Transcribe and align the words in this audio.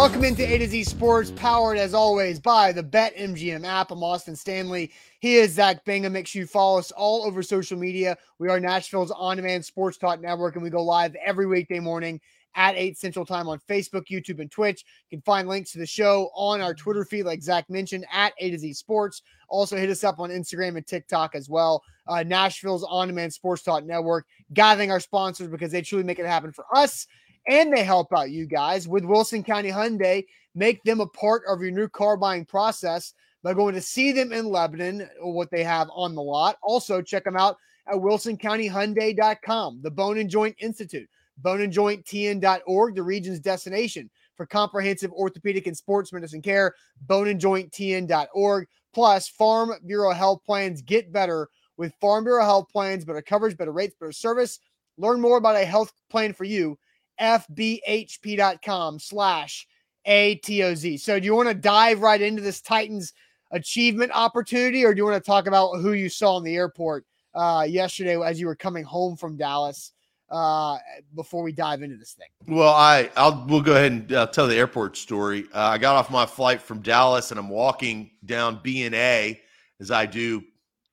Welcome 0.00 0.24
into 0.24 0.50
A 0.50 0.56
to 0.56 0.66
Z 0.66 0.84
Sports, 0.84 1.30
powered 1.36 1.76
as 1.76 1.92
always 1.92 2.40
by 2.40 2.72
the 2.72 2.82
Bet 2.82 3.14
MGM 3.18 3.66
app. 3.66 3.90
I'm 3.90 4.02
Austin 4.02 4.34
Stanley. 4.34 4.92
He 5.20 5.36
is 5.36 5.52
Zach 5.52 5.84
Bingham. 5.84 6.14
Make 6.14 6.26
sure 6.26 6.40
you 6.40 6.46
follow 6.46 6.78
us 6.78 6.90
all 6.90 7.22
over 7.26 7.42
social 7.42 7.78
media. 7.78 8.16
We 8.38 8.48
are 8.48 8.58
Nashville's 8.58 9.10
on 9.10 9.36
demand 9.36 9.62
sports 9.62 9.98
talk 9.98 10.22
network, 10.22 10.54
and 10.54 10.64
we 10.64 10.70
go 10.70 10.82
live 10.82 11.14
every 11.16 11.46
weekday 11.46 11.80
morning 11.80 12.18
at 12.54 12.76
8 12.76 12.96
Central 12.96 13.26
Time 13.26 13.46
on 13.46 13.60
Facebook, 13.68 14.06
YouTube, 14.10 14.40
and 14.40 14.50
Twitch. 14.50 14.86
You 15.10 15.18
can 15.18 15.22
find 15.22 15.46
links 15.46 15.72
to 15.72 15.78
the 15.78 15.86
show 15.86 16.30
on 16.34 16.62
our 16.62 16.72
Twitter 16.72 17.04
feed, 17.04 17.24
like 17.24 17.42
Zach 17.42 17.68
mentioned, 17.68 18.06
at 18.10 18.32
A 18.38 18.50
to 18.52 18.58
Z 18.58 18.72
Sports. 18.72 19.20
Also, 19.50 19.76
hit 19.76 19.90
us 19.90 20.02
up 20.02 20.18
on 20.18 20.30
Instagram 20.30 20.78
and 20.78 20.86
TikTok 20.86 21.34
as 21.34 21.50
well. 21.50 21.84
Uh, 22.06 22.22
Nashville's 22.22 22.84
on 22.84 23.08
demand 23.08 23.34
sports 23.34 23.62
talk 23.62 23.84
network, 23.84 24.26
gathering 24.54 24.90
our 24.90 24.98
sponsors 24.98 25.48
because 25.48 25.70
they 25.70 25.82
truly 25.82 26.04
make 26.04 26.18
it 26.18 26.24
happen 26.24 26.52
for 26.52 26.64
us 26.74 27.06
and 27.46 27.72
they 27.72 27.84
help 27.84 28.12
out 28.12 28.30
you 28.30 28.46
guys 28.46 28.86
with 28.88 29.04
Wilson 29.04 29.42
County 29.42 29.70
Hyundai. 29.70 30.24
Make 30.54 30.82
them 30.82 31.00
a 31.00 31.06
part 31.06 31.42
of 31.48 31.60
your 31.60 31.70
new 31.70 31.88
car 31.88 32.16
buying 32.16 32.44
process 32.44 33.14
by 33.42 33.54
going 33.54 33.74
to 33.74 33.80
see 33.80 34.12
them 34.12 34.32
in 34.32 34.46
Lebanon 34.46 35.08
or 35.20 35.32
what 35.32 35.50
they 35.50 35.64
have 35.64 35.88
on 35.94 36.14
the 36.14 36.22
lot. 36.22 36.56
Also, 36.62 37.00
check 37.00 37.24
them 37.24 37.36
out 37.36 37.56
at 37.86 37.96
wilsoncountyhyundai.com, 37.96 39.80
the 39.82 39.90
Bone 39.90 40.18
and 40.18 40.30
Joint 40.30 40.56
Institute, 40.60 41.08
boneandjointtn.org, 41.42 42.94
the 42.94 43.02
region's 43.02 43.40
destination 43.40 44.10
for 44.36 44.46
comprehensive 44.46 45.12
orthopedic 45.12 45.66
and 45.66 45.76
sports 45.76 46.12
medicine 46.12 46.42
care, 46.42 46.74
boneandjointtn.org. 47.06 48.68
Plus, 48.92 49.28
Farm 49.28 49.72
Bureau 49.86 50.12
Health 50.12 50.40
Plans 50.44 50.82
get 50.82 51.12
better 51.12 51.48
with 51.76 51.94
Farm 52.00 52.24
Bureau 52.24 52.44
Health 52.44 52.68
Plans, 52.70 53.04
better 53.04 53.22
coverage, 53.22 53.56
better 53.56 53.72
rates, 53.72 53.94
better 53.98 54.12
service. 54.12 54.58
Learn 54.98 55.20
more 55.20 55.38
about 55.38 55.56
a 55.56 55.64
health 55.64 55.92
plan 56.10 56.32
for 56.32 56.44
you 56.44 56.78
fbhp.com 57.20 58.98
slash 58.98 59.66
ATOZ. 60.06 61.00
So 61.00 61.18
do 61.18 61.26
you 61.26 61.34
want 61.34 61.48
to 61.48 61.54
dive 61.54 62.00
right 62.00 62.20
into 62.20 62.42
this 62.42 62.60
Titans 62.60 63.12
achievement 63.50 64.12
opportunity 64.14 64.84
or 64.84 64.94
do 64.94 64.98
you 64.98 65.04
want 65.04 65.22
to 65.22 65.26
talk 65.26 65.46
about 65.46 65.80
who 65.80 65.92
you 65.92 66.08
saw 66.08 66.38
in 66.38 66.44
the 66.44 66.56
airport 66.56 67.04
uh, 67.34 67.66
yesterday 67.68 68.20
as 68.20 68.40
you 68.40 68.46
were 68.46 68.56
coming 68.56 68.84
home 68.84 69.16
from 69.16 69.36
Dallas 69.36 69.92
uh, 70.30 70.78
before 71.14 71.42
we 71.42 71.52
dive 71.52 71.82
into 71.82 71.96
this 71.96 72.12
thing? 72.12 72.28
Well, 72.46 72.72
I 72.72 73.10
I'll 73.16 73.44
we'll 73.48 73.60
go 73.60 73.72
ahead 73.72 73.92
and 73.92 74.12
uh, 74.12 74.26
tell 74.28 74.46
the 74.46 74.56
airport 74.56 74.96
story. 74.96 75.46
Uh, 75.52 75.60
I 75.60 75.78
got 75.78 75.96
off 75.96 76.10
my 76.10 76.26
flight 76.26 76.62
from 76.62 76.80
Dallas 76.80 77.30
and 77.30 77.40
I'm 77.40 77.48
walking 77.48 78.10
down 78.24 78.60
B 78.62 78.84
and 78.84 78.94
A 78.94 79.40
as 79.80 79.90
I 79.90 80.06
do 80.06 80.42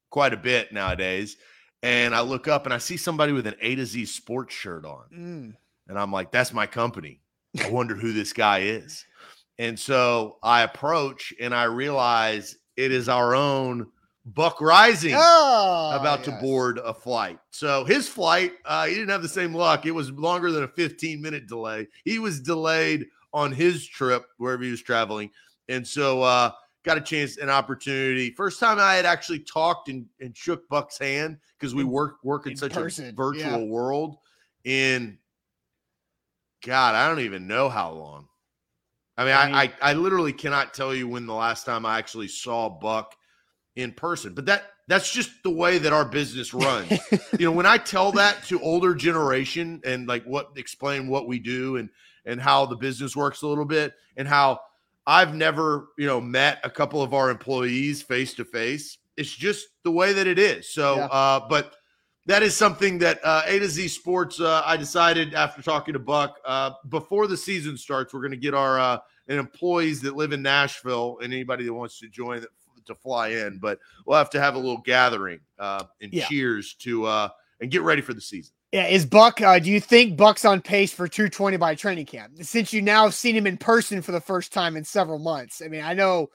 quite 0.09 0.33
a 0.33 0.37
bit 0.37 0.71
nowadays, 0.71 1.37
and 1.83 2.15
I 2.15 2.21
look 2.21 2.47
up 2.47 2.65
and 2.65 2.73
I 2.73 2.77
see 2.77 2.97
somebody 2.97 3.33
with 3.33 3.45
an 3.45 3.55
A 3.61 3.75
to 3.75 3.85
Z 3.85 4.05
sports 4.05 4.53
shirt 4.53 4.85
on. 4.85 5.03
Mm. 5.13 5.53
And 5.87 5.97
I'm 5.97 6.11
like, 6.11 6.31
that's 6.31 6.53
my 6.53 6.65
company. 6.65 7.21
I 7.63 7.69
wonder 7.71 7.95
who 7.95 8.13
this 8.13 8.33
guy 8.33 8.59
is. 8.59 9.05
And 9.59 9.79
so 9.79 10.37
I 10.43 10.61
approach 10.61 11.33
and 11.39 11.53
I 11.53 11.63
realize 11.63 12.57
it 12.75 12.91
is 12.91 13.09
our 13.09 13.33
own 13.33 13.87
Buck 14.25 14.59
Reising 14.59 15.15
Oh, 15.17 15.97
about 15.99 16.23
to 16.25 16.31
board 16.41 16.79
a 16.83 16.93
flight. 16.93 17.39
So 17.49 17.85
his 17.85 18.09
flight, 18.09 18.53
uh, 18.65 18.85
he 18.85 18.93
didn't 18.93 19.09
have 19.09 19.21
the 19.21 19.29
same 19.29 19.53
luck. 19.53 19.85
It 19.85 19.91
was 19.91 20.11
longer 20.11 20.51
than 20.51 20.63
a 20.63 20.67
15 20.67 21.21
minute 21.21 21.47
delay. 21.47 21.87
He 22.03 22.19
was 22.19 22.41
delayed 22.41 23.07
on 23.33 23.51
his 23.51 23.87
trip 23.87 24.25
wherever 24.37 24.63
he 24.63 24.71
was 24.71 24.81
traveling. 24.81 25.31
And 25.69 25.87
so 25.87 26.21
uh, 26.23 26.51
got 26.83 26.97
a 26.97 27.01
chance, 27.01 27.37
an 27.37 27.49
opportunity. 27.49 28.31
First 28.31 28.59
time 28.59 28.79
I 28.79 28.95
had 28.95 29.05
actually 29.05 29.39
talked 29.39 29.89
and, 29.89 30.05
and 30.19 30.35
shook 30.35 30.67
Buck's 30.67 30.97
hand 30.97 31.37
because 31.57 31.73
we 31.73 31.83
work 31.83 32.17
work 32.23 32.45
in, 32.45 32.51
in 32.51 32.57
such 32.57 32.73
person, 32.73 33.09
a 33.09 33.11
virtual 33.11 33.59
yeah. 33.59 33.65
world. 33.65 34.17
In 34.65 35.17
God, 36.65 36.95
I 36.95 37.07
don't 37.07 37.21
even 37.21 37.47
know 37.47 37.69
how 37.69 37.91
long. 37.91 38.27
I 39.17 39.25
mean, 39.25 39.33
I 39.33 39.49
I, 39.49 39.63
I, 39.63 39.73
I 39.81 39.93
literally 39.93 40.33
cannot 40.33 40.73
tell 40.73 40.93
you 40.93 41.07
when 41.07 41.25
the 41.25 41.33
last 41.33 41.65
time 41.65 41.85
I 41.85 41.97
actually 41.97 42.27
saw 42.27 42.69
Buck 42.69 43.15
in 43.75 43.91
person. 43.91 44.33
But 44.33 44.45
that 44.45 44.65
that's 44.87 45.11
just 45.11 45.31
the 45.43 45.49
way 45.49 45.77
that 45.79 45.93
our 45.93 46.05
business 46.05 46.53
runs. 46.53 46.91
you 47.39 47.45
know, 47.45 47.51
when 47.51 47.65
I 47.65 47.77
tell 47.77 48.11
that 48.13 48.43
to 48.45 48.61
older 48.61 48.95
generation 48.95 49.81
and 49.85 50.07
like 50.07 50.23
what 50.23 50.51
explain 50.55 51.07
what 51.07 51.27
we 51.27 51.39
do 51.39 51.77
and 51.77 51.89
and 52.25 52.41
how 52.41 52.65
the 52.65 52.75
business 52.75 53.15
works 53.15 53.41
a 53.41 53.47
little 53.47 53.65
bit 53.65 53.93
and 54.17 54.27
how 54.27 54.59
I've 55.05 55.33
never, 55.33 55.87
you 55.97 56.05
know, 56.05 56.19
met 56.19 56.59
a 56.63 56.69
couple 56.69 57.01
of 57.01 57.13
our 57.13 57.29
employees 57.29 58.01
face 58.01 58.33
to 58.35 58.45
face. 58.45 58.97
It's 59.15 59.33
just 59.33 59.67
the 59.83 59.91
way 59.91 60.13
that 60.13 60.27
it 60.27 60.37
is. 60.37 60.69
So, 60.73 60.97
Yeah. 60.97 61.05
uh, 61.05 61.47
but 61.47 61.73
that 62.27 62.43
is 62.43 62.55
something 62.55 62.97
that 62.99 63.19
uh, 63.23 63.41
A 63.45 63.59
to 63.59 63.67
Z 63.67 63.87
Sports. 63.87 64.39
Uh, 64.39 64.61
I 64.65 64.77
decided 64.77 65.33
after 65.33 65.61
talking 65.61 65.93
to 65.93 65.99
Buck 65.99 66.37
uh, 66.45 66.71
before 66.89 67.25
the 67.27 67.37
season 67.37 67.77
starts, 67.77 68.13
we're 68.13 68.21
going 68.21 68.31
to 68.31 68.37
get 68.37 68.53
our 68.53 68.79
uh, 68.79 68.97
employees 69.27 70.01
that 70.01 70.15
live 70.15 70.31
in 70.33 70.41
Nashville 70.41 71.17
and 71.23 71.33
anybody 71.33 71.65
that 71.65 71.73
wants 71.73 71.99
to 71.99 72.07
join 72.09 72.45
to 72.85 72.95
fly 72.95 73.29
in. 73.29 73.57
But 73.59 73.79
we'll 74.05 74.17
have 74.17 74.29
to 74.31 74.39
have 74.39 74.55
a 74.55 74.57
little 74.57 74.81
gathering 74.85 75.39
uh, 75.59 75.83
and 76.01 76.13
Yeah. 76.13 76.25
cheers 76.27 76.75
to 76.79 77.05
uh, 77.05 77.29
and 77.59 77.71
get 77.71 77.81
ready 77.81 78.01
for 78.01 78.13
the 78.13 78.21
season. 78.21 78.53
Yeah, 78.73 78.87
is 78.87 79.05
Buck? 79.05 79.39
Uh, 79.41 79.59
do 79.59 79.71
you 79.71 79.79
think 79.79 80.17
Buck's 80.17 80.43
on 80.43 80.61
pace 80.61 80.91
for 80.91 81.07
220 81.07 81.55
by 81.55 81.73
training 81.75 82.05
camp? 82.05 82.33
Since 82.41 82.73
you 82.73 82.81
now 82.81 83.03
have 83.05 83.13
seen 83.15 83.35
him 83.35 83.47
in 83.47 83.55
person 83.57 84.01
for 84.01 84.11
the 84.11 84.19
first 84.19 84.51
time 84.51 84.75
in 84.75 84.83
several 84.83 85.19
months. 85.19 85.61
I 85.63 85.69
mean, 85.69 85.81
I 85.81 85.93
know 85.93 86.29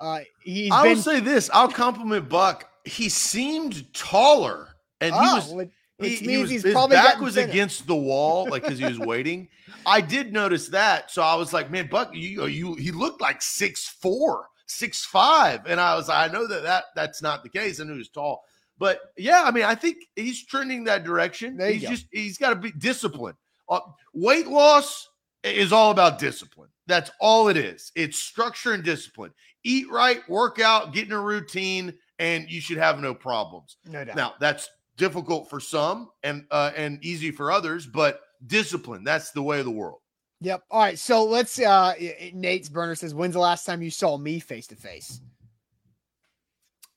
uh, 0.00 0.20
he's 0.42 0.72
I 0.72 0.82
been. 0.82 0.96
will 0.96 1.02
say 1.02 1.20
this: 1.20 1.48
I'll 1.54 1.68
compliment 1.68 2.28
Buck. 2.28 2.68
He 2.84 3.08
seemed 3.08 3.92
taller, 3.94 4.75
and 5.00 5.14
he 5.14 5.20
oh, 5.20 5.34
was 5.36 5.52
which 5.52 5.70
he, 5.98 6.04
which 6.04 6.18
he 6.18 6.36
was 6.38 6.50
he's 6.50 6.62
his 6.62 6.72
probably 6.72 6.96
back 6.96 7.20
was 7.20 7.34
thinner. 7.34 7.50
against 7.50 7.86
the 7.86 7.96
wall, 7.96 8.48
like 8.50 8.62
because 8.62 8.78
he 8.78 8.84
was 8.84 8.98
waiting. 9.00 9.48
I 9.84 10.00
did 10.00 10.32
notice 10.32 10.68
that, 10.68 11.10
so 11.10 11.22
I 11.22 11.34
was 11.34 11.52
like, 11.52 11.70
"Man, 11.70 11.88
Buck, 11.88 12.10
you 12.14 12.46
you 12.46 12.74
he 12.74 12.90
looked 12.90 13.20
like 13.20 13.40
six 13.40 13.88
four, 13.88 14.48
six 14.66 15.04
five, 15.04 15.60
and 15.66 15.80
I 15.80 15.94
was 15.94 16.08
I 16.08 16.28
know 16.28 16.46
that 16.46 16.62
that 16.62 16.84
that's 16.94 17.22
not 17.22 17.42
the 17.42 17.48
case. 17.48 17.80
I 17.80 17.84
knew 17.84 17.92
he 17.92 17.98
was 17.98 18.08
tall, 18.08 18.42
but 18.78 19.00
yeah, 19.16 19.42
I 19.44 19.50
mean, 19.50 19.64
I 19.64 19.74
think 19.74 19.98
he's 20.16 20.44
trending 20.44 20.84
that 20.84 21.04
direction. 21.04 21.58
He's 21.60 21.82
go. 21.82 21.88
just 21.88 22.06
he's 22.10 22.38
got 22.38 22.50
to 22.50 22.56
be 22.56 22.72
disciplined. 22.72 23.36
Uh, 23.68 23.80
weight 24.12 24.46
loss 24.46 25.08
is 25.42 25.72
all 25.72 25.90
about 25.90 26.18
discipline. 26.18 26.68
That's 26.86 27.10
all 27.20 27.48
it 27.48 27.56
is. 27.56 27.90
It's 27.94 28.18
structure 28.18 28.72
and 28.72 28.84
discipline. 28.84 29.32
Eat 29.64 29.90
right, 29.90 30.28
work 30.28 30.60
out, 30.60 30.92
get 30.92 31.06
in 31.06 31.12
a 31.12 31.20
routine, 31.20 31.94
and 32.18 32.48
you 32.48 32.60
should 32.60 32.78
have 32.78 33.00
no 33.00 33.14
problems. 33.14 33.76
No 33.86 34.04
doubt. 34.04 34.16
Now 34.16 34.34
that's 34.38 34.68
difficult 34.96 35.48
for 35.50 35.60
some 35.60 36.10
and 36.22 36.46
uh, 36.50 36.72
and 36.76 37.04
easy 37.04 37.30
for 37.30 37.50
others, 37.52 37.86
but 37.86 38.20
discipline 38.46 39.04
that's 39.04 39.30
the 39.32 39.42
way 39.42 39.58
of 39.58 39.64
the 39.64 39.70
world. 39.70 39.98
Yep. 40.40 40.64
All 40.70 40.80
right. 40.80 40.98
So 40.98 41.24
let's. 41.24 41.58
uh 41.58 41.94
Nate's 42.34 42.68
burner 42.68 42.94
says, 42.94 43.14
"When's 43.14 43.34
the 43.34 43.40
last 43.40 43.64
time 43.64 43.82
you 43.82 43.90
saw 43.90 44.16
me 44.18 44.38
face 44.38 44.66
to 44.68 44.76
face?" 44.76 45.20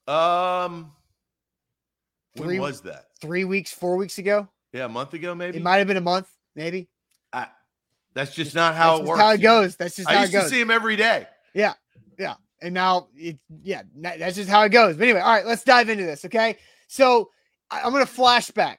Um, 0.08 0.92
when 2.36 2.48
Three- 2.50 2.60
was 2.60 2.82
that? 2.82 3.06
Three 3.22 3.46
weeks, 3.46 3.72
four 3.72 3.96
weeks 3.96 4.18
ago. 4.18 4.48
Yeah, 4.74 4.86
a 4.86 4.90
month 4.90 5.14
ago, 5.14 5.34
maybe. 5.36 5.58
It 5.58 5.64
might 5.64 5.78
have 5.78 5.88
been 5.88 5.98
a 5.98 6.02
month, 6.02 6.30
maybe. 6.56 6.90
that's 8.16 8.34
just 8.34 8.56
not 8.56 8.74
how 8.76 8.98
That's 8.98 9.00
it 9.00 9.02
just 9.04 9.10
works. 9.10 9.22
how 9.22 9.32
it 9.32 9.38
goes. 9.38 9.76
That's 9.76 9.96
just 9.96 10.10
how 10.10 10.16
I 10.16 10.20
it 10.20 10.22
used 10.22 10.34
to 10.34 10.40
goes. 10.40 10.50
see 10.50 10.60
him 10.60 10.72
every 10.72 10.96
day. 10.96 11.28
Yeah, 11.54 11.74
yeah, 12.18 12.36
and 12.62 12.74
now 12.74 13.08
it 13.16 13.38
yeah 13.64 13.84
that's 13.96 14.36
just 14.36 14.50
how 14.50 14.62
it 14.64 14.70
goes 14.70 14.96
but 14.98 15.04
anyway 15.04 15.20
all 15.22 15.32
right 15.32 15.46
let's 15.46 15.64
dive 15.64 15.90
into 15.90 16.04
this 16.04 16.26
okay 16.26 16.58
so 16.88 17.30
I, 17.72 17.82
i'm 17.82 17.92
gonna 17.92 18.06
flashback 18.06 18.78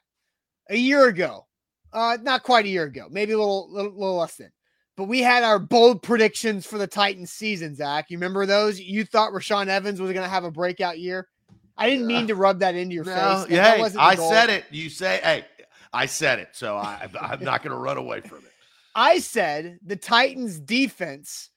a 0.69 0.77
year 0.77 1.07
ago 1.09 1.47
uh 1.93 2.19
not 2.23 2.43
quite 2.43 2.65
a 2.65 2.69
year 2.69 2.85
ago 2.85 3.07
maybe 3.11 3.33
a 3.33 3.39
little 3.39 3.71
little, 3.73 3.93
little 3.93 4.17
less 4.17 4.37
than 4.37 4.51
but 4.97 5.05
we 5.05 5.21
had 5.23 5.43
our 5.43 5.59
bold 5.59 6.03
predictions 6.03 6.67
for 6.67 6.79
the 6.79 6.87
titans 6.87 7.33
season 7.33 7.75
zach 7.75 8.07
you 8.11 8.17
remember 8.19 8.47
those 8.47 8.81
you 8.81 9.05
thought 9.05 9.33
rashaan 9.33 9.69
evans 9.69 10.01
was 10.01 10.13
gonna 10.13 10.29
have 10.29 10.45
a 10.45 10.51
breakout 10.51 10.99
year 10.99 11.29
i 11.77 11.89
didn't 11.89 12.07
mean 12.07 12.27
to 12.27 12.35
rub 12.35 12.61
that 12.61 12.75
into 12.75 12.95
your 12.95 13.05
No, 13.05 13.45
face 13.45 13.51
yeah, 13.51 13.77
hey, 13.77 13.99
I 13.99 14.15
goal. 14.17 14.29
said 14.31 14.51
it. 14.51 14.65
You 14.71 14.91
say, 14.91 15.21
hey, 15.23 15.45
I 15.93 16.07
said 16.07 16.39
it, 16.39 16.51
so 16.53 16.77
I, 16.77 17.09
I'm 17.21 17.43
not 17.43 17.63
going 17.63 17.73
to 17.73 17.79
run 17.79 17.97
away 17.97 18.21
from 18.21 18.39
it. 18.39 18.53
I 18.95 19.19
said 19.21 19.79
the 19.85 19.97
Titans 19.97 20.61
defense 20.61 21.51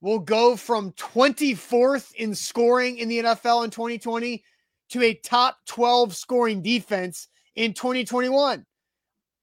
will 0.00 0.18
go 0.18 0.56
from 0.56 0.92
24th 0.92 2.14
in 2.14 2.34
scoring 2.34 2.98
in 2.98 3.08
the 3.08 3.18
NFL 3.20 3.64
in 3.64 3.70
2020 3.70 4.42
to 4.90 5.02
a 5.02 5.14
top 5.14 5.58
12 5.66 6.14
scoring 6.14 6.62
defense 6.62 7.28
in 7.56 7.74
2021. 7.74 8.64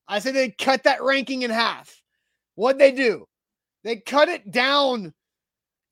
I 0.08 0.20
said 0.20 0.36
they'd 0.36 0.58
cut 0.58 0.84
that 0.84 1.04
ranking 1.04 1.42
in 1.42 1.52
half. 1.52 2.02
What'd 2.56 2.80
they 2.80 2.92
do? 2.92 3.28
They 3.84 3.98
cut 3.98 4.30
it 4.30 4.52
down 4.52 5.14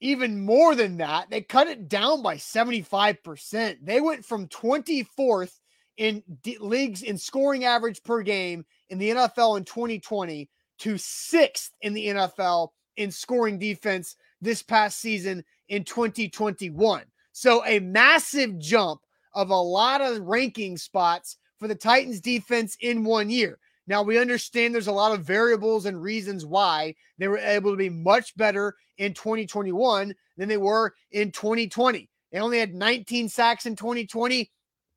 even 0.01 0.45
more 0.45 0.75
than 0.75 0.97
that. 0.97 1.29
They 1.29 1.41
cut 1.41 1.67
it 1.67 1.87
down 1.87 2.21
by 2.21 2.35
75%. 2.35 3.77
They 3.81 4.01
went 4.01 4.25
from 4.25 4.47
24th 4.47 5.59
in 5.97 6.21
d- 6.43 6.57
leagues 6.59 7.03
in 7.03 7.17
scoring 7.17 7.65
average 7.65 8.03
per 8.03 8.21
game 8.21 8.65
in 8.89 8.97
the 8.97 9.11
NFL 9.11 9.57
in 9.57 9.63
2020 9.63 10.49
to 10.79 10.97
sixth 10.97 11.71
in 11.81 11.93
the 11.93 12.07
NFL 12.07 12.69
in 12.97 13.11
scoring 13.11 13.57
defense 13.57 14.15
this 14.41 14.61
past 14.61 14.99
season 14.99 15.43
in 15.69 15.83
2021. 15.83 17.03
So 17.31 17.65
a 17.65 17.79
massive 17.79 18.57
jump 18.59 19.01
of 19.35 19.49
a 19.49 19.55
lot 19.55 20.01
of 20.01 20.21
ranking 20.21 20.77
spots 20.77 21.37
for 21.59 21.67
the 21.67 21.75
Titans 21.75 22.21
defense 22.21 22.77
in 22.81 23.03
one 23.03 23.29
year. 23.29 23.59
Now, 23.87 24.01
we 24.01 24.17
understand 24.17 24.73
there's 24.73 24.87
a 24.87 24.91
lot 24.91 25.11
of 25.11 25.25
variables 25.25 25.85
and 25.85 26.01
reasons 26.01 26.45
why 26.45 26.95
they 27.19 27.27
were 27.27 27.37
able 27.37 27.71
to 27.71 27.77
be 27.77 27.89
much 27.89 28.35
better 28.35 28.75
in 28.97 29.13
2021 29.13 30.15
than 30.37 30.49
they 30.49 30.57
were 30.57 30.93
in 31.11 31.31
2020. 31.31 32.09
They 32.31 32.39
only 32.39 32.57
had 32.57 32.73
19 32.73 33.29
sacks 33.29 33.65
in 33.65 33.75
2020, 33.75 34.51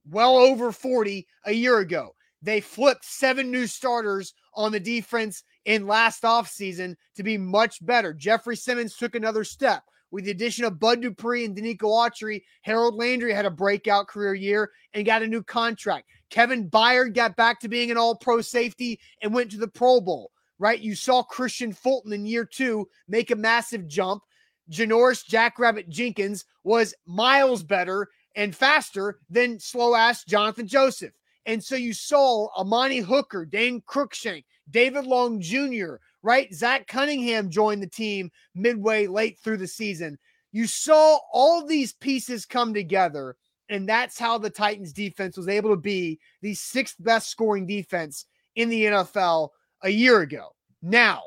well 0.08 0.36
over 0.36 0.72
40 0.72 1.26
a 1.44 1.52
year 1.52 1.78
ago. 1.78 2.14
They 2.40 2.60
flipped 2.60 3.04
seven 3.04 3.50
new 3.50 3.66
starters 3.66 4.32
on 4.54 4.72
the 4.72 4.80
defense 4.80 5.42
in 5.64 5.86
last 5.86 6.22
offseason 6.22 6.96
to 7.16 7.22
be 7.22 7.36
much 7.36 7.84
better. 7.84 8.14
Jeffrey 8.14 8.56
Simmons 8.56 8.96
took 8.96 9.14
another 9.14 9.44
step. 9.44 9.82
With 10.10 10.24
the 10.24 10.30
addition 10.30 10.64
of 10.64 10.78
Bud 10.78 11.02
Dupree 11.02 11.44
and 11.44 11.56
Denico 11.56 11.82
Autry, 11.82 12.42
Harold 12.62 12.94
Landry 12.94 13.32
had 13.32 13.44
a 13.44 13.50
breakout 13.50 14.08
career 14.08 14.34
year 14.34 14.70
and 14.94 15.04
got 15.04 15.22
a 15.22 15.26
new 15.26 15.42
contract. 15.42 16.08
Kevin 16.30 16.68
Byard 16.68 17.14
got 17.14 17.36
back 17.36 17.60
to 17.60 17.68
being 17.68 17.90
an 17.90 17.96
all 17.98 18.16
pro 18.16 18.40
safety 18.40 18.98
and 19.22 19.34
went 19.34 19.50
to 19.50 19.58
the 19.58 19.68
Pro 19.68 20.00
Bowl, 20.00 20.30
right? 20.58 20.80
You 20.80 20.94
saw 20.94 21.22
Kristian 21.22 21.76
Fulton 21.76 22.12
in 22.12 22.26
year 22.26 22.44
two 22.44 22.88
make 23.06 23.30
a 23.30 23.36
massive 23.36 23.86
jump. 23.86 24.22
Janoris 24.70 25.26
Jackrabbit 25.26 25.88
Jenkins 25.88 26.44
was 26.64 26.94
miles 27.06 27.62
better 27.62 28.08
and 28.36 28.54
faster 28.54 29.18
than 29.30 29.58
slow 29.58 29.94
ass 29.94 30.24
Johnathan 30.24 30.66
Joseph. 30.66 31.12
And 31.46 31.64
so 31.64 31.76
you 31.76 31.94
saw 31.94 32.48
Amani 32.58 32.98
Hooker, 32.98 33.46
Dane 33.46 33.82
Cruikshank, 33.88 34.44
David 34.70 35.06
Long 35.06 35.40
Jr., 35.40 35.96
right? 36.22 36.52
Zach 36.52 36.86
Cunningham 36.86 37.50
joined 37.50 37.82
the 37.82 37.88
team 37.88 38.30
midway 38.54 39.06
late 39.06 39.38
through 39.38 39.58
the 39.58 39.66
season. 39.66 40.18
You 40.52 40.66
saw 40.66 41.18
all 41.32 41.66
these 41.66 41.92
pieces 41.92 42.46
come 42.46 42.74
together, 42.74 43.36
and 43.68 43.88
that's 43.88 44.18
how 44.18 44.38
the 44.38 44.50
Titans 44.50 44.92
defense 44.92 45.36
was 45.36 45.48
able 45.48 45.70
to 45.70 45.76
be 45.76 46.18
the 46.42 46.54
sixth 46.54 46.96
best 46.98 47.28
scoring 47.30 47.66
defense 47.66 48.26
in 48.56 48.68
the 48.68 48.84
NFL 48.84 49.50
a 49.82 49.90
year 49.90 50.20
ago. 50.20 50.54
Now, 50.82 51.22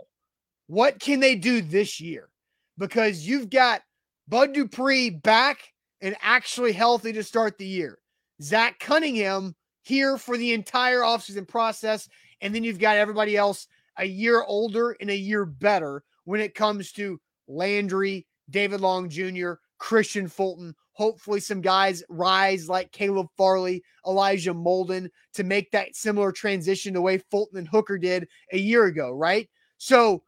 what 0.68 1.00
can 1.00 1.20
they 1.20 1.36
do 1.36 1.62
this 1.62 2.00
year? 2.00 2.30
Because 2.78 3.28
you've 3.28 3.50
got 3.50 3.82
Bud 4.28 4.54
Dupree 4.54 5.10
back 5.10 5.60
and 6.02 6.16
actually 6.22 6.72
healthy 6.72 7.14
to 7.14 7.24
start 7.24 7.58
the 7.58 7.68
year. 7.68 8.00
Zach 8.42 8.80
Cunningham 8.80 9.56
here 9.84 10.18
for 10.18 10.38
the 10.38 10.54
entire 10.54 11.00
offseason 11.00 11.48
process. 11.48 12.08
And 12.42 12.54
then 12.54 12.64
you've 12.64 12.80
got 12.80 12.98
everybody 12.98 13.38
else 13.38 13.68
a 13.98 14.06
year 14.06 14.44
older 14.44 14.96
and 15.00 15.10
a 15.10 15.16
year 15.16 15.46
better 15.46 16.04
when 16.26 16.42
it 16.42 16.56
comes 16.56 16.92
to 16.94 17.20
Landry, 17.48 18.26
David 18.50 18.82
Long 18.82 19.10
Jr., 19.10 19.54
Kristian 19.80 20.30
Fulton. 20.30 20.76
Hopefully, 20.94 21.40
some 21.40 21.62
guys 21.62 22.04
rise 22.10 22.70
like 22.70 22.92
Caleb 22.92 23.28
Farley, 23.38 23.84
Elijah 24.06 24.54
Molden 24.54 25.10
to 25.34 25.44
make 25.44 25.72
that 25.72 25.96
similar 25.96 26.32
transition 26.32 26.94
the 26.94 27.02
way 27.02 27.18
Fulton 27.18 27.58
and 27.58 27.68
Hooker 27.68 27.98
did 27.98 28.28
a 28.52 28.58
year 28.58 28.86
ago, 28.86 29.12
right? 29.12 29.50
So, 29.78 30.24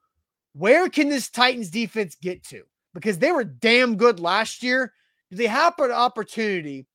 where 0.54 0.90
can 0.90 1.10
this 1.10 1.30
Titans 1.30 1.70
defense 1.70 2.16
get 2.16 2.44
to? 2.46 2.64
Because 2.94 3.20
they 3.20 3.32
were 3.32 3.44
damn 3.44 3.98
good 3.98 4.20
last 4.20 4.64
year. 4.64 4.94
Do 5.30 5.38
they 5.38 5.48
have 5.48 5.78
an 5.80 5.92
opportunity 5.92 6.88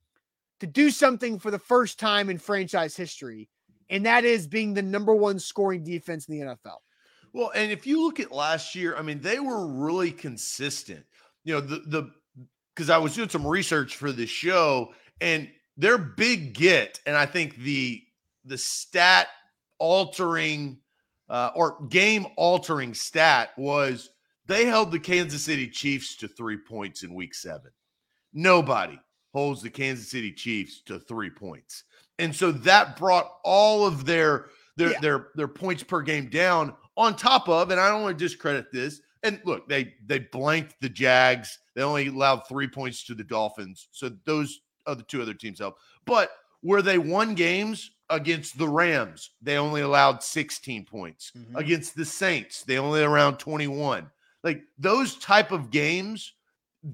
to 0.61 0.67
do 0.67 0.91
something 0.91 1.39
for 1.39 1.51
the 1.51 1.59
first 1.59 1.99
time 1.99 2.31
in 2.31 2.39
franchise 2.39 2.97
history 2.97 3.49
and 3.91 4.07
that 4.07 4.25
is 4.25 4.47
being 4.47 4.75
the 4.75 4.83
number 4.83 5.15
one 5.15 5.39
scoring 5.39 5.85
defense 5.85 6.29
in 6.29 6.39
the 6.39 6.47
NFL. 6.47 6.79
Well, 7.33 7.51
and 7.55 7.71
if 7.71 7.87
you 7.87 8.03
look 8.03 8.21
at 8.21 8.33
last 8.33 8.75
year, 8.75 8.97
I 8.97 9.03
mean, 9.03 9.21
they 9.21 9.39
were 9.39 9.67
really 9.67 10.11
consistent. 10.11 11.05
You 11.45 11.55
know, 11.55 11.61
the 11.61 11.83
the 11.87 12.11
because 12.75 12.91
I 12.91 12.99
was 12.99 13.15
doing 13.15 13.29
some 13.29 13.47
research 13.47 13.97
for 13.97 14.13
the 14.13 14.27
show, 14.27 14.93
and 15.21 15.49
their 15.77 15.99
big 15.99 16.55
get, 16.55 17.01
and 17.07 17.17
I 17.17 17.27
think 17.27 17.57
the 17.57 18.03
the 18.45 18.59
stat 18.59 19.29
altering 19.79 20.79
uh, 21.29 21.51
or 21.55 21.79
game 21.89 22.27
altering 22.37 22.95
stat 22.95 23.51
was 23.57 24.11
they 24.47 24.65
held 24.65 24.91
the 24.91 24.99
Kansas 24.99 25.43
City 25.43 25.69
Chiefs 25.69 26.17
to 26.17 26.29
three 26.29 26.57
points 26.57 27.03
in 27.03 27.15
Week 27.15 27.35
Seven. 27.35 27.71
Nobody 28.33 28.99
holds 29.33 29.63
the 29.63 29.71
Kansas 29.71 30.11
City 30.11 30.33
Chiefs 30.33 30.83
to 30.87 30.99
three 30.99 31.31
points 31.31 31.85
and 32.19 32.35
so 32.35 32.53
that 32.53 32.97
brought 32.97 33.31
all 33.45 33.87
of 33.87 34.05
their 34.05 34.47
their 34.77 34.93
yeah. 34.93 35.01
their 35.01 35.29
their 35.35 35.49
points 35.49 35.83
per 35.83 36.03
game 36.03 36.29
down. 36.29 36.75
On 36.97 37.15
top 37.15 37.49
of, 37.49 37.71
and 37.71 37.79
I 37.79 37.89
don't 37.91 38.03
want 38.03 38.19
to 38.19 38.25
discredit 38.25 38.73
this. 38.73 39.01
And 39.23 39.41
look, 39.45 39.69
they 39.69 39.95
they 40.07 40.19
blanked 40.19 40.75
the 40.81 40.89
Jags. 40.89 41.59
They 41.75 41.83
only 41.83 42.09
allowed 42.09 42.41
three 42.49 42.69
points 42.69 43.05
to 43.05 43.15
the 43.15 43.25
Dolphins. 43.25 43.89
So 43.93 44.11
those 44.25 44.61
other 44.87 45.03
two 45.03 45.23
other 45.23 45.35
teams 45.35 45.61
help. 45.61 45.77
But 46.07 46.31
where 46.61 46.83
they 46.83 46.99
won 46.99 47.35
games 47.35 47.93
against 48.11 48.59
the 48.59 48.69
Rams, 48.69 49.31
they 49.41 49.59
only 49.59 49.83
allowed 49.83 50.23
16 50.23 50.87
points. 50.87 51.31
Mm-hmm. 51.37 51.57
Against 51.57 51.95
the 51.95 52.05
Saints, 52.05 52.65
they 52.65 52.79
only 52.79 53.03
around 53.03 53.37
21. 53.37 54.11
Like 54.43 54.63
those 54.77 55.17
type 55.17 55.53
of 55.53 55.71
games, 55.71 56.33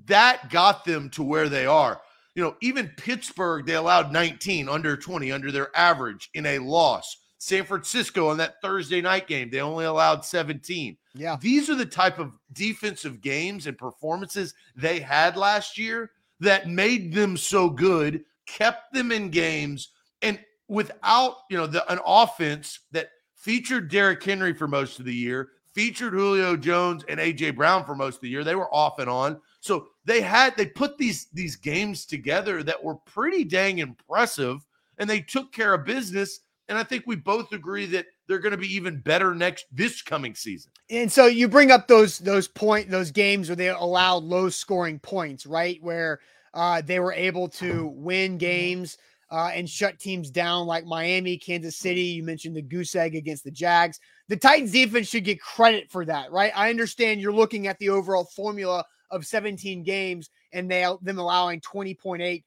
that 0.06 0.50
got 0.50 0.84
them 0.84 1.08
to 1.10 1.22
where 1.22 1.48
they 1.48 1.66
are 1.66 2.00
you 2.34 2.42
know, 2.42 2.56
even 2.60 2.92
Pittsburgh, 2.96 3.64
they 3.66 3.74
allowed 3.74 4.12
19 4.12 4.68
under 4.68 4.96
20 4.96 5.30
under 5.30 5.52
their 5.52 5.76
average 5.76 6.30
in 6.34 6.46
a 6.46 6.58
loss. 6.58 7.16
San 7.38 7.64
Francisco 7.64 8.28
on 8.28 8.38
that 8.38 8.60
Thursday 8.62 9.00
night 9.00 9.26
game, 9.26 9.50
they 9.50 9.60
only 9.60 9.84
allowed 9.84 10.24
17. 10.24 10.96
Yeah. 11.14 11.36
These 11.40 11.68
are 11.68 11.74
the 11.74 11.84
type 11.86 12.18
of 12.18 12.32
defensive 12.52 13.20
games 13.20 13.66
and 13.66 13.76
performances 13.76 14.54
they 14.74 14.98
had 14.98 15.36
last 15.36 15.76
year 15.76 16.12
that 16.40 16.68
made 16.68 17.12
them 17.12 17.36
so 17.36 17.68
good, 17.68 18.24
kept 18.46 18.92
them 18.94 19.12
in 19.12 19.30
games, 19.30 19.90
and 20.22 20.38
without, 20.68 21.36
you 21.50 21.56
know, 21.56 21.66
the, 21.66 21.90
an 21.92 21.98
offense 22.04 22.80
that 22.92 23.10
featured 23.34 23.90
Derrick 23.90 24.22
Henry 24.22 24.54
for 24.54 24.66
most 24.66 24.98
of 24.98 25.04
the 25.04 25.14
year, 25.14 25.50
featured 25.74 26.14
Julio 26.14 26.56
Jones 26.56 27.04
and 27.08 27.20
AJ 27.20 27.56
Brown 27.56 27.84
for 27.84 27.94
most 27.94 28.16
of 28.16 28.20
the 28.22 28.30
year. 28.30 28.42
They 28.42 28.54
were 28.54 28.72
off 28.74 28.98
and 28.98 29.10
on. 29.10 29.40
So 29.60 29.88
they 30.04 30.20
had 30.20 30.56
they 30.56 30.66
put 30.66 30.98
these 30.98 31.26
these 31.32 31.56
games 31.56 32.04
together 32.04 32.62
that 32.62 32.82
were 32.82 32.96
pretty 32.96 33.44
dang 33.44 33.78
impressive, 33.78 34.64
and 34.98 35.08
they 35.08 35.20
took 35.20 35.52
care 35.52 35.74
of 35.74 35.84
business. 35.84 36.40
And 36.68 36.78
I 36.78 36.82
think 36.82 37.04
we 37.06 37.16
both 37.16 37.52
agree 37.52 37.84
that 37.86 38.06
they're 38.26 38.38
going 38.38 38.52
to 38.52 38.58
be 38.58 38.74
even 38.74 38.98
better 39.00 39.34
next 39.34 39.66
this 39.70 40.00
coming 40.00 40.34
season. 40.34 40.72
And 40.88 41.12
so 41.12 41.26
you 41.26 41.48
bring 41.48 41.70
up 41.70 41.88
those 41.88 42.18
those 42.18 42.48
point 42.48 42.90
those 42.90 43.10
games 43.10 43.48
where 43.48 43.56
they 43.56 43.68
allowed 43.68 44.24
low 44.24 44.48
scoring 44.48 44.98
points, 44.98 45.46
right? 45.46 45.78
Where 45.82 46.20
uh, 46.54 46.82
they 46.82 47.00
were 47.00 47.12
able 47.12 47.48
to 47.48 47.88
win 47.94 48.38
games 48.38 48.96
uh, 49.30 49.50
and 49.52 49.68
shut 49.68 49.98
teams 49.98 50.30
down 50.30 50.66
like 50.66 50.84
Miami, 50.84 51.36
Kansas 51.36 51.76
City. 51.76 52.02
You 52.02 52.22
mentioned 52.22 52.56
the 52.56 52.62
goose 52.62 52.94
egg 52.94 53.14
against 53.14 53.44
the 53.44 53.50
Jags. 53.50 53.98
The 54.28 54.36
Titans 54.36 54.72
defense 54.72 55.08
should 55.08 55.24
get 55.24 55.40
credit 55.40 55.90
for 55.90 56.04
that, 56.04 56.30
right? 56.30 56.52
I 56.54 56.70
understand 56.70 57.20
you're 57.20 57.32
looking 57.32 57.66
at 57.66 57.78
the 57.78 57.90
overall 57.90 58.24
formula 58.24 58.84
of 59.10 59.26
17 59.26 59.82
games 59.82 60.30
and 60.52 60.70
they 60.70 60.86
them 61.02 61.18
allowing 61.18 61.60
20.8 61.60 62.44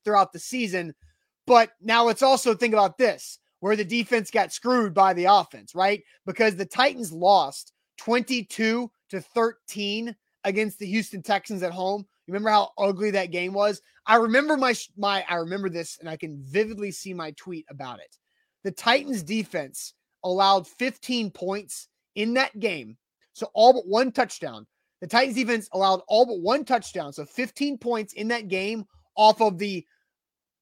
throughout 0.04 0.32
the 0.32 0.38
season. 0.38 0.94
But 1.46 1.72
now 1.80 2.04
let's 2.04 2.22
also 2.22 2.54
think 2.54 2.72
about 2.72 2.98
this 2.98 3.38
where 3.60 3.76
the 3.76 3.84
defense 3.84 4.30
got 4.30 4.52
screwed 4.52 4.92
by 4.92 5.14
the 5.14 5.24
offense, 5.24 5.74
right? 5.74 6.02
Because 6.26 6.56
the 6.56 6.66
Titans 6.66 7.12
lost 7.12 7.72
22 7.98 8.90
to 9.10 9.20
13 9.20 10.16
against 10.44 10.78
the 10.78 10.86
Houston 10.86 11.22
Texans 11.22 11.62
at 11.62 11.72
home. 11.72 12.04
Remember 12.26 12.50
how 12.50 12.70
ugly 12.78 13.12
that 13.12 13.30
game 13.30 13.52
was? 13.52 13.80
I 14.06 14.16
remember 14.16 14.56
my 14.56 14.74
my 14.96 15.24
I 15.28 15.36
remember 15.36 15.68
this 15.68 15.98
and 15.98 16.08
I 16.08 16.16
can 16.16 16.42
vividly 16.42 16.90
see 16.90 17.14
my 17.14 17.30
tweet 17.32 17.66
about 17.68 18.00
it. 18.00 18.16
The 18.64 18.72
Titans 18.72 19.22
defense 19.22 19.94
allowed 20.24 20.66
15 20.66 21.30
points 21.30 21.88
in 22.14 22.34
that 22.34 22.58
game. 22.58 22.96
So 23.32 23.48
all 23.54 23.72
but 23.72 23.86
one 23.86 24.12
touchdown 24.12 24.66
the 25.02 25.08
Titans 25.08 25.34
defense 25.34 25.68
allowed 25.72 26.00
all 26.06 26.24
but 26.24 26.40
one 26.40 26.64
touchdown, 26.64 27.12
so 27.12 27.24
15 27.24 27.76
points 27.76 28.12
in 28.12 28.28
that 28.28 28.46
game 28.46 28.84
off 29.16 29.42
of 29.42 29.58
the 29.58 29.84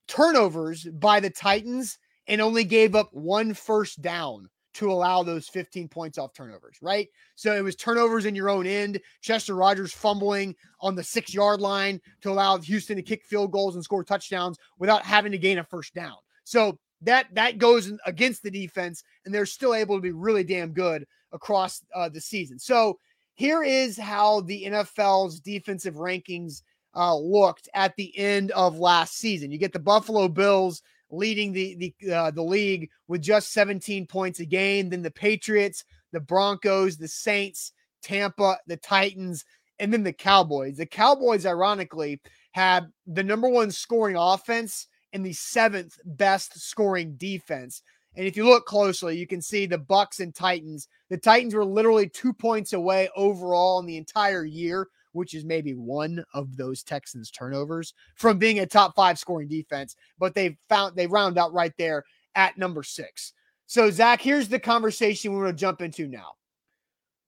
turnovers 0.09 0.89
by 0.95 1.21
the 1.21 1.29
Titans 1.29 1.99
and 2.27 2.41
only 2.41 2.65
gave 2.65 2.95
up 2.95 3.11
one 3.13 3.53
first 3.53 4.01
down 4.01 4.49
to 4.73 4.91
allow 4.91 5.23
those 5.23 5.47
15 5.49 5.89
points 5.89 6.17
off 6.17 6.33
turnovers, 6.33 6.79
right? 6.81 7.09
So 7.35 7.55
it 7.55 7.61
was 7.61 7.77
turnovers 7.77 8.25
in 8.25 8.35
your 8.35 8.49
own 8.49 8.67
end. 8.67 8.99
Chester 9.21 9.55
Rogers 9.55 9.93
fumbling 9.93 10.57
on 10.81 10.95
the 10.95 11.05
six 11.05 11.35
yard 11.35 11.61
line 11.61 12.01
to 12.23 12.31
allow 12.31 12.57
Houston 12.57 12.97
to 12.97 13.03
kick 13.03 13.27
field 13.27 13.53
goals 13.53 13.75
and 13.75 13.85
score 13.85 14.05
touchdowns 14.05 14.57
without 14.79 15.05
having 15.05 15.33
to 15.33 15.39
gain 15.39 15.59
a 15.59 15.65
first 15.65 15.93
down. 15.93 16.17
So 16.45 16.79
that 17.03 17.27
that 17.35 17.59
goes 17.59 17.93
against 18.07 18.43
the 18.43 18.51
defense, 18.51 19.03
and 19.27 19.35
they're 19.35 19.45
still 19.45 19.75
able 19.75 19.97
to 19.97 20.03
be 20.03 20.13
really 20.13 20.45
damn 20.45 20.73
good 20.73 21.05
across 21.33 21.83
uh, 21.95 22.09
the 22.09 22.21
season. 22.21 22.59
So 22.59 22.99
here 23.41 23.63
is 23.63 23.97
how 23.97 24.43
the 24.43 24.65
NFL's 24.67 25.41
defensive 25.41 25.95
rankings 25.95 26.61
uh, 26.95 27.17
looked 27.17 27.71
at 27.73 27.97
the 27.97 28.15
end 28.19 28.51
of 28.51 28.79
last 28.79 29.17
season. 29.17 29.51
You 29.51 29.57
get 29.57 29.73
the 29.73 29.79
Buffalo 29.79 30.29
Bills 30.29 30.83
leading 31.11 31.51
the 31.51 31.95
the 31.99 32.13
uh, 32.13 32.31
the 32.33 32.43
league 32.43 32.91
with 33.09 33.23
just 33.23 33.55
17 33.55 34.07
points 34.07 34.41
a 34.41 34.45
game. 34.45 34.91
Then 34.91 35.01
the 35.01 35.11
Patriots, 35.11 35.87
the 36.13 36.21
Broncos, 36.21 36.99
the 36.99 37.09
Saints, 37.09 37.73
Tampa, 38.03 38.59
the 38.67 38.77
Titans, 38.77 39.47
and 39.79 39.91
then 39.91 40.03
the 40.03 40.13
Cowboys. 40.13 40.77
The 40.77 40.85
Cowboys, 40.85 41.47
ironically, 41.47 42.21
had 42.53 42.89
the 43.07 43.25
number 43.25 43.49
one 43.49 43.71
scoring 43.71 44.17
offense 44.19 44.87
and 45.15 45.25
the 45.25 45.33
seventh 45.33 45.99
best 46.05 46.61
scoring 46.61 47.15
defense. 47.17 47.81
And 48.17 48.27
if 48.27 48.37
you 48.37 48.45
look 48.45 48.67
closely, 48.67 49.17
you 49.17 49.27
can 49.27 49.41
see 49.41 49.67
the 49.67 49.79
Bucks 49.79 50.21
and 50.21 50.35
Titans. 50.35 50.89
The 51.11 51.17
Titans 51.17 51.55
were 51.55 51.65
literally 51.65 52.09
two 52.09 52.33
points 52.33 52.73
away 52.73 53.09
overall 53.17 53.79
in 53.79 53.87
the 53.87 53.97
entire 53.97 54.45
year, 54.45 54.89
which 55.13 55.35
is 55.35 55.45
maybe 55.45 55.75
one 55.75 56.25
of 56.35 56.57
those 56.57 56.83
Texans 56.83 57.31
turnovers 57.31 57.95
from 58.17 58.39
being 58.39 58.59
a 58.59 58.67
top 58.67 58.97
five 58.97 59.19
scoring 59.19 59.49
defense. 59.49 59.95
But 60.19 60.35
they 60.35 60.59
found 60.69 60.97
they 60.97 61.07
round 61.07 61.39
out 61.39 61.53
right 61.53 61.73
there 61.79 62.05
at 62.35 62.59
number 62.59 62.83
six. 62.83 63.33
So 63.67 63.91
Zach, 63.91 64.21
here's 64.21 64.49
the 64.49 64.59
conversation 64.59 65.33
we're 65.33 65.45
going 65.45 65.55
to 65.55 65.61
jump 65.61 65.81
into 65.81 66.09
now. 66.09 66.33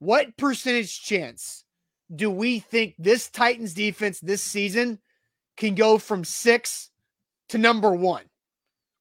What 0.00 0.36
percentage 0.36 1.00
chance 1.00 1.64
do 2.14 2.28
we 2.28 2.58
think 2.58 2.96
this 2.98 3.30
Titans 3.30 3.74
defense 3.74 4.18
this 4.18 4.42
season 4.42 4.98
can 5.56 5.76
go 5.76 5.98
from 5.98 6.24
six 6.24 6.90
to 7.50 7.58
number 7.58 7.92
one? 7.92 8.24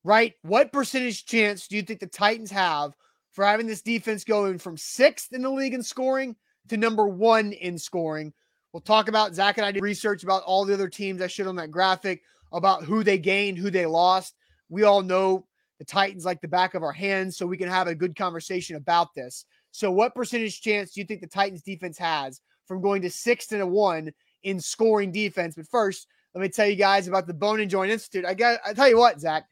Right? 0.04 0.34
What 0.42 0.74
percentage 0.74 1.26
chance 1.26 1.68
do 1.68 1.76
you 1.76 1.84
think 1.84 2.00
the 2.00 2.08
Titans 2.08 2.52
have 2.52 2.94
for 3.34 3.46
having 3.46 3.68
this 3.68 3.82
defense 3.82 4.24
going 4.24 4.58
from 4.58 4.78
sixth 4.78 5.32
in 5.32 5.44
the 5.44 5.50
league 5.50 5.74
in 5.74 5.84
scoring 5.84 6.36
to 6.70 6.78
number 6.78 7.08
one 7.08 7.52
in 7.54 7.78
scoring? 7.78 8.34
We'll 8.74 8.82
talk 8.82 9.10
about 9.10 9.36
Zach 9.36 9.58
and 9.58 9.66
I 9.66 9.72
did 9.72 9.84
research 9.84 10.24
about 10.24 10.44
all 10.44 10.66
the 10.66 10.74
other 10.74 10.88
teams 10.88 11.22
I 11.22 11.28
showed 11.28 11.48
on 11.48 11.58
that 11.58 11.72
graphic 11.72 12.22
about 12.52 12.84
who 12.84 13.04
they 13.04 13.18
gained, 13.18 13.58
who 13.58 13.70
they 13.70 13.86
lost. 13.86 14.36
We 14.70 14.84
all 14.84 15.02
know 15.02 15.46
the 15.78 15.86
Titans 15.86 16.26
like 16.26 16.42
the 16.42 16.48
back 16.48 16.74
of 16.74 16.84
our 16.84 16.92
hands, 16.92 17.38
so 17.38 17.46
we 17.46 17.58
can 17.58 17.68
have 17.68 17.88
a 17.88 17.96
good 17.96 18.16
conversation 18.16 18.76
about 18.76 19.14
this. 19.16 19.46
So, 19.72 19.92
what 19.92 20.16
percentage 20.16 20.62
chance 20.62 20.94
do 20.94 21.02
you 21.02 21.08
think 21.08 21.22
the 21.22 21.28
Titans 21.28 21.64
defense 21.64 21.98
has 21.98 22.40
from 22.68 22.82
going 22.82 23.02
to 23.02 23.10
sixth 23.10 23.52
and 23.52 23.62
a 23.62 23.68
one 23.68 24.12
in 24.44 24.60
scoring 24.60 25.12
defense? 25.12 25.56
But 25.56 25.68
first, 25.68 26.08
let 26.34 26.42
me 26.42 26.50
tell 26.50 26.68
you 26.68 26.76
guys 26.76 27.08
about 27.08 27.28
the 27.28 27.34
Bone 27.34 27.60
and 27.60 27.70
Joint 27.70 27.92
Institute. 27.92 28.26
I 28.26 28.34
got 28.34 28.60
I 28.66 28.74
tell 28.74 28.88
you 28.88 28.98
what, 28.98 29.20
Zach, 29.20 29.46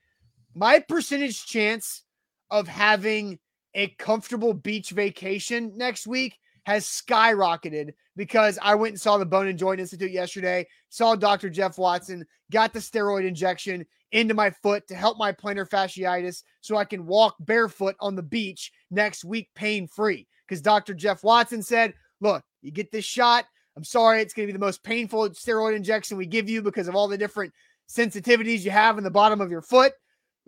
my 0.56 0.80
percentage 0.80 1.46
chance 1.46 2.04
of 2.52 2.68
having 2.68 3.40
a 3.76 3.88
comfortable 4.00 4.54
beach 4.54 4.90
vacation 4.90 5.74
next 5.76 6.08
week 6.08 6.38
has 6.64 6.86
skyrocketed 6.86 7.94
because 8.16 8.60
I 8.62 8.76
went 8.76 8.94
and 8.94 9.02
saw 9.02 9.18
the 9.18 9.26
Bone 9.26 9.48
and 9.48 9.58
Joint 9.58 9.80
Institute 9.80 10.12
yesterday, 10.12 10.68
saw 10.90 11.16
Dr. 11.16 11.50
Jeff 11.50 11.78
Watson, 11.78 12.26
got 12.52 12.74
the 12.74 12.80
steroid 12.80 13.26
injection 13.26 13.86
into 14.12 14.34
my 14.34 14.50
foot 14.50 14.88
to 14.88 14.96
help 14.96 15.18
my 15.18 15.32
plantar 15.32 15.70
fasciitis 15.70 16.44
so 16.62 16.76
I 16.76 16.86
can 16.86 17.06
walk 17.06 17.36
barefoot 17.40 17.96
on 18.00 18.16
the 18.16 18.24
beach 18.24 18.72
next 18.92 19.24
week 19.24 19.50
pain 19.56 19.88
free. 19.88 20.28
Because 20.48 20.62
Dr. 20.62 20.94
Jeff 20.94 21.24
Watson 21.24 21.62
said, 21.62 21.94
Look, 22.22 22.44
you 22.62 22.72
get 22.72 22.92
this 22.92 23.06
shot. 23.06 23.46
I'm 23.78 23.84
sorry, 23.84 24.22
it's 24.22 24.34
going 24.34 24.48
to 24.48 24.52
be 24.52 24.58
the 24.58 24.66
most 24.66 24.84
painful 24.84 25.30
steroid 25.30 25.76
injection 25.76 26.18
we 26.18 26.26
give 26.26 26.50
you 26.50 26.62
because 26.62 26.88
of 26.88 26.96
all 26.96 27.08
the 27.08 27.18
different 27.18 27.54
sensitivities 27.90 28.62
you 28.62 28.72
have 28.72 28.98
in 28.98 29.04
the 29.04 29.10
bottom 29.10 29.40
of 29.40 29.52
your 29.52 29.62
foot. 29.62 29.94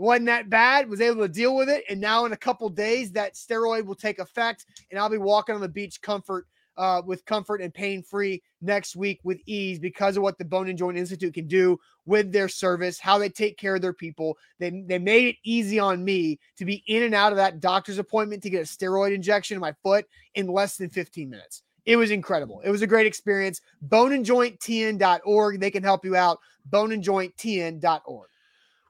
Wasn't 0.01 0.25
that 0.25 0.49
bad, 0.49 0.89
was 0.89 0.99
able 0.99 1.21
to 1.21 1.27
deal 1.27 1.55
with 1.55 1.69
it. 1.69 1.83
And 1.87 2.01
now, 2.01 2.25
in 2.25 2.33
a 2.33 2.37
couple 2.37 2.67
days, 2.69 3.11
that 3.11 3.35
steroid 3.35 3.85
will 3.85 3.93
take 3.93 4.17
effect, 4.17 4.65
and 4.89 4.99
I'll 4.99 5.09
be 5.09 5.19
walking 5.19 5.53
on 5.53 5.61
the 5.61 5.69
beach 5.69 6.01
comfort 6.01 6.47
uh, 6.75 7.03
with 7.05 7.23
comfort 7.25 7.61
and 7.61 7.71
pain 7.71 8.01
free 8.01 8.41
next 8.63 8.95
week 8.95 9.19
with 9.23 9.39
ease 9.45 9.77
because 9.77 10.17
of 10.17 10.23
what 10.23 10.39
the 10.39 10.43
Bone 10.43 10.69
and 10.69 10.77
Joint 10.77 10.97
Institute 10.97 11.35
can 11.35 11.45
do 11.45 11.79
with 12.07 12.31
their 12.31 12.49
service, 12.49 12.99
how 12.99 13.19
they 13.19 13.29
take 13.29 13.59
care 13.59 13.75
of 13.75 13.83
their 13.83 13.93
people. 13.93 14.39
They, 14.57 14.71
they 14.87 14.97
made 14.97 15.27
it 15.27 15.35
easy 15.43 15.77
on 15.77 16.03
me 16.03 16.39
to 16.57 16.65
be 16.65 16.83
in 16.87 17.03
and 17.03 17.13
out 17.13 17.31
of 17.31 17.37
that 17.37 17.59
doctor's 17.59 17.99
appointment 17.99 18.41
to 18.41 18.49
get 18.49 18.61
a 18.61 18.65
steroid 18.65 19.13
injection 19.13 19.53
in 19.53 19.61
my 19.61 19.75
foot 19.83 20.07
in 20.33 20.47
less 20.47 20.77
than 20.77 20.89
15 20.89 21.29
minutes. 21.29 21.61
It 21.85 21.97
was 21.97 22.09
incredible. 22.09 22.61
It 22.65 22.71
was 22.71 22.81
a 22.81 22.87
great 22.87 23.05
experience. 23.05 23.61
Boneandjointtn.org. 23.87 25.59
They 25.59 25.71
can 25.71 25.83
help 25.83 26.03
you 26.03 26.15
out. 26.15 26.39
Boneandjointtn.org. 26.71 28.30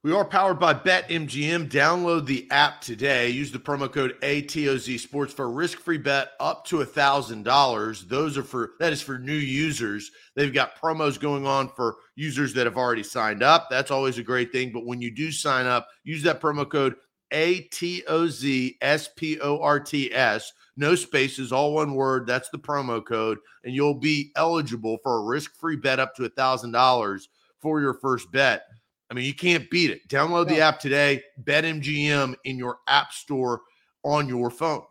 We 0.03 0.13
are 0.13 0.25
powered 0.25 0.59
by 0.59 0.73
BetMGM. 0.73 1.69
Download 1.69 2.25
the 2.25 2.47
app 2.49 2.81
today. 2.81 3.29
Use 3.29 3.51
the 3.51 3.59
promo 3.59 3.91
code 3.91 4.19
ATOZ 4.23 4.99
Sports 4.99 5.31
for 5.31 5.45
a 5.45 5.49
risk-free 5.49 5.99
bet 5.99 6.31
up 6.39 6.65
to 6.65 6.81
a 6.81 6.85
thousand 6.85 7.43
dollars. 7.43 8.05
Those 8.05 8.35
are 8.35 8.41
for 8.43 8.71
that 8.79 8.91
is 8.91 9.03
for 9.03 9.19
new 9.19 9.31
users. 9.31 10.09
They've 10.35 10.51
got 10.51 10.75
promos 10.75 11.19
going 11.19 11.45
on 11.45 11.69
for 11.69 11.97
users 12.15 12.51
that 12.55 12.65
have 12.65 12.77
already 12.77 13.03
signed 13.03 13.43
up. 13.43 13.67
That's 13.69 13.91
always 13.91 14.17
a 14.17 14.23
great 14.23 14.51
thing. 14.51 14.71
But 14.71 14.87
when 14.87 15.01
you 15.01 15.11
do 15.11 15.31
sign 15.31 15.67
up, 15.67 15.87
use 16.03 16.23
that 16.23 16.41
promo 16.41 16.67
code 16.67 16.95
ATOZ 17.31 18.77
S 18.81 19.09
P 19.15 19.39
O 19.39 19.59
R 19.59 19.79
T 19.79 20.11
S. 20.11 20.51
No 20.77 20.95
spaces, 20.95 21.51
all 21.51 21.75
one 21.75 21.93
word. 21.93 22.25
That's 22.25 22.49
the 22.49 22.57
promo 22.57 23.05
code, 23.05 23.37
and 23.63 23.75
you'll 23.75 23.99
be 23.99 24.31
eligible 24.35 24.97
for 25.03 25.17
a 25.17 25.25
risk-free 25.25 25.75
bet 25.75 25.99
up 25.99 26.15
to 26.15 26.25
a 26.25 26.29
thousand 26.29 26.71
dollars 26.71 27.29
for 27.59 27.81
your 27.81 27.93
first 27.93 28.31
bet. 28.31 28.63
I 29.11 29.13
mean, 29.13 29.25
you 29.25 29.33
can't 29.33 29.69
beat 29.69 29.91
it. 29.91 30.07
Download 30.07 30.47
the 30.47 30.61
app 30.61 30.79
today, 30.79 31.21
BetMGM 31.43 32.33
in 32.45 32.57
your 32.57 32.77
app 32.87 33.11
store 33.11 33.61
on 34.03 34.29
your 34.29 34.49
phone. 34.49 34.83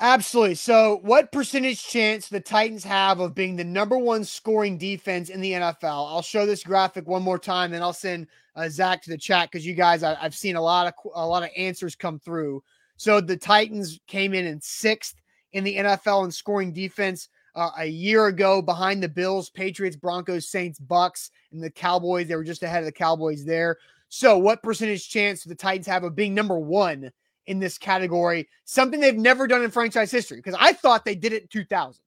Absolutely. 0.00 0.56
So, 0.56 0.98
what 1.02 1.30
percentage 1.30 1.84
chance 1.84 2.28
the 2.28 2.40
Titans 2.40 2.82
have 2.82 3.20
of 3.20 3.36
being 3.36 3.54
the 3.54 3.64
number 3.64 3.96
one 3.96 4.24
scoring 4.24 4.76
defense 4.76 5.28
in 5.28 5.40
the 5.40 5.52
NFL? 5.52 5.84
I'll 5.84 6.22
show 6.22 6.46
this 6.46 6.64
graphic 6.64 7.06
one 7.06 7.22
more 7.22 7.38
time, 7.38 7.70
then 7.70 7.82
I'll 7.82 7.92
send 7.92 8.26
uh, 8.56 8.68
Zach 8.68 9.02
to 9.02 9.10
the 9.10 9.18
chat 9.18 9.50
because 9.50 9.64
you 9.64 9.74
guys, 9.74 10.02
I, 10.02 10.16
have 10.16 10.34
seen 10.34 10.56
a 10.56 10.60
lot 10.60 10.88
of 10.88 10.94
a 11.14 11.26
lot 11.26 11.44
of 11.44 11.50
answers 11.56 11.94
come 11.94 12.18
through. 12.18 12.62
So, 12.96 13.20
the 13.20 13.36
Titans 13.36 14.00
came 14.08 14.34
in 14.34 14.46
in 14.46 14.60
sixth 14.60 15.14
in 15.52 15.62
the 15.62 15.76
NFL 15.76 16.24
in 16.24 16.32
scoring 16.32 16.72
defense 16.72 17.28
uh, 17.58 17.72
a 17.78 17.86
year 17.86 18.26
ago 18.26 18.62
behind 18.62 19.02
the 19.02 19.08
Bills, 19.08 19.50
Patriots, 19.50 19.96
Broncos, 19.96 20.48
Saints, 20.48 20.78
Bucks, 20.78 21.32
and 21.50 21.62
the 21.62 21.70
Cowboys. 21.70 22.28
They 22.28 22.36
were 22.36 22.44
just 22.44 22.62
ahead 22.62 22.82
of 22.82 22.86
the 22.86 22.92
Cowboys 22.92 23.44
there. 23.44 23.78
So, 24.08 24.38
what 24.38 24.62
percentage 24.62 25.10
chance 25.10 25.42
do 25.42 25.48
the 25.48 25.56
Titans 25.56 25.86
have 25.88 26.04
of 26.04 26.14
being 26.14 26.34
number 26.34 26.58
one 26.58 27.10
in 27.46 27.58
this 27.58 27.76
category? 27.76 28.48
Something 28.64 29.00
they've 29.00 29.16
never 29.16 29.48
done 29.48 29.64
in 29.64 29.72
franchise 29.72 30.12
history 30.12 30.38
because 30.38 30.56
I 30.58 30.72
thought 30.72 31.04
they 31.04 31.16
did 31.16 31.32
it 31.32 31.42
in 31.42 31.48
2000. 31.48 32.00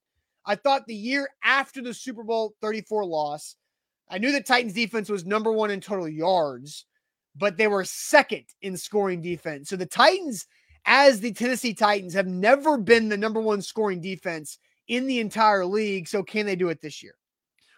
I 0.46 0.56
thought 0.56 0.88
the 0.88 0.96
year 0.96 1.30
after 1.44 1.82
the 1.82 1.94
Super 1.94 2.24
Bowl 2.24 2.56
34 2.62 3.06
loss, 3.06 3.58
I 4.10 4.18
knew 4.18 4.32
the 4.32 4.42
Titans 4.42 4.74
defense 4.74 5.10
was 5.10 5.26
number 5.26 5.52
one 5.52 5.70
in 5.70 5.82
total 5.82 6.08
yards, 6.08 6.86
but 7.36 7.58
they 7.58 7.68
were 7.68 7.84
second 7.84 8.46
in 8.62 8.78
scoring 8.78 9.22
defense. 9.22 9.68
So, 9.68 9.76
the 9.76 9.86
Titans, 9.86 10.48
as 10.86 11.20
the 11.20 11.34
Tennessee 11.34 11.74
Titans, 11.74 12.14
have 12.14 12.28
never 12.28 12.78
been 12.78 13.10
the 13.10 13.18
number 13.18 13.42
one 13.42 13.62
scoring 13.62 14.00
defense 14.00 14.58
in 14.92 15.08
the 15.08 15.22
entire 15.22 15.66
league. 15.66 16.08
So 16.08 16.22
can 16.22 16.46
they 16.46 16.58
do 16.58 16.68
it 16.68 16.82
this 16.82 17.02
year? 17.02 17.16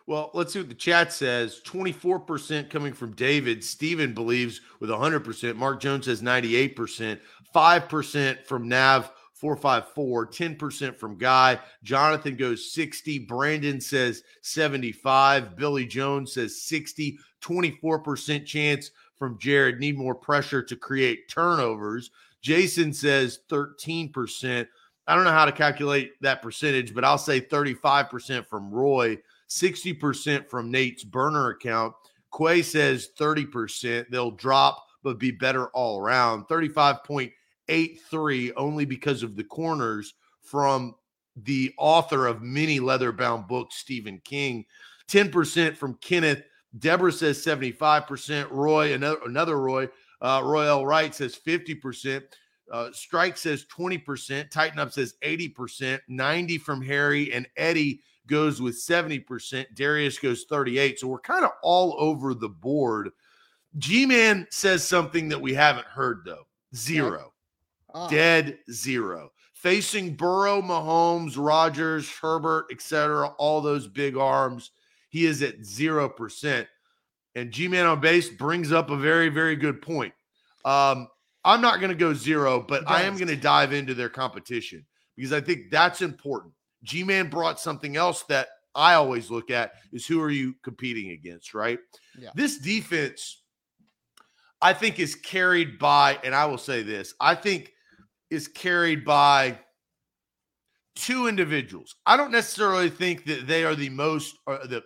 Well, 0.07 0.31
let's 0.33 0.51
see 0.51 0.59
what 0.59 0.67
the 0.67 0.75
chat 0.75 1.13
says. 1.13 1.61
24% 1.63 2.69
coming 2.69 2.91
from 2.91 3.15
David. 3.15 3.63
Steven 3.63 4.13
believes 4.13 4.59
with 4.79 4.89
100%. 4.89 5.55
Mark 5.55 5.79
Jones 5.79 6.05
says 6.05 6.21
98%. 6.21 7.19
5% 7.55 8.45
from 8.45 8.67
Nav 8.67 9.11
454. 9.35 10.27
10% 10.27 10.95
from 10.95 11.17
Guy. 11.17 11.59
Jonathan 11.83 12.35
goes 12.35 12.73
60. 12.73 13.19
Brandon 13.19 13.79
says 13.79 14.23
75. 14.41 15.55
Billy 15.55 15.85
Jones 15.85 16.33
says 16.33 16.63
60. 16.63 17.17
24% 17.41 18.45
chance 18.45 18.89
from 19.15 19.37
Jared. 19.39 19.79
Need 19.79 19.97
more 19.97 20.15
pressure 20.15 20.63
to 20.63 20.75
create 20.75 21.29
turnovers. 21.29 22.09
Jason 22.41 22.91
says 22.91 23.39
13%. 23.49 24.67
I 25.07 25.15
don't 25.15 25.25
know 25.25 25.31
how 25.31 25.45
to 25.45 25.51
calculate 25.51 26.13
that 26.21 26.41
percentage, 26.41 26.93
but 26.93 27.03
I'll 27.03 27.17
say 27.17 27.41
35% 27.41 28.45
from 28.45 28.71
Roy, 28.71 29.17
60% 29.49 30.49
from 30.49 30.71
Nate's 30.71 31.03
burner 31.03 31.49
account. 31.49 31.93
Quay 32.35 32.61
says 32.61 33.09
30%. 33.19 34.09
They'll 34.09 34.31
drop, 34.31 34.85
but 35.03 35.19
be 35.19 35.31
better 35.31 35.67
all 35.67 35.99
around. 35.99 36.47
35.83 36.47 38.51
only 38.55 38.85
because 38.85 39.23
of 39.23 39.35
the 39.35 39.43
corners 39.43 40.13
from 40.41 40.95
the 41.35 41.73
author 41.77 42.27
of 42.27 42.41
many 42.41 42.79
leather-bound 42.79 43.47
books, 43.47 43.75
Stephen 43.75 44.21
King. 44.23 44.65
10% 45.09 45.75
from 45.75 45.95
Kenneth. 45.95 46.43
Deborah 46.79 47.11
says 47.11 47.43
75%. 47.43 48.49
Roy, 48.51 48.93
another, 48.93 49.19
another 49.25 49.59
Roy, 49.59 49.89
uh, 50.21 50.41
Roy 50.43 50.65
L. 50.65 50.85
Wright 50.85 51.13
says 51.13 51.35
50%. 51.35 52.23
Uh, 52.73 52.91
Strike 52.91 53.37
says 53.37 53.65
20%. 53.65 54.49
Tighten 54.49 54.79
Up 54.79 54.91
says 54.91 55.13
80%. 55.23 55.99
90 56.07 56.57
from 56.57 56.81
Harry 56.81 57.31
and 57.31 57.47
Eddie 57.55 58.01
goes 58.25 58.59
with 58.59 58.75
70%. 58.75 59.65
Darius 59.75 60.17
goes 60.17 60.45
38. 60.49 60.99
So 60.99 61.07
we're 61.07 61.19
kind 61.19 61.45
of 61.45 61.51
all 61.61 61.95
over 61.99 62.33
the 62.33 62.49
board. 62.49 63.11
G 63.77 64.07
Man 64.07 64.47
says 64.49 64.83
something 64.83 65.29
that 65.29 65.39
we 65.39 65.53
haven't 65.53 65.85
heard 65.85 66.21
though. 66.25 66.47
Zero. 66.75 67.33
Oh. 67.93 68.09
Dead 68.09 68.57
zero. 68.71 69.31
Facing 69.53 70.15
Burrow, 70.15 70.59
Mahomes, 70.59 71.35
Rodgers, 71.37 72.09
Herbert, 72.09 72.65
etc., 72.71 73.27
all 73.37 73.61
those 73.61 73.87
big 73.87 74.17
arms, 74.17 74.71
he 75.09 75.25
is 75.25 75.41
at 75.43 75.61
0%. 75.61 76.67
And 77.35 77.51
G 77.51 77.67
Man 77.67 77.85
on 77.85 77.99
base 77.99 78.29
brings 78.29 78.71
up 78.71 78.89
a 78.89 78.97
very, 78.97 79.29
very 79.29 79.55
good 79.55 79.79
point. 79.79 80.13
Um, 80.65 81.07
I'm 81.45 81.61
not 81.61 81.79
going 81.79 81.89
to 81.89 81.95
go 81.95 82.13
zero, 82.13 82.61
but 82.65 82.89
I 82.89 83.03
am 83.03 83.15
going 83.15 83.27
to 83.27 83.35
dive 83.35 83.73
into 83.73 83.93
their 83.93 84.09
competition 84.09 84.85
because 85.15 85.33
I 85.33 85.41
think 85.41 85.71
that's 85.71 86.01
important. 86.01 86.53
G 86.83 87.03
Man 87.03 87.29
brought 87.29 87.59
something 87.59 87.97
else 87.97 88.23
that 88.23 88.47
I 88.75 88.95
always 88.95 89.29
look 89.29 89.51
at 89.51 89.73
is 89.91 90.05
who 90.05 90.21
are 90.21 90.31
you 90.31 90.55
competing 90.63 91.11
against, 91.11 91.53
right? 91.53 91.79
Yeah. 92.17 92.29
This 92.35 92.57
defense, 92.57 93.41
I 94.61 94.73
think 94.73 94.99
is 94.99 95.15
carried 95.15 95.77
by, 95.79 96.19
and 96.23 96.33
I 96.33 96.45
will 96.45 96.57
say 96.57 96.81
this, 96.81 97.13
I 97.19 97.35
think 97.35 97.71
is 98.29 98.47
carried 98.47 99.05
by 99.05 99.59
two 100.95 101.27
individuals. 101.27 101.95
I 102.05 102.17
don't 102.17 102.31
necessarily 102.31 102.89
think 102.89 103.25
that 103.25 103.47
they 103.47 103.63
are 103.63 103.75
the 103.75 103.89
most 103.89 104.37
or 104.45 104.59
the 104.65 104.83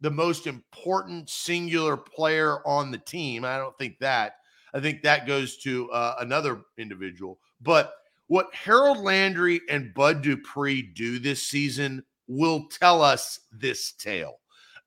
the 0.00 0.10
most 0.10 0.46
important 0.46 1.28
singular 1.28 1.96
player 1.96 2.66
on 2.66 2.90
the 2.90 2.98
team. 2.98 3.44
I 3.44 3.58
don't 3.58 3.76
think 3.78 3.98
that. 3.98 4.34
I 4.74 4.80
think 4.80 5.02
that 5.02 5.26
goes 5.26 5.56
to 5.58 5.90
uh, 5.90 6.16
another 6.20 6.62
individual. 6.76 7.38
But 7.60 7.94
what 8.26 8.54
Harold 8.54 8.98
Landry 8.98 9.60
and 9.70 9.94
Bud 9.94 10.22
Dupree 10.22 10.82
do 10.82 11.18
this 11.18 11.42
season 11.42 12.04
will 12.28 12.66
tell 12.68 13.02
us 13.02 13.40
this 13.50 13.92
tale. 13.92 14.38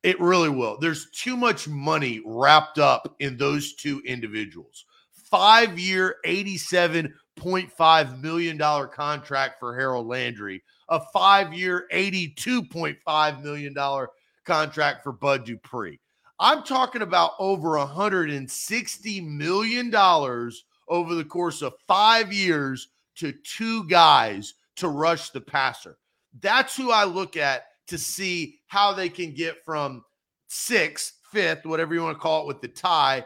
It 0.03 0.19
really 0.19 0.49
will. 0.49 0.77
There's 0.79 1.09
too 1.11 1.35
much 1.35 1.67
money 1.67 2.21
wrapped 2.25 2.79
up 2.79 3.15
in 3.19 3.37
those 3.37 3.73
two 3.73 4.01
individuals. 4.05 4.85
Five 5.11 5.77
year, 5.79 6.17
$87.5 6.25 8.21
million 8.21 8.57
contract 8.57 9.59
for 9.59 9.75
Harold 9.75 10.07
Landry, 10.07 10.63
a 10.89 10.99
five 11.13 11.53
year, 11.53 11.87
$82.5 11.93 13.43
million 13.43 14.07
contract 14.43 15.03
for 15.03 15.11
Bud 15.11 15.45
Dupree. 15.45 15.99
I'm 16.41 16.63
talking 16.63 17.03
about 17.03 17.33
over 17.37 17.77
$160 17.77 19.27
million 19.27 19.95
over 19.95 21.15
the 21.15 21.23
course 21.23 21.61
of 21.61 21.75
five 21.87 22.33
years 22.33 22.87
to 23.17 23.31
two 23.43 23.83
guys 23.87 24.55
to 24.77 24.87
rush 24.87 25.29
the 25.29 25.39
passer. 25.39 25.99
That's 26.39 26.75
who 26.75 26.89
I 26.89 27.03
look 27.03 27.37
at 27.37 27.65
to 27.89 27.97
see 27.99 28.59
how 28.65 28.91
they 28.91 29.07
can 29.07 29.35
get 29.35 29.63
from 29.63 30.03
sixth, 30.47 31.19
fifth, 31.31 31.63
whatever 31.63 31.93
you 31.93 32.01
want 32.01 32.17
to 32.17 32.21
call 32.21 32.41
it, 32.41 32.47
with 32.47 32.61
the 32.61 32.69
tie 32.69 33.23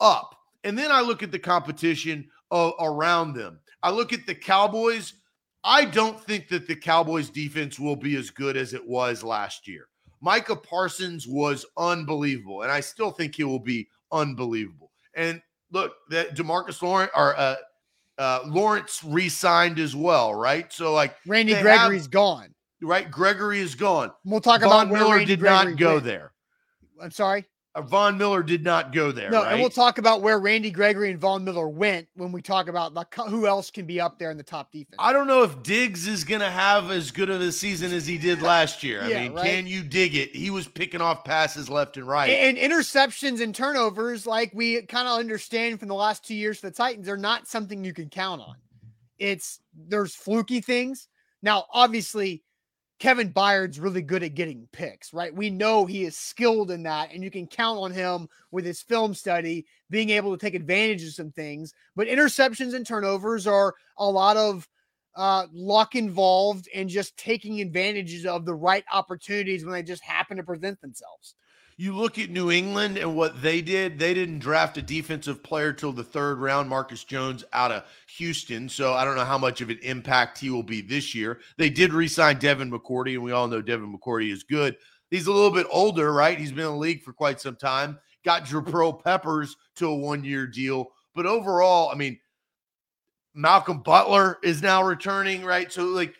up. 0.00 0.34
And 0.64 0.76
then 0.76 0.90
I 0.90 1.02
look 1.02 1.22
at 1.22 1.30
the 1.30 1.38
competition 1.38 2.28
uh, 2.50 2.72
around 2.80 3.34
them. 3.34 3.60
I 3.84 3.92
look 3.92 4.12
at 4.12 4.26
the 4.26 4.34
Cowboys. 4.34 5.14
I 5.62 5.84
don't 5.84 6.20
think 6.20 6.48
that 6.48 6.66
the 6.66 6.74
Cowboys 6.74 7.30
defense 7.30 7.78
will 7.78 7.94
be 7.94 8.16
as 8.16 8.30
good 8.30 8.56
as 8.56 8.74
it 8.74 8.84
was 8.84 9.22
last 9.22 9.68
year. 9.68 9.86
Micah 10.20 10.56
Parsons 10.56 11.26
was 11.26 11.66
unbelievable, 11.76 12.62
and 12.62 12.72
I 12.72 12.80
still 12.80 13.10
think 13.10 13.34
he 13.34 13.44
will 13.44 13.60
be 13.60 13.88
unbelievable. 14.12 14.90
And 15.14 15.42
look, 15.72 15.94
that 16.10 16.36
Demarcus 16.36 16.82
Lawrence 16.82 17.12
or 17.14 17.36
uh, 17.38 17.56
uh, 18.18 18.40
Lawrence 18.46 19.02
re-signed 19.04 19.78
as 19.78 19.94
well, 19.94 20.34
right? 20.34 20.72
So 20.72 20.92
like 20.92 21.16
Randy 21.26 21.54
Gregory's 21.60 22.02
have, 22.02 22.10
gone, 22.10 22.54
right? 22.82 23.10
Gregory 23.10 23.60
is 23.60 23.74
gone. 23.74 24.12
We'll 24.24 24.40
talk 24.40 24.60
Von 24.60 24.88
about 24.88 24.90
Miller 24.90 25.24
did 25.24 25.40
Gregory 25.40 25.72
not 25.72 25.78
go 25.78 25.92
went. 25.94 26.04
there. 26.04 26.32
I'm 27.02 27.10
sorry. 27.10 27.44
Uh, 27.76 27.82
Von 27.82 28.16
Miller 28.16 28.42
did 28.42 28.64
not 28.64 28.92
go 28.92 29.12
there. 29.12 29.30
No, 29.30 29.42
right? 29.42 29.52
and 29.52 29.60
we'll 29.60 29.70
talk 29.70 29.98
about 29.98 30.22
where 30.22 30.38
Randy 30.38 30.70
Gregory 30.70 31.10
and 31.10 31.20
Von 31.20 31.44
Miller 31.44 31.68
went 31.68 32.08
when 32.14 32.32
we 32.32 32.40
talk 32.40 32.68
about 32.68 32.94
like 32.94 33.14
who 33.14 33.46
else 33.46 33.70
can 33.70 33.86
be 33.86 34.00
up 34.00 34.18
there 34.18 34.30
in 34.30 34.36
the 34.36 34.42
top 34.42 34.72
defense. 34.72 34.96
I 34.98 35.12
don't 35.12 35.26
know 35.26 35.42
if 35.42 35.62
Diggs 35.62 36.08
is 36.08 36.24
going 36.24 36.40
to 36.40 36.50
have 36.50 36.90
as 36.90 37.10
good 37.10 37.28
of 37.28 37.40
a 37.40 37.52
season 37.52 37.92
as 37.92 38.06
he 38.06 38.16
did 38.16 38.40
last 38.40 38.82
year. 38.82 39.02
I 39.02 39.08
yeah, 39.08 39.22
mean, 39.22 39.34
right? 39.34 39.44
can 39.44 39.66
you 39.66 39.82
dig 39.82 40.14
it? 40.14 40.34
He 40.34 40.50
was 40.50 40.66
picking 40.66 41.02
off 41.02 41.22
passes 41.22 41.68
left 41.68 41.98
and 41.98 42.08
right. 42.08 42.30
And, 42.30 42.56
and 42.56 42.72
interceptions 42.72 43.42
and 43.42 43.54
turnovers, 43.54 44.26
like 44.26 44.52
we 44.54 44.82
kind 44.82 45.06
of 45.06 45.18
understand 45.18 45.78
from 45.78 45.88
the 45.88 45.94
last 45.94 46.24
two 46.24 46.34
years 46.34 46.58
for 46.58 46.70
the 46.70 46.74
Titans, 46.74 47.08
are 47.08 47.18
not 47.18 47.46
something 47.46 47.84
you 47.84 47.92
can 47.92 48.08
count 48.08 48.40
on. 48.40 48.56
It's 49.18 49.60
there's 49.74 50.14
fluky 50.14 50.60
things. 50.60 51.08
Now, 51.42 51.66
obviously, 51.72 52.42
Kevin 52.98 53.28
Byard's 53.28 53.78
really 53.78 54.00
good 54.00 54.22
at 54.22 54.34
getting 54.34 54.68
picks, 54.72 55.12
right? 55.12 55.34
We 55.34 55.50
know 55.50 55.84
he 55.84 56.04
is 56.04 56.16
skilled 56.16 56.70
in 56.70 56.82
that, 56.84 57.12
and 57.12 57.22
you 57.22 57.30
can 57.30 57.46
count 57.46 57.78
on 57.78 57.92
him 57.92 58.28
with 58.50 58.64
his 58.64 58.80
film 58.80 59.12
study 59.12 59.66
being 59.90 60.10
able 60.10 60.36
to 60.36 60.40
take 60.40 60.54
advantage 60.54 61.02
of 61.02 61.12
some 61.12 61.30
things. 61.30 61.74
But 61.94 62.08
interceptions 62.08 62.74
and 62.74 62.86
turnovers 62.86 63.46
are 63.46 63.74
a 63.98 64.08
lot 64.08 64.38
of 64.38 64.66
uh, 65.14 65.46
luck 65.52 65.94
involved 65.94 66.68
and 66.74 66.88
just 66.88 67.16
taking 67.16 67.60
advantages 67.60 68.24
of 68.24 68.44
the 68.44 68.54
right 68.54 68.84
opportunities 68.92 69.64
when 69.64 69.72
they 69.72 69.82
just 69.82 70.04
happen 70.04 70.36
to 70.38 70.42
present 70.42 70.80
themselves. 70.80 71.34
You 71.78 71.94
look 71.94 72.18
at 72.18 72.30
New 72.30 72.50
England 72.50 72.96
and 72.96 73.14
what 73.14 73.42
they 73.42 73.60
did. 73.60 73.98
They 73.98 74.14
didn't 74.14 74.38
draft 74.38 74.78
a 74.78 74.82
defensive 74.82 75.42
player 75.42 75.74
till 75.74 75.92
the 75.92 76.02
third 76.02 76.38
round, 76.38 76.70
Marcus 76.70 77.04
Jones 77.04 77.44
out 77.52 77.70
of 77.70 77.84
Houston. 78.16 78.66
So 78.70 78.94
I 78.94 79.04
don't 79.04 79.16
know 79.16 79.26
how 79.26 79.36
much 79.36 79.60
of 79.60 79.68
an 79.68 79.78
impact 79.82 80.38
he 80.38 80.48
will 80.48 80.62
be 80.62 80.80
this 80.80 81.14
year. 81.14 81.40
They 81.58 81.68
did 81.68 81.92
re 81.92 82.08
sign 82.08 82.38
Devin 82.38 82.70
McCourty, 82.70 83.14
and 83.14 83.22
we 83.22 83.32
all 83.32 83.46
know 83.46 83.60
Devin 83.60 83.94
McCourty 83.94 84.32
is 84.32 84.42
good. 84.42 84.76
He's 85.10 85.26
a 85.26 85.32
little 85.32 85.50
bit 85.50 85.66
older, 85.70 86.14
right? 86.14 86.38
He's 86.38 86.50
been 86.50 86.66
in 86.66 86.72
the 86.72 86.78
league 86.78 87.02
for 87.02 87.12
quite 87.12 87.40
some 87.40 87.56
time. 87.56 87.98
Got 88.24 88.46
Jabril 88.46 89.04
Peppers 89.04 89.56
to 89.76 89.88
a 89.88 89.94
one 89.94 90.24
year 90.24 90.46
deal. 90.46 90.92
But 91.14 91.26
overall, 91.26 91.90
I 91.90 91.94
mean, 91.94 92.18
Malcolm 93.34 93.82
Butler 93.82 94.38
is 94.42 94.62
now 94.62 94.82
returning, 94.82 95.44
right? 95.44 95.70
So, 95.70 95.84
like, 95.84 96.14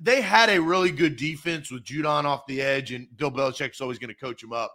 they 0.00 0.20
had 0.20 0.48
a 0.48 0.60
really 0.60 0.92
good 0.92 1.16
defense 1.16 1.72
with 1.72 1.84
Judon 1.84 2.24
off 2.24 2.46
the 2.46 2.62
edge, 2.62 2.92
and 2.92 3.08
Bill 3.16 3.32
Belichick's 3.32 3.80
always 3.80 3.98
going 3.98 4.08
to 4.08 4.14
coach 4.14 4.42
him 4.42 4.52
up. 4.52 4.72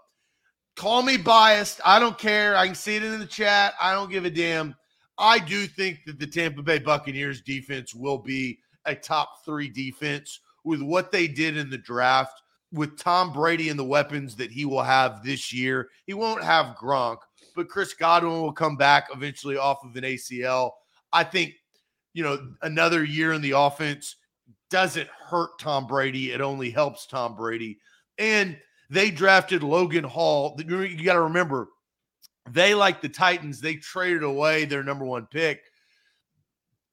Call 0.77 1.01
me 1.01 1.17
biased. 1.17 1.81
I 1.83 1.99
don't 1.99 2.19
care. 2.19 2.55
I 2.55 2.67
can 2.67 2.75
see 2.75 2.95
it 2.95 3.03
in 3.03 3.19
the 3.19 3.25
chat. 3.25 3.73
I 3.81 3.93
don't 3.93 4.11
give 4.11 4.25
a 4.25 4.29
damn. 4.29 4.75
I 5.17 5.39
do 5.39 5.65
think 5.65 6.05
that 6.05 6.19
the 6.19 6.27
Tampa 6.27 6.61
Bay 6.61 6.77
Buccaneers 6.77 7.41
defense 7.41 7.95
will 7.95 8.19
be 8.19 8.59
a 8.85 8.93
top 8.93 9.43
three 9.43 9.69
defense 9.69 10.39
with 10.63 10.81
what 10.81 11.11
they 11.11 11.27
did 11.27 11.57
in 11.57 11.71
the 11.71 11.79
draft, 11.79 12.43
with 12.71 12.95
Tom 12.99 13.33
Brady 13.33 13.69
and 13.69 13.79
the 13.79 13.83
weapons 13.83 14.35
that 14.35 14.51
he 14.51 14.65
will 14.65 14.83
have 14.83 15.23
this 15.23 15.51
year. 15.51 15.89
He 16.05 16.13
won't 16.13 16.43
have 16.43 16.75
Gronk, 16.77 17.17
but 17.55 17.69
Chris 17.69 17.95
Godwin 17.95 18.41
will 18.41 18.53
come 18.53 18.75
back 18.75 19.07
eventually 19.11 19.57
off 19.57 19.83
of 19.83 19.95
an 19.95 20.03
ACL. 20.03 20.71
I 21.11 21.23
think, 21.23 21.55
you 22.13 22.23
know, 22.23 22.53
another 22.61 23.03
year 23.03 23.33
in 23.33 23.41
the 23.41 23.57
offense 23.57 24.17
doesn't 24.69 25.07
hurt 25.07 25.57
Tom 25.57 25.87
Brady. 25.87 26.33
It 26.33 26.41
only 26.41 26.69
helps 26.69 27.07
Tom 27.07 27.35
Brady. 27.35 27.79
And 28.19 28.59
they 28.89 29.11
drafted 29.11 29.63
Logan 29.63 30.03
Hall. 30.03 30.59
You 30.59 31.03
got 31.03 31.13
to 31.13 31.21
remember, 31.21 31.67
they 32.49 32.73
like 32.73 33.01
the 33.01 33.09
Titans, 33.09 33.59
they 33.59 33.75
traded 33.75 34.23
away 34.23 34.65
their 34.65 34.83
number 34.83 35.05
one 35.05 35.27
pick. 35.27 35.61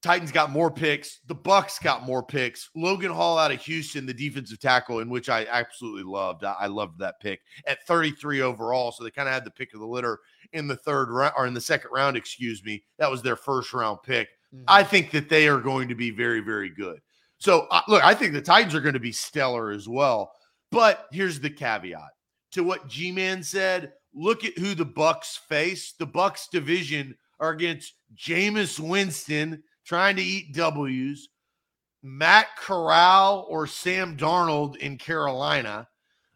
Titans 0.04 0.32
got 0.32 0.50
more 0.50 0.70
picks. 0.70 1.20
The 1.28 1.34
Bucks 1.34 1.78
got 1.78 2.04
more 2.04 2.22
picks. 2.22 2.68
Logan 2.76 3.10
Hall 3.10 3.38
out 3.38 3.52
of 3.52 3.62
Houston, 3.62 4.04
the 4.04 4.12
defensive 4.12 4.60
tackle, 4.60 4.98
in 4.98 5.08
which 5.08 5.30
I 5.30 5.46
absolutely 5.50 6.02
loved. 6.02 6.44
I 6.44 6.66
loved 6.66 6.98
that 6.98 7.20
pick 7.20 7.40
at 7.66 7.86
33 7.86 8.42
overall. 8.42 8.92
So 8.92 9.02
they 9.02 9.10
kind 9.10 9.28
of 9.28 9.32
had 9.32 9.46
the 9.46 9.50
pick 9.50 9.72
of 9.72 9.80
the 9.80 9.86
litter 9.86 10.18
in 10.52 10.68
the 10.68 10.76
third 10.76 11.08
round 11.08 11.32
or 11.38 11.46
in 11.46 11.54
the 11.54 11.60
second 11.60 11.90
round, 11.90 12.18
excuse 12.18 12.62
me. 12.62 12.84
That 12.98 13.10
was 13.10 13.22
their 13.22 13.34
first 13.34 13.72
round 13.72 14.00
pick. 14.02 14.28
Mm-hmm. 14.54 14.64
I 14.68 14.84
think 14.84 15.10
that 15.12 15.30
they 15.30 15.48
are 15.48 15.60
going 15.60 15.88
to 15.88 15.94
be 15.94 16.10
very, 16.10 16.40
very 16.40 16.68
good. 16.68 17.00
So 17.38 17.66
uh, 17.70 17.80
look, 17.88 18.04
I 18.04 18.12
think 18.12 18.34
the 18.34 18.42
Titans 18.42 18.74
are 18.74 18.82
going 18.82 18.92
to 18.92 19.00
be 19.00 19.12
stellar 19.12 19.70
as 19.70 19.88
well. 19.88 20.32
But 20.74 21.06
here's 21.12 21.38
the 21.38 21.50
caveat 21.50 22.10
to 22.50 22.64
what 22.64 22.88
G-Man 22.88 23.44
said. 23.44 23.92
Look 24.12 24.44
at 24.44 24.58
who 24.58 24.74
the 24.74 24.84
Bucks 24.84 25.40
face. 25.48 25.92
The 25.92 26.06
Bucks 26.06 26.48
division 26.50 27.16
are 27.38 27.50
against 27.50 27.94
Jameis 28.16 28.80
Winston 28.80 29.62
trying 29.84 30.16
to 30.16 30.22
eat 30.22 30.52
W's, 30.52 31.28
Matt 32.02 32.48
Corral 32.56 33.46
or 33.48 33.68
Sam 33.68 34.16
Darnold 34.16 34.76
in 34.76 34.98
Carolina, 34.98 35.86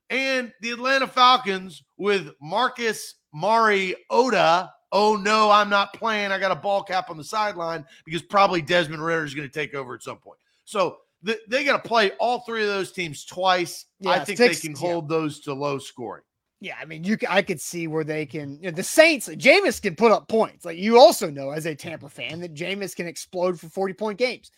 and 0.09 0.53
the 0.61 0.71
Atlanta 0.71 1.09
Falcons 1.09 1.83
with 1.97 2.31
Marcus 2.41 3.17
Mariota. 3.35 4.73
Oh 4.93 5.17
no, 5.17 5.51
I'm 5.51 5.69
not 5.69 5.95
playing. 5.95 6.31
I 6.31 6.39
got 6.39 6.53
a 6.53 6.57
ball 6.57 6.85
cap 6.85 7.11
on 7.11 7.17
the 7.17 7.25
sideline 7.25 7.85
because 8.05 8.23
probably 8.23 8.63
Desmond 8.63 9.05
Ridder 9.05 9.25
is 9.25 9.35
going 9.35 9.49
to 9.49 9.53
take 9.53 9.75
over 9.75 9.95
at 9.95 10.03
some 10.03 10.19
point. 10.19 10.39
So 10.65 10.99
the, 11.23 11.39
they 11.49 11.65
got 11.65 11.83
to 11.83 11.89
play 11.89 12.13
all 12.19 12.41
three 12.41 12.63
of 12.63 12.69
those 12.69 12.93
teams 12.93 13.25
twice. 13.25 13.87
Yeah, 14.01 14.11
I 14.11 14.25
think 14.25 14.39
six, 14.39 14.61
they 14.61 14.69
can 14.69 14.77
hold 14.77 15.11
yeah. 15.11 15.17
those 15.17 15.41
to 15.41 15.55
low 15.55 15.79
scoring. 15.79 16.23
Yeah, 16.61 16.75
I 16.81 16.85
mean, 16.87 17.05
you 17.05 17.17
I 17.29 17.43
could 17.43 17.61
see 17.61 17.87
where 17.87 18.05
they 18.05 18.27
can. 18.27 18.59
You 18.61 18.71
know, 18.71 18.77
the 18.77 18.83
Saints, 18.83 19.29
Jameis 19.29 19.81
can 19.81 19.95
put 19.95 20.11
up 20.11 20.29
points. 20.29 20.65
Like 20.65 20.77
you 20.77 20.99
also 20.99 21.31
know 21.31 21.51
as 21.51 21.67
a 21.67 21.75
Tampa 21.75 22.09
fan 22.09 22.41
that 22.41 22.55
Jameis 22.55 22.97
can 22.97 23.07
explode 23.07 23.61
for 23.61 23.69
forty 23.69 23.95
point 23.95 24.19
games. 24.19 24.51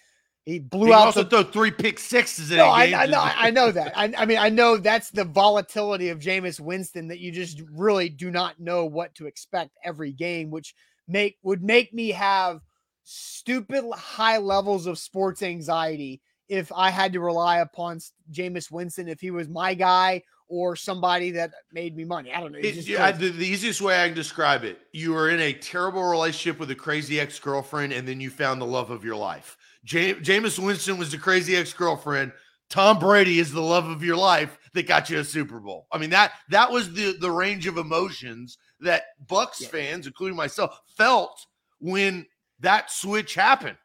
He 0.47 0.59
blew 0.59 0.87
he 0.87 0.93
out. 0.93 1.07
Also, 1.07 1.23
the, 1.23 1.29
throw 1.29 1.43
three 1.43 1.71
pick 1.71 1.99
sixes 1.99 2.51
in 2.51 2.57
no, 2.57 2.67
I, 2.67 3.03
I, 3.03 3.07
know, 3.07 3.21
I 3.21 3.51
know 3.51 3.71
that. 3.71 3.97
I, 3.97 4.13
I, 4.17 4.25
mean, 4.25 4.39
I 4.39 4.49
know 4.49 4.79
that's 4.79 5.11
the 5.11 5.25
volatility 5.25 6.09
of 6.09 6.19
Jameis 6.19 6.59
Winston 6.59 7.09
that 7.09 7.21
you 7.21 7.31
just 7.31 7.63
really 7.71 8.09
do 8.09 8.31
not 8.31 8.59
know 8.59 8.87
what 8.87 9.15
to 9.17 9.27
expect 9.27 9.77
every 9.85 10.13
game, 10.13 10.51
which 10.51 10.75
make 11.07 11.37
would 11.43 11.63
make 11.63 11.93
me 11.93 12.09
have 12.11 12.63
stupid 13.05 13.85
high 13.93 14.39
levels 14.39 14.87
of 14.87 14.99
sports 14.99 15.43
anxiety 15.43 16.23
if 16.51 16.73
I 16.75 16.91
had 16.91 17.13
to 17.13 17.21
rely 17.21 17.59
upon 17.59 18.01
Jameis 18.31 18.71
Winston 18.71 19.09
if 19.09 19.21
he 19.21 19.31
was 19.31 19.49
my 19.49 19.73
guy 19.73 20.23
or 20.49 20.75
somebody 20.75 21.31
that 21.31 21.53
made 21.73 21.97
me 21.97 22.05
money. 22.05 22.33
I 22.33 22.41
don't 22.41 22.51
know. 22.51 22.59
It, 22.59 22.75
yeah, 22.89 23.13
the, 23.13 23.29
the, 23.29 23.47
easiest 23.47 23.81
way 23.81 24.03
I 24.03 24.09
can 24.09 24.17
describe 24.17 24.65
it: 24.65 24.81
you 24.93 25.13
were 25.13 25.31
in 25.31 25.41
a 25.41 25.53
terrible 25.53 26.03
relationship 26.03 26.59
with 26.59 26.71
a 26.73 26.75
crazy 26.75 27.21
ex 27.21 27.39
girlfriend, 27.39 27.93
and 27.93 28.07
then 28.07 28.21
you 28.21 28.31
found 28.31 28.61
the 28.61 28.67
love 28.67 28.91
of 28.91 29.05
your 29.05 29.17
life. 29.17 29.57
Jameis 29.87 30.59
Winston 30.59 30.99
was 30.99 31.13
the 31.13 31.19
crazy 31.19 31.57
ex 31.57 31.73
girlfriend. 31.73 32.33
Tom 32.69 32.99
Brady 32.99 33.39
is 33.39 33.53
the 33.53 33.63
love 33.63 33.89
of 33.89 34.03
your 34.03 34.17
life 34.17 34.59
that 34.75 34.87
got 34.87 35.09
you 35.09 35.21
a 35.21 35.25
Super 35.25 35.61
Bowl. 35.61 35.87
I 35.93 35.99
mean 35.99 36.11
that 36.11 36.33
that 36.51 36.71
was 36.71 36.93
the 36.93 37.17
the 37.19 37.31
range 37.31 37.69
of 37.69 37.79
emotions 37.79 38.59
that 38.81 39.05
Bucks 39.29 39.61
yeah. 39.63 39.69
fans, 39.69 40.07
including 40.07 40.37
myself, 40.37 40.81
felt 40.97 41.47
when 41.79 42.27
that 42.59 42.91
switch 42.91 43.35
happened. 43.35 43.79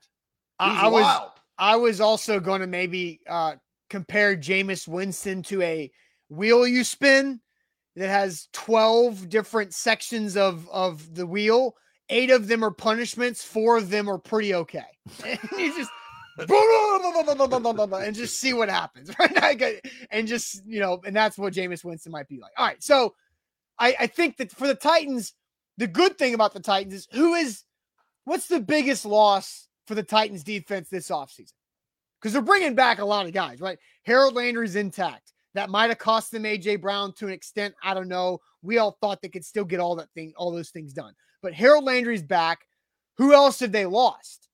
Was 0.59 0.77
I, 0.77 0.85
I 0.85 0.87
was 0.87 1.31
I 1.57 1.75
was 1.75 2.01
also 2.01 2.39
going 2.39 2.61
to 2.61 2.67
maybe 2.67 3.21
uh, 3.27 3.55
compare 3.89 4.35
Jameis 4.35 4.87
Winston 4.87 5.43
to 5.43 5.61
a 5.61 5.91
wheel 6.29 6.67
you 6.67 6.83
spin 6.83 7.39
that 7.95 8.09
has 8.09 8.49
12 8.53 9.29
different 9.29 9.73
sections 9.73 10.35
of 10.35 10.69
of 10.69 11.15
the 11.15 11.25
wheel. 11.25 11.75
Eight 12.09 12.29
of 12.29 12.47
them 12.47 12.63
are 12.63 12.71
punishments, 12.71 13.43
four 13.43 13.77
of 13.77 13.89
them 13.89 14.09
are 14.09 14.19
pretty 14.19 14.53
okay. 14.53 14.85
you 15.57 15.75
just 15.75 15.91
and 18.03 18.15
just 18.15 18.39
see 18.39 18.53
what 18.53 18.69
happens, 18.69 19.09
right? 19.19 19.79
And 20.11 20.27
just, 20.27 20.61
you 20.65 20.79
know, 20.79 21.01
and 21.05 21.15
that's 21.15 21.37
what 21.37 21.53
Jameis 21.53 21.83
Winston 21.83 22.11
might 22.11 22.27
be 22.27 22.39
like. 22.39 22.51
All 22.57 22.65
right. 22.65 22.83
So 22.83 23.15
I, 23.79 23.95
I 24.01 24.07
think 24.07 24.37
that 24.37 24.51
for 24.51 24.67
the 24.67 24.75
Titans, 24.75 25.33
the 25.77 25.87
good 25.87 26.17
thing 26.17 26.33
about 26.33 26.53
the 26.53 26.59
Titans 26.59 26.93
is 26.93 27.07
who 27.11 27.33
is 27.35 27.63
what's 28.25 28.47
the 28.47 28.59
biggest 28.59 29.05
loss 29.05 29.67
for 29.87 29.95
the 29.95 30.03
Titans 30.03 30.43
defense 30.43 30.89
this 30.89 31.09
offseason? 31.09 31.53
Because 32.19 32.33
they're 32.33 32.41
bringing 32.41 32.75
back 32.75 32.99
a 32.99 33.05
lot 33.05 33.25
of 33.25 33.33
guys, 33.33 33.61
right? 33.61 33.77
Harold 34.03 34.35
Landry's 34.35 34.75
intact. 34.75 35.33
That 35.53 35.69
might 35.69 35.89
have 35.89 35.99
cost 35.99 36.31
them 36.31 36.43
AJ 36.43 36.81
Brown 36.81 37.13
to 37.13 37.27
an 37.27 37.33
extent. 37.33 37.75
I 37.81 37.93
don't 37.93 38.09
know. 38.09 38.39
We 38.61 38.77
all 38.77 38.97
thought 38.99 39.21
they 39.21 39.29
could 39.29 39.45
still 39.45 39.63
get 39.63 39.79
all 39.79 39.95
that 39.95 40.09
thing, 40.13 40.33
all 40.35 40.51
those 40.51 40.69
things 40.69 40.91
done. 40.91 41.13
But 41.41 41.53
Harold 41.53 41.85
Landry's 41.85 42.23
back. 42.23 42.65
Who 43.17 43.33
else 43.33 43.61
have 43.61 43.71
they 43.71 43.85
lost? 43.85 44.49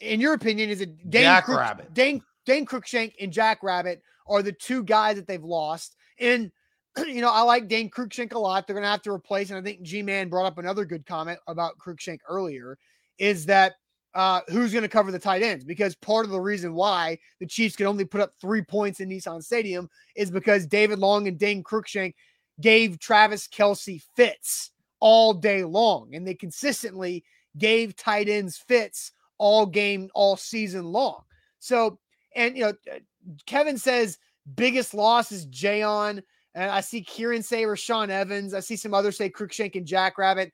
In 0.00 0.20
your 0.20 0.34
opinion, 0.34 0.68
is 0.68 0.80
it 0.80 1.10
Dane 1.10 1.22
Jack 1.22 1.44
Crook, 1.44 1.60
Rabbit? 1.60 1.94
Dane 1.94 2.22
Dane 2.44 2.66
Cruikshank 2.66 3.14
and 3.20 3.32
Jack 3.32 3.62
Rabbit 3.62 4.02
are 4.26 4.42
the 4.42 4.52
two 4.52 4.82
guys 4.82 5.16
that 5.16 5.26
they've 5.26 5.42
lost. 5.42 5.96
And 6.18 6.50
you 7.06 7.20
know, 7.20 7.30
I 7.30 7.42
like 7.42 7.68
Dane 7.68 7.90
Cruikshank 7.90 8.32
a 8.32 8.38
lot. 8.38 8.66
They're 8.66 8.74
going 8.74 8.84
to 8.84 8.90
have 8.90 9.02
to 9.02 9.12
replace, 9.12 9.50
and 9.50 9.58
I 9.58 9.62
think 9.62 9.82
G 9.82 10.02
Man 10.02 10.28
brought 10.28 10.46
up 10.46 10.58
another 10.58 10.84
good 10.84 11.06
comment 11.06 11.38
about 11.46 11.78
Cruikshank 11.78 12.18
earlier. 12.28 12.76
Is 13.18 13.46
that 13.46 13.74
uh, 14.14 14.40
who's 14.48 14.72
going 14.72 14.82
to 14.82 14.88
cover 14.88 15.12
the 15.12 15.18
tight 15.18 15.42
ends 15.42 15.64
because 15.64 15.94
part 15.94 16.24
of 16.24 16.32
the 16.32 16.40
reason 16.40 16.74
why 16.74 17.18
the 17.38 17.46
Chiefs 17.46 17.76
can 17.76 17.86
only 17.86 18.04
put 18.04 18.20
up 18.20 18.32
three 18.40 18.62
points 18.62 19.00
in 19.00 19.08
Nissan 19.08 19.42
Stadium 19.42 19.88
is 20.16 20.30
because 20.30 20.66
David 20.66 20.98
Long 20.98 21.28
and 21.28 21.38
Dane 21.38 21.62
Cruikshank 21.62 22.14
gave 22.60 22.98
Travis 22.98 23.48
Kelce 23.48 24.02
fits 24.16 24.72
all 25.00 25.32
day 25.32 25.64
long, 25.64 26.14
and 26.14 26.26
they 26.26 26.34
consistently 26.34 27.24
gave 27.56 27.96
tight 27.96 28.28
ends 28.28 28.58
fits 28.58 29.12
all 29.38 29.64
game, 29.64 30.10
all 30.14 30.36
season 30.36 30.84
long. 30.84 31.22
So, 31.58 31.98
and 32.36 32.56
you 32.56 32.64
know, 32.64 32.72
uh, 32.92 32.98
Kevin 33.46 33.78
says 33.78 34.18
biggest 34.54 34.92
loss 34.92 35.32
is 35.32 35.46
Jayon, 35.46 36.22
and 36.54 36.70
I 36.70 36.80
see 36.80 37.02
Kieran 37.02 37.42
say 37.42 37.62
Rashaan 37.62 38.08
Evans. 38.08 38.54
I 38.54 38.60
see 38.60 38.76
some 38.76 38.94
others 38.94 39.16
say 39.16 39.30
Cruikshank 39.30 39.76
and 39.76 39.86
Jackrabbit. 39.86 40.52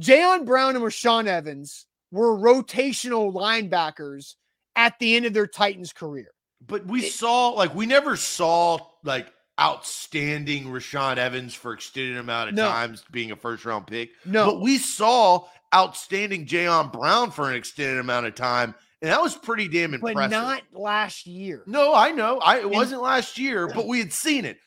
Jayon 0.00 0.46
Brown 0.46 0.76
and 0.76 0.84
Rashaan 0.84 1.26
Evans 1.26 1.86
were 2.10 2.36
rotational 2.36 3.32
linebackers 3.32 4.34
at 4.76 4.98
the 4.98 5.16
end 5.16 5.26
of 5.26 5.32
their 5.32 5.46
Titans 5.46 5.92
career. 5.92 6.28
But 6.66 6.86
we 6.86 7.04
it, 7.04 7.12
saw, 7.12 7.50
like, 7.50 7.74
we 7.74 7.86
never 7.86 8.16
saw, 8.16 8.78
like, 9.04 9.32
outstanding 9.60 10.66
Rashaan 10.66 11.16
Evans 11.16 11.54
for 11.54 11.72
extended 11.72 12.16
amount 12.18 12.50
of 12.50 12.54
no. 12.54 12.68
times 12.68 13.04
being 13.10 13.30
a 13.30 13.36
first 13.36 13.64
round 13.64 13.86
pick. 13.86 14.10
No. 14.24 14.46
But 14.46 14.60
we 14.60 14.78
saw 14.78 15.46
outstanding 15.74 16.46
Jayon 16.46 16.92
Brown 16.92 17.30
for 17.30 17.48
an 17.48 17.56
extended 17.56 17.98
amount 17.98 18.26
of 18.26 18.34
time. 18.34 18.74
And 19.02 19.10
that 19.10 19.22
was 19.22 19.34
pretty 19.34 19.68
damn 19.68 19.94
impressive. 19.94 20.14
But 20.14 20.30
not 20.30 20.62
last 20.72 21.26
year. 21.26 21.62
No, 21.66 21.94
I 21.94 22.10
know. 22.10 22.38
I, 22.38 22.58
it 22.58 22.68
wasn't 22.68 23.00
last 23.00 23.38
year, 23.38 23.66
but 23.66 23.86
we 23.86 23.98
had 23.98 24.12
seen 24.12 24.44
it 24.44 24.58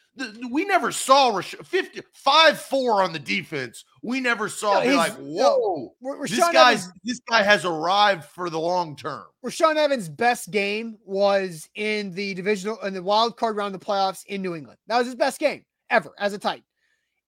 we 0.51 0.65
never 0.65 0.91
saw 0.91 1.35
Rash- 1.35 1.55
50, 1.63 2.01
5 2.11 2.59
4 2.59 3.03
on 3.03 3.13
the 3.13 3.19
defense. 3.19 3.83
We 4.05 4.19
never 4.19 4.49
saw 4.49 4.83
no, 4.83 4.95
like, 4.97 5.13
whoa, 5.13 5.95
no, 6.01 6.21
this 6.23 6.37
guy's 6.37 6.83
Evans, 6.83 6.93
this 7.05 7.19
guy 7.21 7.41
has 7.41 7.63
arrived 7.63 8.25
for 8.25 8.49
the 8.49 8.59
long 8.59 8.97
term. 8.97 9.23
Rashaan 9.45 9.77
Evans' 9.77 10.09
best 10.09 10.51
game 10.51 10.97
was 11.05 11.69
in 11.75 12.13
the 12.13 12.33
divisional 12.33 12.77
in 12.81 12.93
the 12.93 13.01
wild 13.01 13.37
card 13.37 13.55
round 13.55 13.73
of 13.73 13.79
the 13.79 13.85
playoffs 13.85 14.25
in 14.25 14.41
New 14.41 14.55
England. 14.55 14.77
That 14.87 14.97
was 14.97 15.07
his 15.07 15.15
best 15.15 15.39
game 15.39 15.63
ever 15.89 16.11
as 16.19 16.33
a 16.33 16.37
tight. 16.37 16.63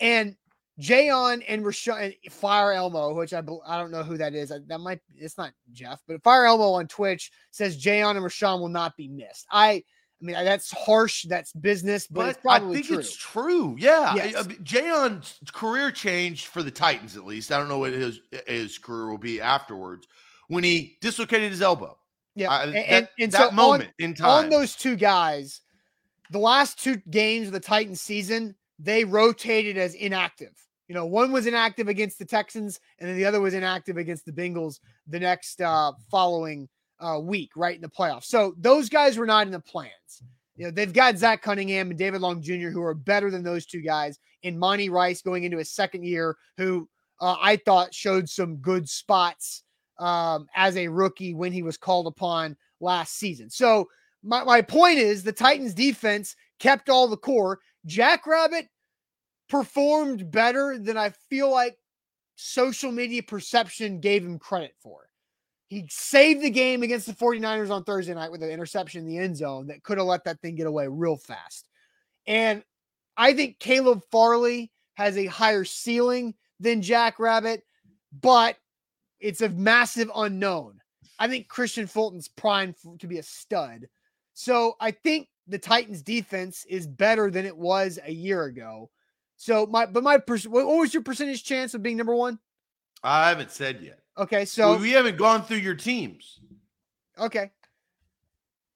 And 0.02 0.36
Jayon 0.82 1.44
and 1.48 1.64
Rashaan 1.64 2.14
Fire 2.30 2.74
Elmo, 2.74 3.14
which 3.14 3.34
I 3.34 3.42
I 3.66 3.78
don't 3.78 3.92
know 3.92 4.04
who 4.04 4.18
that 4.18 4.36
is. 4.36 4.52
That 4.68 4.80
might 4.80 5.00
it's 5.16 5.38
not 5.38 5.54
Jeff, 5.72 6.02
but 6.08 6.22
Fire 6.24 6.46
Elmo 6.46 6.72
on 6.74 6.88
Twitch 6.88 7.32
says 7.52 7.82
Jayon 7.82 8.18
and 8.18 8.26
Rashaan 8.26 8.60
will 8.60 8.68
not 8.68 8.98
be 8.98 9.08
missed. 9.08 9.46
I 9.50 9.84
I 10.22 10.26
mean, 10.26 10.36
that's 10.36 10.72
harsh. 10.72 11.26
That's 11.28 11.52
business, 11.54 12.08
but, 12.08 12.40
but 12.44 12.62
I 12.62 12.74
think 12.74 12.86
true. 12.88 13.00
it's 13.00 13.16
true. 13.16 13.76
Yeah. 13.78 14.16
Yes. 14.16 14.48
Jayon's 14.64 15.40
career 15.52 15.92
changed 15.92 16.48
for 16.48 16.64
the 16.64 16.72
Titans, 16.72 17.18
at 17.18 17.26
least. 17.26 17.52
I 17.52 17.58
don't 17.58 17.68
know 17.68 17.80
what 17.80 17.92
his, 17.92 18.22
his 18.48 18.78
career 18.78 19.10
will 19.10 19.18
be 19.18 19.42
afterwards 19.42 20.08
when 20.48 20.64
he 20.64 20.98
dislocated 21.02 21.52
his 21.52 21.62
elbow. 21.62 21.98
Yeah. 22.36 22.50
Uh, 22.50 22.64
and, 22.64 22.76
that, 22.76 22.92
and, 22.92 23.08
and 23.20 23.32
that 23.34 23.50
so 23.50 23.56
moment 23.56 23.92
on, 24.00 24.06
in 24.06 24.14
time. 24.14 24.46
On 24.46 24.50
those 24.50 24.76
two 24.76 24.96
guys, 24.96 25.62
the 26.32 26.40
last 26.40 26.82
two 26.82 26.98
games 27.10 27.48
of 27.48 27.54
the 27.54 27.60
Titans 27.60 28.02
season, 28.02 28.56
they 28.80 29.04
rotated 29.04 29.78
as 29.78 29.94
inactive. 29.96 30.54
You 30.88 30.96
know, 30.96 31.06
one 31.06 31.32
was 31.32 31.48
inactive 31.48 31.88
against 31.88 32.20
the 32.20 32.26
Texans, 32.26 32.80
and 33.00 33.10
then 33.10 33.18
the 33.18 33.26
other 33.26 33.42
was 33.42 33.54
inactive 33.54 33.98
against 33.98 34.26
the 34.26 34.32
Bengals 34.32 34.80
the 35.08 35.20
next 35.20 35.62
uh, 35.62 35.92
following 36.12 36.70
uh, 37.00 37.20
week, 37.20 37.52
right 37.56 37.76
in 37.76 37.82
the 37.82 37.90
playoffs. 37.90 38.26
So 38.26 38.56
those 38.58 38.90
guys 38.90 39.18
were 39.18 39.26
not 39.26 39.48
in 39.48 39.52
the 39.52 39.60
plans. 39.60 39.92
You 40.56 40.66
know, 40.66 40.72
they've 40.72 40.94
got 40.94 41.18
Zach 41.18 41.42
Cunningham 41.42 41.90
and 41.90 42.00
David 42.00 42.22
Long 42.22 42.42
Jr., 42.42 42.70
who 42.70 42.82
are 42.82 42.94
better 42.94 43.30
than 43.30 43.44
those 43.44 43.66
two 43.66 43.82
guys, 43.82 44.20
and 44.44 44.58
Monty 44.58 44.90
Rice 44.90 45.22
going 45.22 45.44
into 45.44 45.58
his 45.58 45.72
second 45.72 46.04
year, 46.04 46.38
who 46.58 46.88
uh, 47.20 47.36
I 47.42 47.58
thought 47.58 47.94
showed 47.94 48.30
some 48.30 48.58
good 48.58 48.88
spots 48.88 49.64
um, 50.00 50.48
as 50.56 50.78
a 50.78 50.88
rookie 50.88 51.34
when 51.34 51.52
he 51.52 51.64
was 51.64 51.78
called 51.78 52.08
upon 52.08 52.56
last 52.80 53.18
season. 53.18 53.50
So 53.50 53.90
my, 54.24 54.44
my 54.44 54.62
point 54.62 55.00
is 55.00 55.24
the 55.24 55.32
Titans 55.32 55.74
defense 55.74 56.36
kept 56.60 56.90
all 56.90 57.08
the 57.08 57.18
core. 57.18 57.60
Jackrabbit 57.86 58.68
performed 59.50 60.32
better 60.32 60.78
than 60.80 60.98
I 60.98 61.12
feel 61.30 61.52
like 61.52 61.78
social 62.36 62.92
media 62.92 63.24
perception 63.24 64.00
gave 64.00 64.24
him 64.24 64.40
credit 64.40 64.74
for. 64.82 65.05
He 65.68 65.88
saved 65.90 66.44
the 66.44 66.50
game 66.50 66.84
against 66.84 67.08
the 67.08 67.14
49ers 67.14 67.72
on 67.72 67.84
Thursday 67.84 68.14
night 68.14 68.32
with 68.32 68.44
an 68.44 68.52
interception 68.52 69.02
in 69.02 69.08
the 69.08 69.18
end 69.18 69.36
zone 69.36 69.68
that 69.68 69.84
could 69.84 69.98
have 69.98 70.08
let 70.08 70.24
that 70.26 70.40
thing 70.42 70.56
get 70.56 70.68
away 70.68 70.88
real 70.88 71.18
fast. 71.18 71.68
And 72.28 72.64
I 73.18 73.34
think 73.34 73.60
Caleb 73.60 74.02
Farley 74.12 74.72
has 74.96 75.18
a 75.18 75.26
higher 75.26 75.64
ceiling 75.64 76.36
than 76.60 76.82
Jack 76.82 77.20
Rabbit, 77.20 77.64
but 78.22 78.58
it's 79.20 79.42
a 79.42 79.50
massive 79.50 80.12
unknown. 80.16 80.80
I 81.18 81.28
think 81.28 81.48
Kristian 81.48 81.90
Fulton's 81.90 82.28
primed 82.28 82.76
to 83.00 83.08
be 83.08 83.18
a 83.18 83.24
stud. 83.24 83.88
So 84.34 84.76
I 84.80 84.92
think 84.92 85.30
the 85.48 85.60
Titans 85.60 86.02
defense 86.02 86.66
is 86.68 86.88
better 86.88 87.32
than 87.32 87.46
it 87.46 87.58
was 87.58 88.00
a 88.06 88.12
year 88.12 88.44
ago. 88.44 88.90
So 89.38 89.66
my, 89.66 89.86
but 89.86 90.04
my, 90.04 90.18
what 90.26 90.68
was 90.68 90.94
your 90.94 91.04
percentage 91.04 91.44
chance 91.44 91.74
of 91.74 91.84
being 91.84 91.98
number 91.98 92.16
one? 92.16 92.40
I 93.04 93.30
haven't 93.30 93.52
said 93.52 93.82
yet. 93.82 94.00
Okay, 94.18 94.46
so 94.46 94.78
we 94.78 94.92
haven't 94.92 95.18
gone 95.18 95.44
through 95.44 95.58
your 95.58 95.76
teams. 95.76 96.40
Okay. 97.20 97.52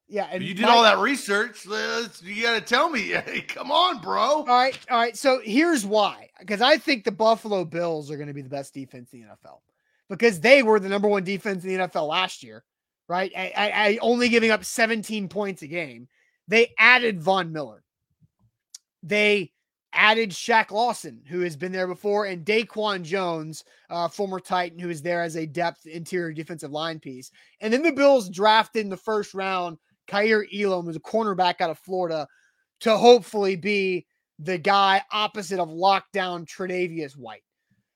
Yeah, 0.09 0.27
and 0.31 0.43
you 0.43 0.55
did 0.55 0.63
my, 0.63 0.69
all 0.69 0.83
that 0.83 0.97
research. 0.97 1.67
Let's, 1.67 2.23
you 2.23 2.41
got 2.41 2.55
to 2.55 2.61
tell 2.61 2.89
me. 2.89 3.11
Hey, 3.25 3.41
come 3.41 3.71
on, 3.71 3.99
bro. 3.99 4.21
All 4.21 4.45
right, 4.45 4.77
all 4.89 4.97
right. 4.97 5.15
So 5.15 5.39
here's 5.43 5.85
why: 5.85 6.29
because 6.39 6.61
I 6.61 6.77
think 6.77 7.03
the 7.03 7.11
Buffalo 7.11 7.63
Bills 7.63 8.09
are 8.09 8.17
going 8.17 8.27
to 8.27 8.33
be 8.33 8.41
the 8.41 8.49
best 8.49 8.73
defense 8.73 9.13
in 9.13 9.21
the 9.21 9.27
NFL 9.27 9.59
because 10.09 10.39
they 10.39 10.63
were 10.63 10.79
the 10.79 10.89
number 10.89 11.07
one 11.07 11.23
defense 11.23 11.63
in 11.63 11.69
the 11.69 11.87
NFL 11.87 12.07
last 12.07 12.43
year, 12.43 12.63
right? 13.07 13.31
I, 13.37 13.53
I, 13.55 13.71
I 13.71 13.99
only 14.01 14.29
giving 14.29 14.49
up 14.49 14.65
17 14.65 15.29
points 15.29 15.61
a 15.61 15.67
game. 15.67 16.07
They 16.47 16.73
added 16.79 17.21
Von 17.21 17.51
Miller. 17.51 17.83
They 19.03 19.51
added 19.93 20.31
Shaq 20.31 20.71
Lawson, 20.71 21.21
who 21.27 21.41
has 21.41 21.55
been 21.55 21.71
there 21.71 21.87
before, 21.87 22.25
and 22.25 22.45
Daquan 22.45 23.03
Jones, 23.03 23.63
uh, 23.89 24.07
former 24.07 24.39
Titan, 24.39 24.79
who 24.79 24.89
is 24.89 25.01
there 25.01 25.21
as 25.21 25.35
a 25.35 25.45
depth 25.45 25.85
interior 25.85 26.33
defensive 26.33 26.71
line 26.71 26.99
piece. 26.99 27.31
And 27.61 27.73
then 27.73 27.81
the 27.81 27.91
Bills 27.91 28.29
drafted 28.29 28.83
in 28.83 28.89
the 28.89 28.97
first 28.97 29.33
round 29.33 29.77
Kaiir 30.07 30.45
Elam, 30.53 30.85
who's 30.85 30.95
a 30.95 30.99
cornerback 30.99 31.61
out 31.61 31.69
of 31.69 31.79
Florida, 31.79 32.27
to 32.81 32.97
hopefully 32.97 33.55
be 33.55 34.05
the 34.39 34.57
guy 34.57 35.01
opposite 35.11 35.59
of 35.59 35.69
lockdown 35.69 36.47
Tre'Davious 36.47 37.17
White. 37.17 37.43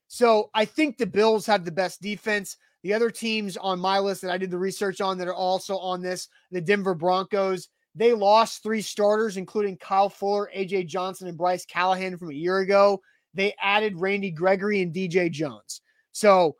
So 0.08 0.50
I 0.54 0.64
think 0.64 0.98
the 0.98 1.06
Bills 1.06 1.46
have 1.46 1.64
the 1.64 1.72
best 1.72 2.02
defense. 2.02 2.56
The 2.82 2.92
other 2.92 3.10
teams 3.10 3.56
on 3.56 3.80
my 3.80 3.98
list 3.98 4.20
that 4.22 4.30
I 4.30 4.36
did 4.36 4.50
the 4.50 4.58
research 4.58 5.00
on 5.00 5.16
that 5.18 5.28
are 5.28 5.34
also 5.34 5.78
on 5.78 6.02
this, 6.02 6.28
the 6.50 6.60
Denver 6.60 6.94
Broncos, 6.94 7.68
they 7.94 8.12
lost 8.12 8.62
three 8.62 8.82
starters, 8.82 9.36
including 9.36 9.76
Kyle 9.76 10.08
Fuller, 10.08 10.50
AJ 10.54 10.86
Johnson, 10.86 11.28
and 11.28 11.38
Bryce 11.38 11.64
Callahan 11.64 12.16
from 12.18 12.30
a 12.30 12.34
year 12.34 12.58
ago. 12.58 13.00
They 13.34 13.54
added 13.60 14.00
Randy 14.00 14.30
Gregory 14.30 14.82
and 14.82 14.92
DJ 14.92 15.30
Jones. 15.30 15.80
So 16.12 16.56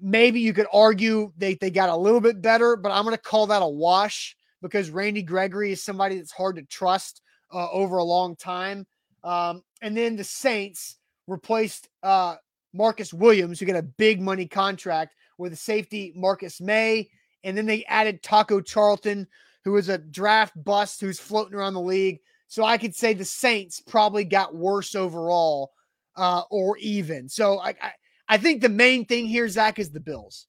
maybe 0.00 0.40
you 0.40 0.52
could 0.52 0.66
argue 0.72 1.32
they, 1.36 1.54
they 1.54 1.70
got 1.70 1.88
a 1.88 1.96
little 1.96 2.20
bit 2.20 2.42
better, 2.42 2.76
but 2.76 2.92
I'm 2.92 3.04
going 3.04 3.16
to 3.16 3.22
call 3.22 3.46
that 3.48 3.62
a 3.62 3.68
wash 3.68 4.36
because 4.62 4.90
Randy 4.90 5.22
Gregory 5.22 5.72
is 5.72 5.82
somebody 5.82 6.16
that's 6.16 6.32
hard 6.32 6.56
to 6.56 6.62
trust 6.62 7.22
uh, 7.52 7.68
over 7.70 7.98
a 7.98 8.04
long 8.04 8.36
time. 8.36 8.86
Um, 9.24 9.62
and 9.80 9.96
then 9.96 10.16
the 10.16 10.24
Saints 10.24 10.98
replaced 11.26 11.88
uh, 12.02 12.36
Marcus 12.72 13.12
Williams, 13.12 13.60
who 13.60 13.66
got 13.66 13.76
a 13.76 13.82
big 13.82 14.20
money 14.20 14.46
contract 14.46 15.14
with 15.38 15.52
the 15.52 15.56
safety 15.56 16.12
Marcus 16.16 16.60
Maye. 16.60 17.08
And 17.44 17.56
then 17.56 17.66
they 17.66 17.84
added 17.84 18.22
Taco 18.22 18.60
Charlton, 18.60 19.26
who 19.64 19.72
was 19.72 19.88
a 19.88 19.98
draft 19.98 20.52
bust 20.64 21.00
who's 21.00 21.20
floating 21.20 21.54
around 21.54 21.74
the 21.74 21.80
league. 21.80 22.20
So 22.48 22.64
I 22.64 22.78
could 22.78 22.94
say 22.94 23.14
the 23.14 23.24
Saints 23.24 23.80
probably 23.80 24.24
got 24.24 24.54
worse 24.54 24.94
overall 24.94 25.72
uh, 26.16 26.42
or 26.50 26.76
even. 26.78 27.28
So 27.28 27.58
I, 27.58 27.68
I, 27.68 27.92
I 28.28 28.38
think 28.38 28.60
the 28.60 28.68
main 28.68 29.04
thing 29.04 29.26
here, 29.26 29.48
Zach, 29.48 29.78
is 29.78 29.90
the 29.90 30.00
Bills. 30.00 30.46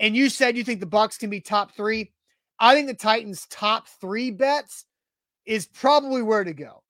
And 0.00 0.16
you 0.16 0.28
said 0.28 0.56
you 0.56 0.64
think 0.64 0.80
the 0.80 0.86
Bucks 0.86 1.16
can 1.16 1.30
be 1.30 1.40
top 1.40 1.74
three. 1.74 2.12
I 2.60 2.74
think 2.74 2.88
the 2.88 2.94
Titans' 2.94 3.46
top 3.50 3.88
three 4.00 4.30
bets 4.30 4.84
is 5.46 5.66
probably 5.66 6.22
where 6.22 6.44
to 6.44 6.52
go. 6.52 6.82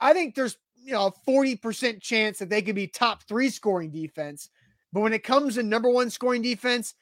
I 0.00 0.12
think 0.12 0.34
there's 0.34 0.56
you 0.76 0.92
know 0.92 1.06
a 1.06 1.30
40% 1.30 2.00
chance 2.00 2.38
that 2.38 2.48
they 2.48 2.62
could 2.62 2.74
be 2.74 2.86
top 2.86 3.22
three 3.24 3.50
scoring 3.50 3.90
defense. 3.90 4.50
But 4.92 5.00
when 5.00 5.12
it 5.12 5.24
comes 5.24 5.54
to 5.54 5.62
number 5.62 5.90
one 5.90 6.10
scoring 6.10 6.42
defense, 6.42 6.94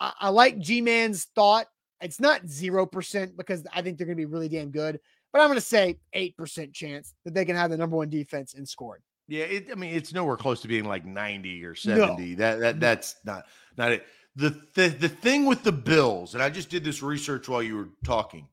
I, 0.00 0.12
I 0.20 0.28
like 0.30 0.58
G 0.58 0.80
Man's 0.80 1.24
thought. 1.34 1.66
It's 2.02 2.20
not 2.20 2.44
0% 2.44 3.36
because 3.36 3.64
I 3.72 3.82
think 3.82 3.98
they're 3.98 4.06
going 4.06 4.16
to 4.16 4.20
be 4.20 4.26
really 4.26 4.48
damn 4.48 4.70
good, 4.70 5.00
but 5.32 5.40
I'm 5.40 5.48
going 5.48 5.56
to 5.56 5.60
say 5.60 5.98
8% 6.14 6.72
chance 6.72 7.14
that 7.24 7.34
they 7.34 7.44
can 7.44 7.56
have 7.56 7.70
the 7.70 7.76
number 7.76 7.96
one 7.96 8.10
defense 8.10 8.54
in 8.54 8.66
scoring. 8.66 9.02
Yeah, 9.28 9.44
it, 9.44 9.68
I 9.70 9.76
mean, 9.76 9.94
it's 9.94 10.12
nowhere 10.12 10.36
close 10.36 10.60
to 10.62 10.68
being 10.68 10.84
like 10.84 11.06
90 11.06 11.64
or 11.64 11.74
70. 11.74 12.30
No. 12.30 12.36
That 12.36 12.60
that 12.60 12.80
that's 12.80 13.16
not 13.24 13.46
not 13.76 13.92
it. 13.92 14.06
The, 14.34 14.60
the 14.74 14.88
the 14.88 15.08
thing 15.08 15.46
with 15.46 15.62
the 15.62 15.72
Bills, 15.72 16.34
and 16.34 16.42
I 16.42 16.50
just 16.50 16.70
did 16.70 16.84
this 16.84 17.02
research 17.02 17.48
while 17.48 17.62
you 17.62 17.76
were 17.76 17.88
talking. 18.04 18.48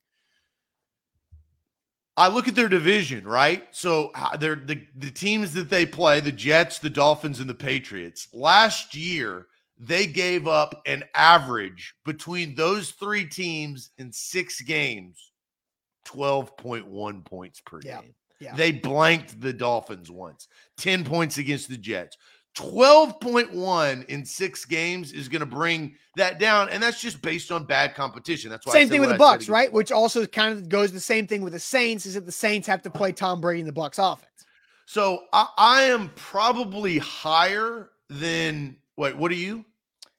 I 2.15 2.27
look 2.27 2.49
at 2.49 2.55
their 2.55 2.67
division, 2.67 3.25
right? 3.25 3.63
So 3.71 4.11
uh, 4.13 4.35
they're 4.35 4.55
the, 4.55 4.81
the 4.97 5.09
teams 5.09 5.53
that 5.53 5.69
they 5.69 5.85
play, 5.85 6.19
the 6.19 6.33
Jets, 6.33 6.79
the 6.79 6.89
Dolphins, 6.89 7.39
and 7.39 7.49
the 7.49 7.53
Patriots. 7.53 8.27
Last 8.33 8.93
year, 8.93 9.47
they 9.79 10.05
gave 10.05 10.47
up 10.47 10.81
an 10.85 11.03
average 11.15 11.95
between 12.05 12.53
those 12.53 12.91
three 12.91 13.25
teams 13.25 13.91
in 13.97 14.11
six 14.11 14.61
games, 14.61 15.31
12.1 16.07 17.25
points 17.25 17.61
per 17.61 17.79
yeah. 17.83 18.01
game. 18.01 18.13
Yeah. 18.39 18.55
They 18.55 18.71
blanked 18.71 19.39
the 19.41 19.53
Dolphins 19.53 20.11
once, 20.11 20.47
10 20.77 21.03
points 21.03 21.37
against 21.37 21.69
the 21.69 21.77
Jets. 21.77 22.17
12.1 22.57 24.05
in 24.05 24.25
six 24.25 24.65
games 24.65 25.13
is 25.13 25.29
going 25.29 25.39
to 25.41 25.45
bring 25.45 25.95
that 26.17 26.39
down. 26.39 26.67
And 26.69 26.81
that's 26.81 26.99
just 26.99 27.21
based 27.21 27.51
on 27.51 27.63
bad 27.65 27.95
competition. 27.95 28.49
That's 28.49 28.65
why 28.65 28.73
same 28.73 28.89
thing 28.89 29.01
with 29.01 29.09
the 29.09 29.17
Bucks, 29.17 29.47
right? 29.47 29.71
Which 29.71 29.91
also 29.91 30.25
kind 30.25 30.53
of 30.53 30.67
goes 30.67 30.91
the 30.91 30.99
same 30.99 31.27
thing 31.27 31.41
with 31.41 31.53
the 31.53 31.59
Saints 31.59 32.05
is 32.05 32.15
that 32.15 32.25
the 32.25 32.31
Saints 32.31 32.67
have 32.67 32.81
to 32.81 32.89
play 32.89 33.11
Tom 33.11 33.39
Brady 33.39 33.61
in 33.61 33.65
the 33.65 33.71
Bucks 33.71 33.97
offense. 33.97 34.25
So 34.85 35.25
I, 35.31 35.47
I 35.57 35.81
am 35.83 36.09
probably 36.15 36.97
higher 36.97 37.91
than 38.09 38.75
wait, 38.99 39.15
what 39.15 39.31
are 39.31 39.35
you? 39.35 39.65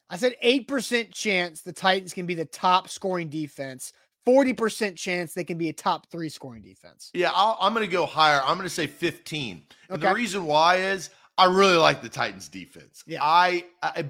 I 0.08 0.16
said 0.16 0.34
8% 0.42 1.12
chance 1.12 1.60
the 1.60 1.72
Titans 1.72 2.12
can 2.12 2.26
be 2.26 2.34
the 2.34 2.46
top 2.46 2.88
scoring 2.88 3.28
defense. 3.28 3.92
40% 4.26 4.96
chance 4.96 5.34
they 5.34 5.44
can 5.44 5.56
be 5.58 5.68
a 5.68 5.72
top 5.72 6.10
three 6.10 6.28
scoring 6.28 6.62
defense. 6.62 7.10
Yeah, 7.14 7.30
i 7.30 7.66
am 7.66 7.74
going 7.74 7.86
to 7.86 7.92
go 7.92 8.06
higher. 8.06 8.40
I'm 8.42 8.56
going 8.56 8.68
to 8.68 8.74
say 8.74 8.86
15. 8.86 9.62
Okay. 9.90 10.00
the 10.00 10.14
reason 10.14 10.46
why 10.46 10.76
is 10.76 11.10
I 11.38 11.44
really 11.44 11.76
like 11.76 12.02
the 12.02 12.08
Titans 12.08 12.48
defense. 12.48 13.04
Yeah. 13.06 13.20
I, 13.22 13.64
I 13.82 14.06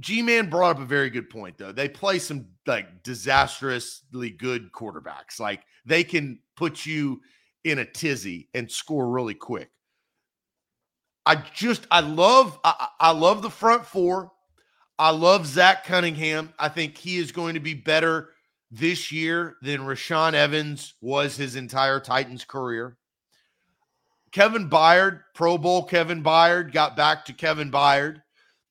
G 0.00 0.22
Man 0.22 0.50
brought 0.50 0.76
up 0.76 0.82
a 0.82 0.86
very 0.86 1.08
good 1.08 1.30
point 1.30 1.56
though. 1.56 1.72
They 1.72 1.88
play 1.88 2.18
some 2.18 2.46
like 2.66 3.02
disastrously 3.04 4.30
good 4.30 4.72
quarterbacks. 4.72 5.38
Like 5.38 5.62
they 5.86 6.02
can 6.02 6.40
put 6.56 6.84
you 6.84 7.20
in 7.62 7.78
a 7.78 7.84
tizzy 7.84 8.48
and 8.54 8.70
score 8.70 9.08
really 9.08 9.34
quick. 9.34 9.70
I 11.26 11.36
just 11.36 11.86
I 11.90 12.00
love 12.00 12.58
I, 12.64 12.88
I 13.00 13.10
love 13.12 13.42
the 13.42 13.50
front 13.50 13.86
four. 13.86 14.32
I 14.98 15.10
love 15.10 15.46
Zach 15.46 15.84
Cunningham. 15.84 16.52
I 16.58 16.68
think 16.68 16.96
he 16.96 17.16
is 17.16 17.32
going 17.32 17.54
to 17.54 17.60
be 17.60 17.74
better 17.74 18.30
this 18.70 19.10
year 19.10 19.56
than 19.62 19.80
Rashaan 19.80 20.34
Evans 20.34 20.94
was 21.00 21.36
his 21.36 21.56
entire 21.56 22.00
Titans 22.00 22.44
career. 22.44 22.96
Kevin 24.32 24.68
Byard, 24.68 25.20
Pro 25.34 25.56
Bowl 25.58 25.84
Kevin 25.84 26.22
Byard, 26.22 26.72
got 26.72 26.96
back 26.96 27.24
to 27.26 27.32
Kevin 27.32 27.70
Byard. 27.70 28.20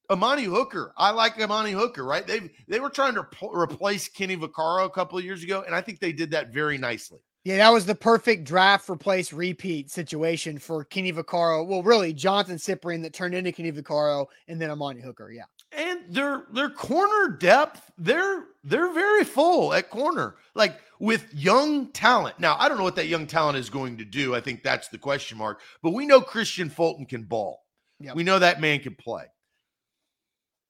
Amani 0.10 0.44
Hooker, 0.44 0.94
I 0.98 1.12
like 1.12 1.40
Amani 1.40 1.72
Hooker, 1.72 2.04
right? 2.04 2.28
They 2.28 2.52
they 2.68 2.80
were 2.80 2.90
trying 2.90 3.16
to 3.16 3.26
replace 3.42 4.10
Kenny 4.10 4.38
Vaccaro 4.38 4.86
a 4.86 4.90
couple 4.90 5.18
of 5.18 5.24
years 5.24 5.42
ago, 5.44 5.64
and 5.66 5.74
I 5.74 5.82
think 5.82 6.00
they 6.00 6.12
did 6.12 6.32
that 6.32 6.54
very 6.54 6.78
nicely. 6.78 7.20
Yeah, 7.44 7.58
that 7.58 7.74
was 7.74 7.86
the 7.86 7.96
perfect 7.96 8.46
draft 8.46 8.90
replace 8.90 9.34
repeat 9.34 9.92
situation 9.92 10.58
for 10.58 10.86
Kenny 10.86 11.12
Vaccaro. 11.12 11.68
Well, 11.68 11.84
really, 11.84 12.14
Johnathan 12.14 12.56
Cyprien 12.56 13.02
that 13.04 13.14
turned 13.14 13.36
into 13.36 13.52
Kenny 13.52 13.72
Vaccaro, 13.72 14.28
and 14.48 14.62
then 14.62 14.70
Amani 14.70 15.02
Hooker. 15.02 15.30
Yeah, 15.30 15.44
and 15.74 16.00
their 16.08 16.46
their 16.54 16.70
corner 16.70 17.36
depth, 17.38 17.92
they're 17.98 18.46
they're 18.64 18.94
very 18.94 19.26
full 19.26 19.74
at 19.74 19.90
corner. 19.90 20.36
Like 20.56 20.80
with 21.00 21.34
young 21.34 21.88
talent. 21.88 22.40
Now, 22.40 22.56
I 22.58 22.70
don't 22.70 22.78
know 22.78 22.86
what 22.86 22.96
that 22.96 23.08
young 23.08 23.28
talent 23.28 23.58
is 23.58 23.70
going 23.70 23.98
to 23.98 24.06
do. 24.06 24.34
I 24.34 24.40
think 24.40 24.64
that's 24.64 24.88
the 24.88 24.98
question 24.98 25.38
mark. 25.38 25.60
But 25.82 25.92
we 25.92 26.06
know 26.06 26.22
Kristian 26.22 26.72
Fulton 26.72 27.06
can 27.06 27.24
ball. 27.24 27.60
Yep. 28.00 28.16
We 28.16 28.24
know 28.24 28.40
that 28.40 28.62
man 28.62 28.80
can 28.80 28.96
play. 28.96 29.26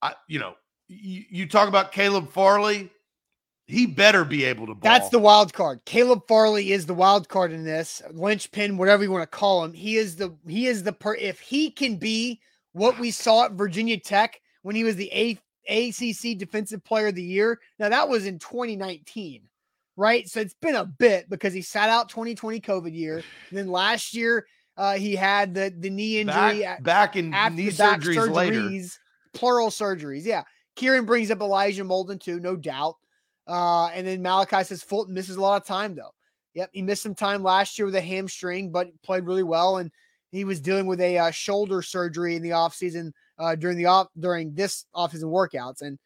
I, 0.02 0.16
you 0.28 0.40
know, 0.40 0.56
you, 0.88 1.24
you 1.30 1.48
talk 1.48 1.68
about 1.68 1.92
Caleb 1.92 2.32
Farley. 2.32 2.90
He 3.66 3.86
better 3.86 4.26
be 4.26 4.44
able 4.44 4.68
to 4.68 4.74
ball. 4.74 4.82
That's 4.84 5.10
the 5.10 5.20
wild 5.20 5.54
card. 5.54 5.82
Caleb 5.86 6.28
Farley 6.28 6.74
is 6.74 6.86
the 6.86 6.94
wild 6.94 7.30
card 7.30 7.52
in 7.52 7.64
this 7.64 8.02
linchpin, 8.12 8.78
whatever 8.78 9.04
you 9.04 9.12
want 9.12 9.24
to 9.24 9.38
call 9.38 9.64
him. 9.64 9.74
He 9.74 9.96
is 9.96 10.18
the 10.18 10.36
he 10.48 10.68
is 10.68 10.84
the 10.84 10.94
per. 10.94 11.16
If 11.16 11.40
he 11.40 11.72
can 11.72 11.96
be 11.96 12.42
what 12.74 13.00
we 13.00 13.12
saw 13.12 13.46
at 13.46 13.54
Virginia 13.54 13.98
Tech 13.98 14.42
when 14.64 14.76
he 14.76 14.84
was 14.84 14.96
the 14.96 15.10
eighth 15.12 15.42
ACC 15.70 16.38
Defensive 16.38 16.84
Player 16.84 17.08
of 17.08 17.16
the 17.16 17.24
Year. 17.24 17.60
Now 17.80 17.90
that 17.90 18.10
was 18.10 18.26
in 18.26 18.38
2019 18.40 19.44
right? 19.96 20.28
So 20.28 20.40
it's 20.40 20.56
been 20.56 20.76
a 20.76 20.86
bit 20.86 21.30
because 21.30 21.54
he 21.54 21.62
sat 21.62 21.90
out 21.90 22.10
2020 22.10 22.60
COVID 22.60 22.96
year. 22.96 23.24
Then 23.52 23.68
last 23.68 24.14
year, 24.14 24.46
uh, 24.78 24.96
he 24.96 25.16
had 25.16 25.54
the 25.54 25.74
the 25.78 25.90
knee 25.90 26.20
injury 26.20 26.62
back, 26.62 26.84
back 26.84 27.16
in 27.16 27.30
knee 27.30 27.70
surgeries, 27.70 28.16
surgeries 28.16 28.34
later. 28.34 28.70
plural 29.34 29.70
surgeries. 29.70 30.26
Yeah, 30.26 30.44
Kieran 30.76 31.06
brings 31.06 31.30
up 31.30 31.42
Elijah 31.42 31.84
Molden 31.84 32.20
too, 32.20 32.40
no 32.40 32.56
doubt. 32.56 32.96
Uh, 33.48 33.88
and 33.88 34.08
then 34.08 34.22
Malachi 34.22 34.64
says 34.64 34.84
Fulton 34.84 35.14
misses 35.14 35.36
a 35.36 35.42
lot 35.42 35.62
of 35.62 35.68
time 35.68 35.96
though. 35.96 36.14
Yep, 36.54 36.70
he 36.74 36.82
missed 36.82 37.02
some 37.02 37.16
time 37.16 37.42
last 37.44 37.78
year 37.78 37.86
with 37.86 37.96
a 37.96 38.02
hamstring, 38.02 38.72
but 38.72 38.90
played 39.02 39.26
really 39.26 39.44
well. 39.44 39.78
And 39.78 39.92
he 40.32 40.46
was 40.46 40.60
dealing 40.60 40.86
with 40.86 41.02
a 41.02 41.18
uh, 41.18 41.32
shoulder 41.32 41.82
surgery 41.82 42.36
in 42.36 42.44
the 42.44 42.52
offseason 42.52 43.12
uh, 43.40 43.56
during 43.56 43.78
the 43.78 43.86
off 43.86 44.08
during 44.20 44.54
this 44.54 44.86
offseason 44.96 45.26
workouts. 45.26 45.82
And 45.82 45.98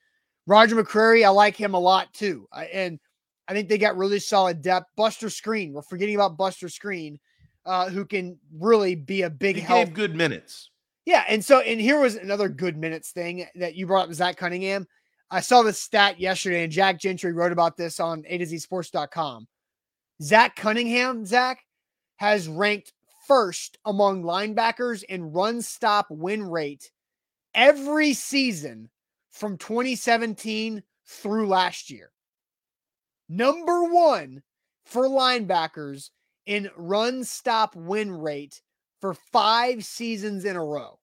Roger 0.46 0.76
McCreary, 0.76 1.26
I 1.26 1.30
like 1.30 1.56
him 1.56 1.74
a 1.74 1.80
lot 1.80 2.14
too. 2.14 2.48
Uh, 2.52 2.66
and 2.74 3.00
I 3.48 3.54
think 3.54 3.70
they 3.70 3.78
got 3.78 3.98
really 3.98 4.20
solid 4.20 4.62
depth. 4.62 4.88
Buster 4.96 5.28
Skrine, 5.28 5.74
we're 5.74 5.82
forgetting 5.82 6.16
about 6.16 6.38
Buster 6.38 6.68
Skrine, 6.68 7.18
uh, 7.66 7.90
who 7.90 8.06
can 8.06 8.38
really 8.58 8.96
be 8.96 9.24
a 9.24 9.30
big 9.30 9.56
he 9.56 9.62
help. 9.62 9.94
good 9.94 10.16
minutes. 10.16 10.72
Yeah, 11.06 11.24
and 11.30 11.44
so 11.44 11.62
and 11.62 11.80
here 11.80 12.00
was 12.00 12.16
another 12.16 12.50
good 12.50 12.78
minutes 12.78 13.12
thing 13.12 13.48
that 13.56 13.76
you 13.76 13.88
brought 13.88 14.10
up, 14.10 14.14
Zach 14.14 14.36
Cunningham. 14.36 14.88
I 15.30 15.42
saw 15.42 15.62
this 15.62 15.80
stat 15.80 16.20
yesterday, 16.20 16.64
and 16.64 16.72
Jack 16.72 17.00
Gentry 17.00 17.34
wrote 17.34 17.52
about 17.52 17.78
this 17.78 18.00
on 18.00 18.24
A 18.28 18.38
to 18.38 18.46
Z 18.46 18.60
Sports.com. 18.60 19.48
Zach 20.22 20.56
Cunningham, 20.56 21.26
Zach, 21.26 21.60
has 22.18 22.48
ranked 22.48 22.94
first 23.28 23.78
among 23.86 24.24
linebackers 24.24 25.04
in 25.04 25.32
run 25.32 25.62
stop 25.62 26.08
win 26.10 26.44
rate 26.44 26.92
every 27.54 28.14
season 28.14 28.90
from 29.32 29.58
2017 29.58 30.82
through 31.06 31.48
last 31.48 31.90
year 31.90 32.12
number 33.30 33.84
one 33.84 34.42
for 34.86 35.08
linebackers 35.08 36.10
in 36.46 36.70
run 36.78 37.24
stop 37.24 37.76
win 37.76 38.12
rate 38.12 38.62
for 39.02 39.14
five 39.14 39.86
seasons 39.86 40.46
in 40.46 40.56
a 40.56 40.64
row. 40.64 40.98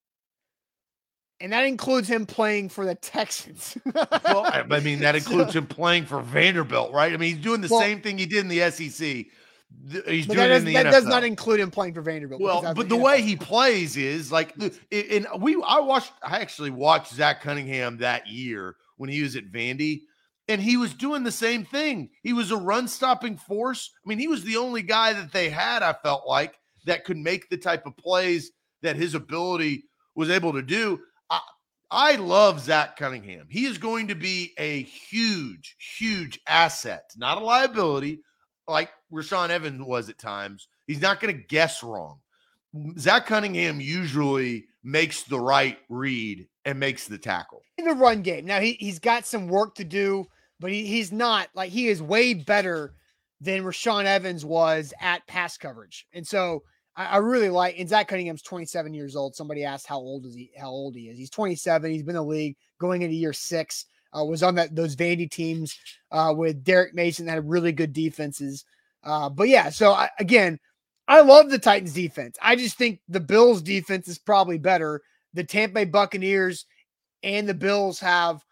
And 1.40 1.52
that 1.52 1.64
includes 1.64 2.08
him 2.08 2.26
playing 2.26 2.68
for 2.68 2.86
the 2.86 2.94
Texans. 2.94 3.76
well, 3.94 4.46
I 4.46 4.80
mean, 4.80 5.00
that 5.00 5.16
includes 5.16 5.54
him 5.54 5.66
playing 5.66 6.06
for 6.06 6.20
Vanderbilt, 6.20 6.92
right? 6.92 7.12
I 7.12 7.16
mean, 7.16 7.34
he's 7.34 7.44
doing 7.44 7.60
the 7.60 7.68
well, 7.68 7.80
same 7.80 8.00
thing 8.00 8.18
he 8.18 8.26
did 8.26 8.38
in 8.38 8.48
the 8.48 8.70
SEC. 8.70 9.26
He's 10.06 10.26
doing 10.26 10.38
that, 10.38 10.48
does, 10.48 10.64
that 10.64 10.82
does, 10.84 11.04
not 11.04 11.24
include 11.24 11.58
him 11.58 11.70
playing 11.70 11.94
for 11.94 12.02
Vanderbilt. 12.02 12.40
Well, 12.40 12.72
but 12.74 12.88
the, 12.88 12.96
way 12.96 13.22
he 13.22 13.34
plays 13.34 13.96
is 13.96 14.30
like, 14.30 14.54
and 14.92 15.26
we, 15.40 15.60
I 15.66 15.80
watched, 15.80 16.12
I 16.22 16.38
actually 16.38 16.70
watched 16.70 17.12
Zach 17.12 17.42
Cunningham 17.42 17.98
that 17.98 18.28
year 18.28 18.76
when 18.96 19.10
he 19.10 19.20
was 19.20 19.34
at 19.34 19.50
Vandy 19.50 20.02
and 20.48 20.60
he 20.60 20.76
was 20.76 20.94
doing 20.94 21.22
the 21.22 21.32
same 21.32 21.64
thing. 21.64 22.10
He 22.22 22.32
was 22.32 22.50
a 22.50 22.56
run 22.56 22.88
stopping 22.88 23.36
force. 23.36 23.90
I 24.04 24.08
mean, 24.08 24.18
he 24.18 24.28
was 24.28 24.44
the 24.44 24.56
only 24.56 24.82
guy 24.82 25.12
that 25.12 25.32
they 25.32 25.48
had, 25.48 25.82
I 25.82 25.94
felt 25.94 26.26
like, 26.26 26.58
that 26.86 27.04
could 27.04 27.16
make 27.16 27.48
the 27.48 27.56
type 27.56 27.86
of 27.86 27.96
plays 27.96 28.52
that 28.82 28.96
his 28.96 29.14
ability 29.14 29.84
was 30.14 30.30
able 30.30 30.52
to 30.52 30.62
do. 30.62 31.00
I, 31.94 32.16
love 32.16 32.58
Zach 32.58 32.96
Cunningham. 32.96 33.46
He 33.48 33.66
is 33.66 33.78
going 33.78 34.08
to 34.08 34.16
be 34.16 34.52
a 34.58 34.82
huge, 34.82 35.76
huge 35.96 36.40
asset, 36.48 37.04
not 37.16 37.40
a 37.40 37.44
liability, 37.44 38.20
like 38.66 38.90
Rashaan 39.12 39.50
Evans 39.50 39.80
was 39.80 40.08
at 40.08 40.18
times. 40.18 40.66
He's 40.88 41.00
not 41.00 41.20
going 41.20 41.36
to 41.36 41.42
guess 41.48 41.84
wrong. 41.84 42.18
Zach 42.98 43.26
Cunningham 43.26 43.80
usually 43.80 44.64
makes 44.82 45.22
the 45.22 45.38
right 45.38 45.78
read 45.88 46.48
and 46.64 46.80
makes 46.80 47.06
the 47.06 47.16
tackle. 47.16 47.62
In 47.78 47.84
the 47.84 47.94
run 47.94 48.22
game. 48.22 48.44
Now 48.44 48.58
he, 48.58 48.72
he's 48.80 48.98
got 48.98 49.24
some 49.24 49.46
work 49.46 49.76
to 49.76 49.84
do, 49.84 50.24
but 50.58 50.72
he, 50.72 50.86
he's 50.86 51.12
not 51.12 51.48
like 51.54 51.70
he 51.70 51.86
is 51.86 52.02
way 52.02 52.34
better 52.34 52.94
than 53.40 53.62
Rashaan 53.62 54.06
Evans 54.06 54.44
was 54.44 54.92
at 55.00 55.26
pass 55.28 55.56
coverage. 55.56 56.06
And 56.12 56.26
so 56.26 56.64
I, 56.96 57.06
I, 57.06 57.16
really 57.18 57.48
like 57.48 57.78
and 57.78 57.88
Zach 57.88 58.08
Cunningham's 58.08 58.42
27 58.42 58.94
years 58.94 59.16
old. 59.16 59.34
Somebody 59.34 59.64
asked 59.64 59.86
how 59.86 59.98
old 59.98 60.26
is 60.26 60.34
he, 60.34 60.50
how 60.58 60.68
old 60.68 60.94
he 60.94 61.08
is. 61.08 61.18
He's 61.18 61.30
27. 61.30 61.90
He's 61.90 62.02
been 62.02 62.10
in 62.10 62.22
the 62.22 62.24
league 62.24 62.56
going 62.78 63.02
into 63.02 63.16
year 63.16 63.32
six. 63.32 63.86
Uh, 64.16 64.24
was 64.24 64.44
on 64.44 64.54
that 64.54 64.76
those 64.76 64.94
Vandy 64.94 65.28
teams 65.28 65.76
uh, 66.12 66.32
with 66.36 66.62
Derek 66.62 66.94
Mason 66.94 67.26
that 67.26 67.32
had 67.32 67.48
really 67.48 67.72
good 67.72 67.92
defenses. 67.92 68.64
Uh, 69.02 69.28
but 69.28 69.48
yeah, 69.48 69.70
so 69.70 69.92
I, 69.92 70.08
again, 70.20 70.58
I 71.08 71.20
love 71.20 71.50
the 71.50 71.58
Titans 71.58 71.92
defense. 71.92 72.38
I 72.40 72.56
just 72.56 72.78
think 72.78 73.00
the 73.08 73.20
Bills 73.20 73.60
defense 73.60 74.08
is 74.08 74.18
probably 74.18 74.58
better. 74.58 75.02
The 75.34 75.44
Tampa 75.44 75.74
Bay 75.74 75.84
Buccaneers 75.84 76.64
and 77.22 77.48
the 77.48 77.54
Bills 77.54 77.98
have 78.00 78.44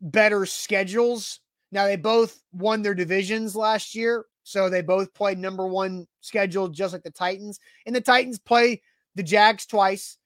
better 0.00 0.46
schedules. 0.46 1.40
Now 1.72 1.86
they 1.86 1.96
both 1.96 2.40
won 2.52 2.82
their 2.82 2.94
divisions 2.94 3.56
last 3.56 3.94
year, 3.94 4.24
so 4.42 4.68
they 4.68 4.82
both 4.82 5.14
played 5.14 5.38
number 5.38 5.66
one 5.66 6.06
schedule 6.20 6.68
just 6.68 6.92
like 6.92 7.02
the 7.02 7.10
Titans. 7.10 7.58
And 7.86 7.94
the 7.94 8.00
Titans 8.00 8.38
play 8.38 8.82
the 9.14 9.22
Jags 9.22 9.66
twice. 9.66 10.16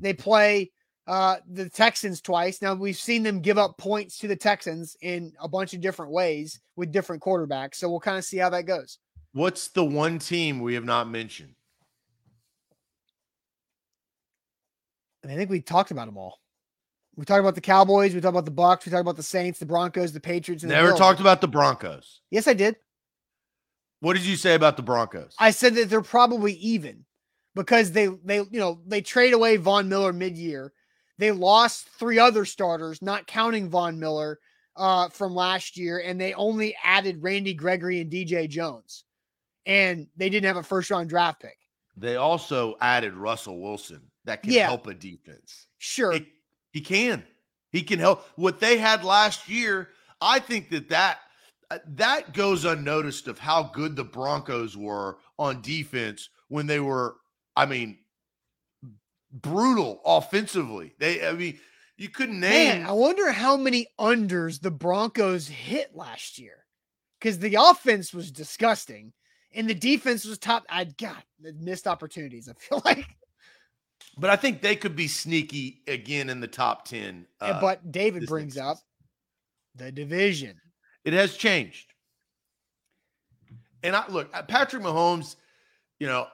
They 0.00 0.12
play 0.12 0.72
uh, 1.06 1.36
the 1.48 1.68
Texans 1.68 2.20
twice. 2.20 2.62
Now 2.62 2.74
we've 2.74 2.96
seen 2.96 3.22
them 3.22 3.40
give 3.40 3.58
up 3.58 3.78
points 3.78 4.18
to 4.18 4.28
the 4.28 4.36
Texans 4.36 4.96
in 5.00 5.32
a 5.40 5.48
bunch 5.48 5.74
of 5.74 5.80
different 5.80 6.12
ways 6.12 6.60
with 6.76 6.92
different 6.92 7.22
quarterbacks. 7.22 7.76
So 7.76 7.90
we'll 7.90 8.00
kind 8.00 8.18
of 8.18 8.24
see 8.24 8.38
how 8.38 8.50
that 8.50 8.66
goes. 8.66 8.98
What's 9.32 9.68
the 9.68 9.84
one 9.84 10.18
team 10.18 10.60
we 10.60 10.74
have 10.74 10.84
not 10.84 11.08
mentioned? 11.08 11.54
I 15.24 15.34
think 15.34 15.50
we 15.50 15.60
talked 15.60 15.92
about 15.92 16.06
them 16.06 16.18
all. 16.18 16.40
We 17.16 17.24
talked 17.24 17.40
about 17.40 17.54
the 17.54 17.60
Cowboys. 17.60 18.14
We 18.14 18.20
talked 18.20 18.34
about 18.34 18.44
the 18.44 18.50
Bucks. 18.50 18.86
We 18.86 18.90
talked 18.90 19.02
about 19.02 19.16
the 19.16 19.22
Saints, 19.22 19.58
the 19.58 19.66
Broncos, 19.66 20.12
the 20.12 20.20
Patriots. 20.20 20.64
Never 20.64 20.90
the 20.90 20.96
talked 20.96 21.20
about 21.20 21.40
the 21.40 21.48
Broncos. 21.48 22.20
Yes, 22.30 22.48
I 22.48 22.54
did. 22.54 22.76
What 24.02 24.14
did 24.14 24.26
you 24.26 24.36
say 24.36 24.54
about 24.54 24.76
the 24.76 24.82
Broncos? 24.82 25.34
I 25.38 25.50
said 25.50 25.74
that 25.76 25.88
they're 25.88 26.02
probably 26.02 26.54
even 26.54 27.04
because 27.54 27.92
they 27.92 28.08
they 28.24 28.36
you 28.36 28.60
know 28.60 28.80
they 28.86 29.00
trade 29.00 29.32
away 29.32 29.56
Von 29.56 29.88
Miller 29.88 30.12
mid 30.12 30.36
year. 30.36 30.72
They 31.18 31.30
lost 31.30 31.88
three 31.88 32.18
other 32.18 32.44
starters, 32.44 33.00
not 33.00 33.26
counting 33.26 33.70
Von 33.70 33.98
Miller 33.98 34.40
uh, 34.76 35.08
from 35.08 35.34
last 35.34 35.76
year, 35.76 36.02
and 36.04 36.20
they 36.20 36.34
only 36.34 36.76
added 36.82 37.22
Randy 37.22 37.54
Gregory 37.54 38.00
and 38.00 38.10
DJ 38.10 38.48
Jones 38.48 39.04
and 39.66 40.06
they 40.16 40.28
didn't 40.28 40.46
have 40.46 40.56
a 40.56 40.62
first 40.62 40.90
round 40.90 41.08
draft 41.08 41.40
pick. 41.40 41.56
They 41.96 42.16
also 42.16 42.76
added 42.80 43.14
Russell 43.14 43.60
Wilson 43.60 44.02
that 44.24 44.42
can 44.42 44.52
yeah. 44.52 44.66
help 44.66 44.86
a 44.86 44.94
defense. 44.94 45.66
Sure. 45.78 46.12
It, 46.12 46.26
he 46.72 46.80
can. 46.80 47.22
He 47.70 47.82
can 47.82 47.98
help. 47.98 48.26
What 48.36 48.60
they 48.60 48.78
had 48.78 49.04
last 49.04 49.48
year, 49.48 49.90
I 50.20 50.38
think 50.38 50.70
that 50.70 50.88
that 50.90 51.18
that 51.86 52.34
goes 52.34 52.64
unnoticed 52.64 53.28
of 53.28 53.38
how 53.38 53.64
good 53.64 53.96
the 53.96 54.04
Broncos 54.04 54.76
were 54.76 55.18
on 55.38 55.62
defense 55.62 56.28
when 56.48 56.66
they 56.66 56.80
were 56.80 57.16
I 57.56 57.66
mean 57.66 57.98
brutal 59.32 60.00
offensively. 60.04 60.94
They 60.98 61.26
I 61.26 61.32
mean 61.32 61.58
you 61.96 62.08
couldn't 62.08 62.40
name 62.40 62.80
Man, 62.80 62.86
I 62.86 62.92
wonder 62.92 63.30
how 63.30 63.56
many 63.56 63.86
unders 63.98 64.60
the 64.60 64.70
Broncos 64.70 65.46
hit 65.48 65.94
last 65.94 66.38
year. 66.38 66.64
Cuz 67.20 67.38
the 67.38 67.56
offense 67.56 68.12
was 68.12 68.30
disgusting 68.30 69.12
and 69.54 69.68
the 69.68 69.74
defense 69.74 70.24
was 70.24 70.38
top. 70.38 70.64
I 70.68 70.84
got 70.84 71.24
missed 71.40 71.86
opportunities. 71.86 72.48
I 72.48 72.54
feel 72.54 72.82
like. 72.84 73.06
But 74.18 74.30
I 74.30 74.36
think 74.36 74.60
they 74.60 74.76
could 74.76 74.96
be 74.96 75.08
sneaky 75.08 75.82
again 75.86 76.28
in 76.28 76.40
the 76.40 76.48
top 76.48 76.86
ten. 76.86 77.26
Uh, 77.40 77.60
but 77.60 77.92
David 77.92 78.26
brings 78.26 78.56
up 78.56 78.78
the 79.74 79.90
division. 79.90 80.60
It 81.04 81.12
has 81.12 81.36
changed, 81.36 81.92
and 83.82 83.96
I 83.96 84.06
look 84.08 84.30
uh, 84.34 84.42
Patrick 84.42 84.82
Mahomes. 84.82 85.36
You 85.98 86.06
know, 86.06 86.26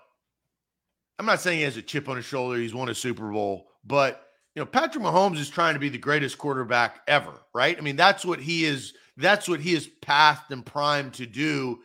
I'm 1.18 1.26
not 1.26 1.40
saying 1.40 1.58
he 1.58 1.64
has 1.64 1.76
a 1.76 1.82
chip 1.82 2.08
on 2.08 2.16
his 2.16 2.24
shoulder. 2.24 2.58
He's 2.58 2.74
won 2.74 2.88
a 2.88 2.94
Super 2.94 3.30
Bowl, 3.30 3.68
but 3.84 4.26
you 4.54 4.62
know, 4.62 4.66
Patrick 4.66 5.04
Mahomes 5.04 5.38
is 5.38 5.48
trying 5.48 5.74
to 5.74 5.80
be 5.80 5.88
the 5.88 5.98
greatest 5.98 6.38
quarterback 6.38 7.00
ever, 7.06 7.32
right? 7.54 7.76
I 7.76 7.80
mean, 7.80 7.96
that's 7.96 8.24
what 8.24 8.40
he 8.40 8.64
is. 8.64 8.94
That's 9.16 9.48
what 9.48 9.60
he 9.60 9.74
is 9.74 9.88
pathed 10.02 10.50
and 10.50 10.64
primed 10.64 11.14
to 11.14 11.26
do 11.26 11.80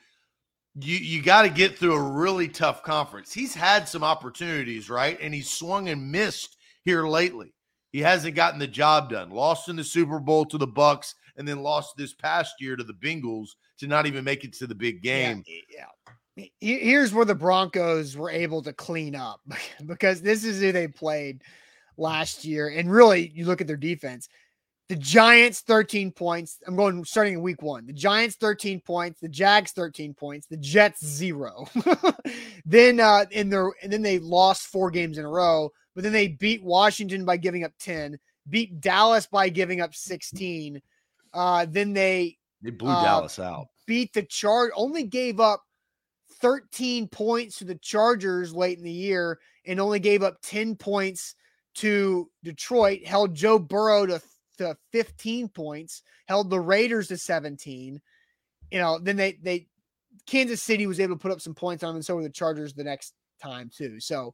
you 0.79 0.97
you 0.97 1.21
got 1.21 1.43
to 1.43 1.49
get 1.49 1.77
through 1.77 1.93
a 1.93 2.01
really 2.01 2.47
tough 2.47 2.83
conference. 2.83 3.33
He's 3.33 3.53
had 3.53 3.87
some 3.87 4.03
opportunities, 4.03 4.89
right? 4.89 5.17
And 5.21 5.33
he's 5.33 5.49
swung 5.49 5.89
and 5.89 6.11
missed 6.11 6.57
here 6.83 7.07
lately. 7.07 7.53
He 7.91 7.99
hasn't 7.99 8.35
gotten 8.35 8.59
the 8.59 8.67
job 8.67 9.09
done. 9.11 9.29
Lost 9.29 9.69
in 9.69 9.75
the 9.75 9.83
Super 9.83 10.19
Bowl 10.19 10.45
to 10.45 10.57
the 10.57 10.67
Bucks 10.67 11.13
and 11.37 11.47
then 11.47 11.61
lost 11.61 11.95
this 11.97 12.13
past 12.13 12.55
year 12.59 12.75
to 12.75 12.83
the 12.83 12.93
Bengals 12.93 13.49
to 13.79 13.87
not 13.87 14.05
even 14.05 14.23
make 14.23 14.43
it 14.43 14.53
to 14.53 14.67
the 14.67 14.75
big 14.75 15.01
game. 15.01 15.43
Yeah. 15.47 15.85
yeah. 16.35 16.45
Here's 16.59 17.13
where 17.13 17.25
the 17.25 17.35
Broncos 17.35 18.17
were 18.17 18.31
able 18.31 18.63
to 18.63 18.73
clean 18.73 19.15
up 19.15 19.41
because 19.85 20.21
this 20.21 20.43
is 20.43 20.59
who 20.59 20.71
they 20.71 20.87
played 20.87 21.43
last 21.97 22.43
year. 22.43 22.69
And 22.69 22.91
really, 22.91 23.31
you 23.33 23.45
look 23.45 23.61
at 23.61 23.67
their 23.67 23.77
defense. 23.77 24.27
The 24.89 24.95
Giants 24.97 25.61
13 25.61 26.11
points. 26.11 26.59
I'm 26.67 26.75
going 26.75 27.05
starting 27.05 27.35
in 27.35 27.41
week 27.41 27.61
one. 27.61 27.85
The 27.85 27.93
Giants 27.93 28.35
13 28.35 28.81
points. 28.81 29.19
The 29.19 29.29
Jags 29.29 29.71
13 29.71 30.13
points. 30.13 30.47
The 30.47 30.57
Jets 30.57 31.05
zero. 31.05 31.67
then 32.65 32.99
uh, 32.99 33.25
in 33.31 33.49
their 33.49 33.71
and 33.81 33.91
then 33.91 34.01
they 34.01 34.19
lost 34.19 34.63
four 34.63 34.91
games 34.91 35.17
in 35.17 35.25
a 35.25 35.29
row. 35.29 35.71
But 35.95 36.03
then 36.03 36.13
they 36.13 36.27
beat 36.27 36.63
Washington 36.63 37.23
by 37.23 37.37
giving 37.37 37.63
up 37.63 37.71
10. 37.79 38.19
Beat 38.49 38.81
Dallas 38.81 39.25
by 39.25 39.49
giving 39.49 39.79
up 39.79 39.95
16. 39.95 40.81
Uh, 41.33 41.65
then 41.69 41.93
they 41.93 42.37
they 42.61 42.71
blew 42.71 42.89
uh, 42.89 43.03
Dallas 43.03 43.39
out. 43.39 43.67
Beat 43.85 44.13
the 44.13 44.23
Chart. 44.23 44.71
Only 44.75 45.03
gave 45.03 45.39
up 45.39 45.63
13 46.39 47.07
points 47.07 47.57
to 47.57 47.65
the 47.65 47.75
Chargers 47.75 48.53
late 48.53 48.77
in 48.77 48.83
the 48.83 48.91
year, 48.91 49.39
and 49.65 49.79
only 49.79 49.99
gave 49.99 50.23
up 50.23 50.37
10 50.43 50.75
points 50.75 51.35
to 51.75 52.29
Detroit. 52.43 53.05
Held 53.05 53.33
Joe 53.35 53.59
Burrow 53.59 54.05
to 54.05 54.21
to 54.57 54.77
15 54.91 55.49
points, 55.49 56.03
held 56.27 56.49
the 56.49 56.59
Raiders 56.59 57.07
to 57.07 57.17
17. 57.17 58.01
You 58.71 58.79
know, 58.79 58.99
then 58.99 59.15
they 59.15 59.39
they 59.41 59.67
Kansas 60.25 60.61
City 60.61 60.87
was 60.87 60.99
able 60.99 61.15
to 61.15 61.19
put 61.19 61.31
up 61.31 61.41
some 61.41 61.55
points 61.55 61.83
on 61.83 61.89
them, 61.89 61.95
and 61.97 62.05
so 62.05 62.15
were 62.15 62.23
the 62.23 62.29
Chargers 62.29 62.73
the 62.73 62.83
next 62.83 63.13
time 63.41 63.69
too. 63.75 63.99
So, 63.99 64.33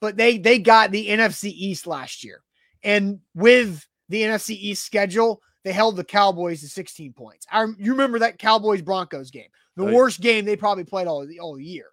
but 0.00 0.16
they 0.16 0.38
they 0.38 0.58
got 0.58 0.90
the 0.90 1.08
NFC 1.08 1.44
East 1.44 1.86
last 1.86 2.24
year, 2.24 2.42
and 2.82 3.20
with 3.34 3.86
the 4.08 4.22
NFC 4.22 4.50
East 4.50 4.84
schedule, 4.84 5.40
they 5.64 5.72
held 5.72 5.96
the 5.96 6.04
Cowboys 6.04 6.60
to 6.60 6.68
16 6.68 7.12
points. 7.12 7.46
I 7.50 7.64
you 7.78 7.92
remember 7.92 8.20
that 8.20 8.38
Cowboys 8.38 8.82
Broncos 8.82 9.30
game, 9.30 9.48
the 9.76 9.82
oh, 9.82 9.86
right. 9.86 9.94
worst 9.94 10.20
game 10.20 10.44
they 10.44 10.56
probably 10.56 10.84
played 10.84 11.06
all 11.06 11.26
the 11.26 11.40
all 11.40 11.58
year. 11.58 11.86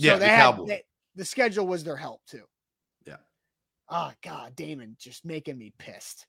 So 0.00 0.06
yeah, 0.06 0.16
they 0.16 0.26
the 0.26 0.30
had 0.30 0.66
they, 0.66 0.82
the 1.14 1.24
schedule 1.24 1.66
was 1.66 1.84
their 1.84 1.96
help 1.96 2.22
too. 2.26 2.44
Yeah. 3.06 3.16
Oh 3.88 4.12
God, 4.22 4.56
Damon 4.56 4.96
just 4.98 5.24
making 5.24 5.58
me 5.58 5.72
pissed. 5.78 6.26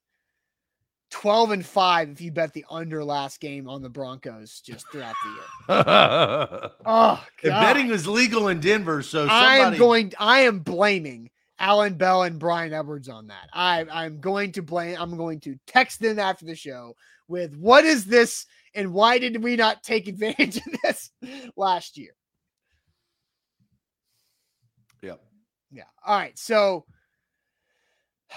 12 1.11 1.51
and 1.51 1.65
5 1.65 2.09
if 2.09 2.19
you 2.19 2.31
bet 2.31 2.51
the 2.51 2.65
under 2.69 3.03
last 3.03 3.39
game 3.39 3.69
on 3.69 3.81
the 3.81 3.89
Broncos 3.89 4.59
just 4.59 4.91
throughout 4.91 5.15
the 5.23 5.29
year. 5.29 5.41
oh, 6.85 7.23
God. 7.43 7.61
betting 7.61 7.87
was 7.87 8.07
legal 8.07 8.49
in 8.49 8.59
Denver, 8.59 9.01
so 9.01 9.19
somebody... 9.19 9.33
I 9.33 9.57
am 9.59 9.77
going 9.77 10.13
I 10.19 10.41
am 10.41 10.59
blaming 10.59 11.29
Alan 11.59 11.95
Bell 11.95 12.23
and 12.23 12.39
Brian 12.39 12.73
Edwards 12.73 13.09
on 13.09 13.27
that. 13.27 13.49
I 13.53 13.85
I'm 13.91 14.19
going 14.19 14.51
to 14.53 14.61
blame 14.61 14.97
I'm 14.99 15.17
going 15.17 15.39
to 15.41 15.57
text 15.67 16.01
them 16.01 16.19
after 16.19 16.45
the 16.45 16.55
show 16.55 16.95
with 17.27 17.55
what 17.57 17.85
is 17.85 18.05
this 18.05 18.45
and 18.73 18.93
why 18.93 19.17
did 19.17 19.41
we 19.43 19.55
not 19.55 19.83
take 19.83 20.07
advantage 20.09 20.57
of 20.57 20.63
this 20.83 21.11
last 21.55 21.97
year? 21.97 22.11
Yep. 25.01 25.21
Yeah. 25.71 25.83
All 26.05 26.17
right. 26.17 26.37
So 26.37 26.85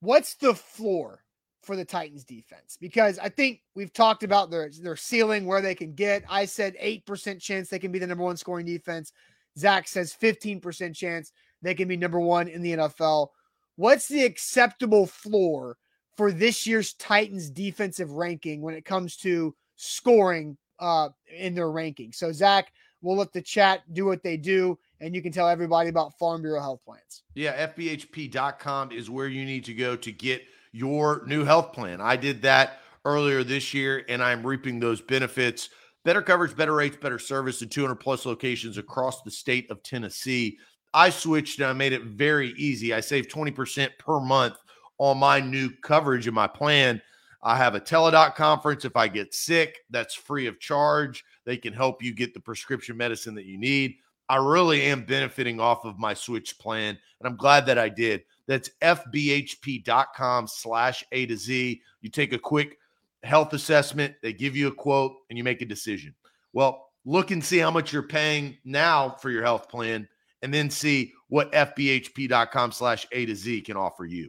what's 0.00 0.34
the 0.34 0.54
floor 0.54 1.22
for 1.62 1.76
the 1.76 1.84
Titans 1.84 2.24
defense? 2.24 2.76
Because 2.80 3.18
I 3.20 3.28
think 3.28 3.60
we've 3.76 3.92
talked 3.92 4.24
about 4.24 4.50
their 4.50 4.70
their 4.82 4.96
ceiling 4.96 5.46
where 5.46 5.60
they 5.60 5.76
can 5.76 5.94
get. 5.94 6.24
I 6.28 6.46
said 6.46 6.74
8% 6.82 7.40
chance 7.40 7.68
they 7.68 7.78
can 7.78 7.92
be 7.92 8.00
the 8.00 8.06
number 8.08 8.24
one 8.24 8.36
scoring 8.36 8.66
defense. 8.66 9.12
Zach 9.58 9.86
says 9.86 10.16
15% 10.20 10.94
chance 10.96 11.30
they 11.62 11.74
can 11.74 11.88
be 11.88 11.96
number 11.96 12.20
one 12.20 12.48
in 12.48 12.62
the 12.62 12.72
NFL. 12.72 13.28
What's 13.76 14.08
the 14.08 14.24
acceptable 14.24 15.06
floor 15.06 15.76
for 16.16 16.30
this 16.30 16.66
year's 16.66 16.94
Titans 16.94 17.50
defensive 17.50 18.10
ranking 18.10 18.60
when 18.60 18.74
it 18.74 18.84
comes 18.84 19.16
to 19.18 19.54
scoring 19.76 20.56
uh, 20.78 21.08
in 21.34 21.54
their 21.54 21.70
ranking? 21.70 22.12
So, 22.12 22.32
Zach, 22.32 22.72
we'll 23.00 23.16
let 23.16 23.32
the 23.32 23.42
chat 23.42 23.82
do 23.92 24.04
what 24.04 24.22
they 24.22 24.36
do 24.36 24.78
and 25.02 25.16
you 25.16 25.20
can 25.20 25.32
tell 25.32 25.48
everybody 25.48 25.88
about 25.88 26.16
Farm 26.16 26.42
Bureau 26.42 26.60
health 26.60 26.80
plans. 26.84 27.24
Yeah, 27.34 27.66
FBHP.com 27.66 28.92
is 28.92 29.10
where 29.10 29.26
you 29.26 29.44
need 29.44 29.64
to 29.64 29.74
go 29.74 29.96
to 29.96 30.12
get 30.12 30.42
your 30.70 31.24
new 31.26 31.44
health 31.44 31.72
plan. 31.72 32.00
I 32.00 32.16
did 32.16 32.40
that 32.42 32.78
earlier 33.04 33.42
this 33.42 33.74
year 33.74 34.04
and 34.08 34.22
I'm 34.22 34.46
reaping 34.46 34.78
those 34.78 35.00
benefits. 35.00 35.70
Better 36.04 36.22
coverage, 36.22 36.56
better 36.56 36.74
rates, 36.74 36.96
better 36.96 37.18
service, 37.18 37.62
and 37.62 37.70
200 37.70 37.96
plus 37.96 38.24
locations 38.24 38.78
across 38.78 39.22
the 39.22 39.30
state 39.30 39.68
of 39.70 39.82
Tennessee. 39.82 40.56
I 40.94 41.10
switched 41.10 41.58
and 41.58 41.68
I 41.68 41.72
made 41.72 41.92
it 41.92 42.02
very 42.02 42.50
easy. 42.50 42.92
I 42.92 43.00
saved 43.00 43.30
20% 43.30 43.90
per 43.98 44.20
month 44.20 44.56
on 44.98 45.18
my 45.18 45.40
new 45.40 45.70
coverage 45.82 46.28
in 46.28 46.34
my 46.34 46.46
plan. 46.46 47.00
I 47.42 47.56
have 47.56 47.74
a 47.74 47.80
Teladoc 47.80 48.34
conference. 48.34 48.84
If 48.84 48.96
I 48.96 49.08
get 49.08 49.34
sick, 49.34 49.78
that's 49.90 50.14
free 50.14 50.46
of 50.46 50.60
charge. 50.60 51.24
They 51.44 51.56
can 51.56 51.72
help 51.72 52.02
you 52.02 52.14
get 52.14 52.34
the 52.34 52.40
prescription 52.40 52.96
medicine 52.96 53.34
that 53.34 53.46
you 53.46 53.58
need. 53.58 53.96
I 54.28 54.36
really 54.36 54.82
am 54.82 55.04
benefiting 55.04 55.60
off 55.60 55.84
of 55.84 55.98
my 55.98 56.14
switch 56.14 56.58
plan, 56.58 56.96
and 57.20 57.28
I'm 57.28 57.36
glad 57.36 57.66
that 57.66 57.78
I 57.78 57.88
did. 57.88 58.22
That's 58.46 58.70
fbhp.com 58.80 60.46
slash 60.46 61.04
A 61.12 61.26
to 61.26 61.36
Z. 61.36 61.82
You 62.00 62.10
take 62.10 62.32
a 62.32 62.38
quick 62.38 62.78
health 63.24 63.52
assessment, 63.52 64.14
they 64.22 64.32
give 64.32 64.56
you 64.56 64.68
a 64.68 64.74
quote, 64.74 65.16
and 65.28 65.36
you 65.36 65.44
make 65.44 65.62
a 65.62 65.66
decision. 65.66 66.14
Well, 66.52 66.92
look 67.04 67.30
and 67.30 67.44
see 67.44 67.58
how 67.58 67.70
much 67.70 67.92
you're 67.92 68.02
paying 68.02 68.56
now 68.64 69.10
for 69.10 69.30
your 69.30 69.42
health 69.42 69.68
plan, 69.68 70.08
and 70.42 70.52
then 70.52 70.70
see 70.70 71.12
what 71.28 71.52
fbhp.com 71.52 72.72
slash 72.72 73.06
A 73.12 73.26
to 73.26 73.34
Z 73.34 73.62
can 73.62 73.76
offer 73.76 74.04
you. 74.04 74.28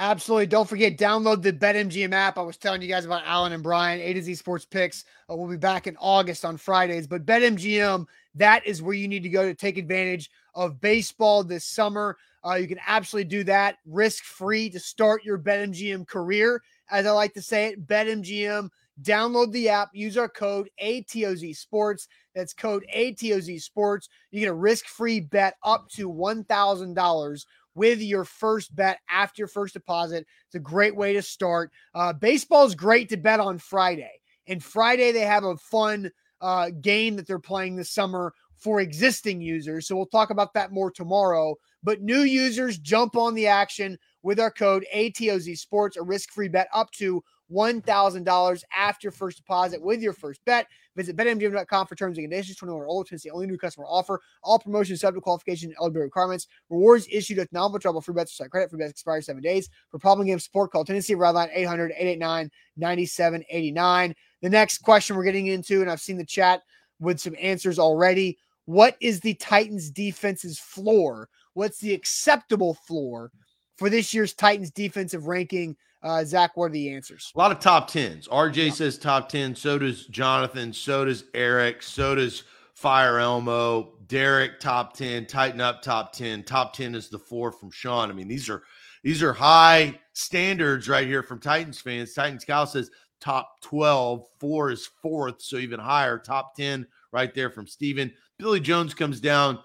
Absolutely. 0.00 0.46
Don't 0.46 0.68
forget, 0.68 0.96
download 0.96 1.42
the 1.42 1.52
BetMGM 1.52 2.12
app. 2.12 2.38
I 2.38 2.42
was 2.42 2.56
telling 2.56 2.80
you 2.80 2.88
guys 2.88 3.04
about 3.04 3.24
Alan 3.24 3.52
and 3.52 3.64
Brian, 3.64 4.00
A 4.00 4.12
to 4.12 4.22
Z 4.22 4.36
Sports 4.36 4.64
Picks. 4.64 5.04
Uh, 5.28 5.34
we'll 5.34 5.50
be 5.50 5.56
back 5.56 5.88
in 5.88 5.96
August 5.98 6.44
on 6.44 6.56
Fridays. 6.56 7.08
But 7.08 7.26
BetMGM, 7.26 8.06
that 8.36 8.64
is 8.64 8.80
where 8.80 8.94
you 8.94 9.08
need 9.08 9.24
to 9.24 9.28
go 9.28 9.42
to 9.42 9.54
take 9.54 9.76
advantage 9.76 10.30
of 10.54 10.80
baseball 10.80 11.42
this 11.42 11.64
summer. 11.64 12.16
Uh, 12.46 12.54
you 12.54 12.68
can 12.68 12.78
absolutely 12.86 13.28
do 13.28 13.42
that 13.44 13.78
risk 13.86 14.22
free 14.22 14.70
to 14.70 14.78
start 14.78 15.24
your 15.24 15.38
BetMGM 15.38 16.06
career. 16.06 16.62
As 16.90 17.04
I 17.04 17.10
like 17.10 17.34
to 17.34 17.42
say 17.42 17.66
it, 17.66 17.86
BetMGM. 17.86 18.70
Download 19.02 19.52
the 19.52 19.68
app, 19.68 19.90
use 19.92 20.16
our 20.16 20.28
code 20.28 20.68
ATOZ 20.82 21.56
Sports. 21.56 22.08
That's 22.34 22.52
code 22.52 22.84
ATOZ 22.94 23.60
Sports. 23.62 24.08
You 24.30 24.40
get 24.40 24.48
a 24.48 24.54
risk 24.54 24.86
free 24.86 25.20
bet 25.20 25.54
up 25.62 25.88
to 25.90 26.10
$1,000 26.10 27.44
with 27.74 28.00
your 28.00 28.24
first 28.24 28.74
bet 28.74 28.98
after 29.08 29.42
your 29.42 29.48
first 29.48 29.74
deposit. 29.74 30.26
It's 30.46 30.56
a 30.56 30.60
great 30.60 30.96
way 30.96 31.12
to 31.12 31.22
start. 31.22 31.70
Uh, 31.94 32.12
baseball 32.12 32.66
is 32.66 32.74
great 32.74 33.08
to 33.10 33.16
bet 33.16 33.40
on 33.40 33.58
Friday. 33.58 34.20
And 34.48 34.62
Friday, 34.62 35.12
they 35.12 35.20
have 35.20 35.44
a 35.44 35.56
fun 35.56 36.10
uh, 36.40 36.70
game 36.80 37.16
that 37.16 37.26
they're 37.26 37.38
playing 37.38 37.76
this 37.76 37.90
summer 37.90 38.32
for 38.56 38.80
existing 38.80 39.40
users. 39.40 39.86
So 39.86 39.94
we'll 39.96 40.06
talk 40.06 40.30
about 40.30 40.52
that 40.54 40.72
more 40.72 40.90
tomorrow. 40.90 41.54
But 41.82 42.02
new 42.02 42.22
users 42.22 42.78
jump 42.78 43.16
on 43.16 43.34
the 43.34 43.46
action 43.46 43.96
with 44.22 44.40
our 44.40 44.50
code 44.50 44.84
ATOZ 44.92 45.56
Sports, 45.58 45.96
a 45.96 46.02
risk 46.02 46.32
free 46.32 46.48
bet 46.48 46.68
up 46.74 46.90
to 46.92 47.22
$1,000 47.52 48.62
after 48.76 49.06
your 49.06 49.12
first 49.12 49.38
deposit 49.38 49.80
with 49.80 50.00
your 50.00 50.12
first 50.12 50.44
bet. 50.44 50.66
Visit 50.96 51.16
betmgm.com 51.16 51.86
for 51.86 51.94
terms 51.94 52.18
and 52.18 52.24
conditions. 52.24 52.56
21 52.56 52.82
or 52.82 52.86
older, 52.86 53.08
Tennessee 53.08 53.30
only 53.30 53.46
new 53.46 53.58
customer 53.58 53.86
offer. 53.86 54.20
All 54.42 54.58
promotions 54.58 55.00
subject 55.00 55.18
to 55.18 55.22
qualification 55.22 55.70
and 55.70 55.76
eligibility 55.78 56.06
requirements. 56.06 56.48
Rewards 56.70 57.06
issued 57.10 57.38
with 57.38 57.52
non 57.52 57.78
trouble 57.80 58.00
free 58.00 58.14
bets 58.14 58.40
or 58.40 58.48
credit. 58.48 58.70
Free 58.70 58.78
bets 58.78 58.90
expire 58.90 59.22
seven 59.22 59.42
days. 59.42 59.68
For 59.90 59.98
problem 59.98 60.26
game 60.26 60.38
support, 60.38 60.72
call 60.72 60.84
Tennessee 60.84 61.14
Redline 61.14 61.50
800 61.52 61.92
889 61.92 62.50
9789. 62.76 64.14
The 64.42 64.50
next 64.50 64.78
question 64.78 65.16
we're 65.16 65.24
getting 65.24 65.46
into, 65.46 65.80
and 65.80 65.90
I've 65.90 66.00
seen 66.00 66.18
the 66.18 66.24
chat 66.24 66.62
with 67.00 67.20
some 67.20 67.36
answers 67.40 67.78
already. 67.78 68.38
What 68.66 68.96
is 69.00 69.20
the 69.20 69.34
Titans 69.34 69.90
defense's 69.90 70.58
floor? 70.58 71.28
What's 71.54 71.78
the 71.78 71.94
acceptable 71.94 72.74
floor 72.74 73.30
for 73.78 73.88
this 73.88 74.12
year's 74.12 74.34
Titans 74.34 74.70
defensive 74.70 75.26
ranking? 75.26 75.76
Uh, 76.02 76.24
Zach, 76.24 76.56
what 76.56 76.66
are 76.66 76.70
the 76.70 76.92
answers? 76.92 77.32
A 77.34 77.38
lot 77.38 77.50
of 77.50 77.58
top 77.58 77.88
tens. 77.88 78.28
RJ 78.28 78.66
yeah. 78.66 78.72
says 78.72 78.98
top 78.98 79.28
10. 79.28 79.54
So 79.54 79.78
does 79.78 80.06
Jonathan. 80.06 80.72
So 80.72 81.04
does 81.04 81.24
Eric. 81.34 81.82
So 81.82 82.14
does 82.14 82.44
Fire 82.74 83.18
Elmo. 83.18 83.94
Derek, 84.06 84.60
top 84.60 84.96
10. 84.96 85.26
Tighten 85.26 85.60
up, 85.60 85.82
top 85.82 86.12
10. 86.12 86.44
Top 86.44 86.72
10 86.72 86.94
is 86.94 87.08
the 87.08 87.18
four 87.18 87.50
from 87.50 87.70
Sean. 87.70 88.10
I 88.10 88.14
mean, 88.14 88.28
these 88.28 88.48
are 88.48 88.62
these 89.02 89.22
are 89.22 89.32
high 89.32 89.98
standards 90.12 90.88
right 90.88 91.06
here 91.06 91.22
from 91.22 91.40
Titans 91.40 91.80
fans. 91.80 92.14
Titans 92.14 92.44
Cal 92.44 92.66
says 92.66 92.90
top 93.20 93.60
12. 93.62 94.24
Four 94.38 94.70
is 94.70 94.88
fourth, 95.02 95.42
so 95.42 95.56
even 95.56 95.80
higher. 95.80 96.18
Top 96.18 96.54
10 96.54 96.86
right 97.12 97.34
there 97.34 97.50
from 97.50 97.66
Steven. 97.66 98.12
Billy 98.38 98.60
Jones 98.60 98.94
comes 98.94 99.20
down 99.20 99.58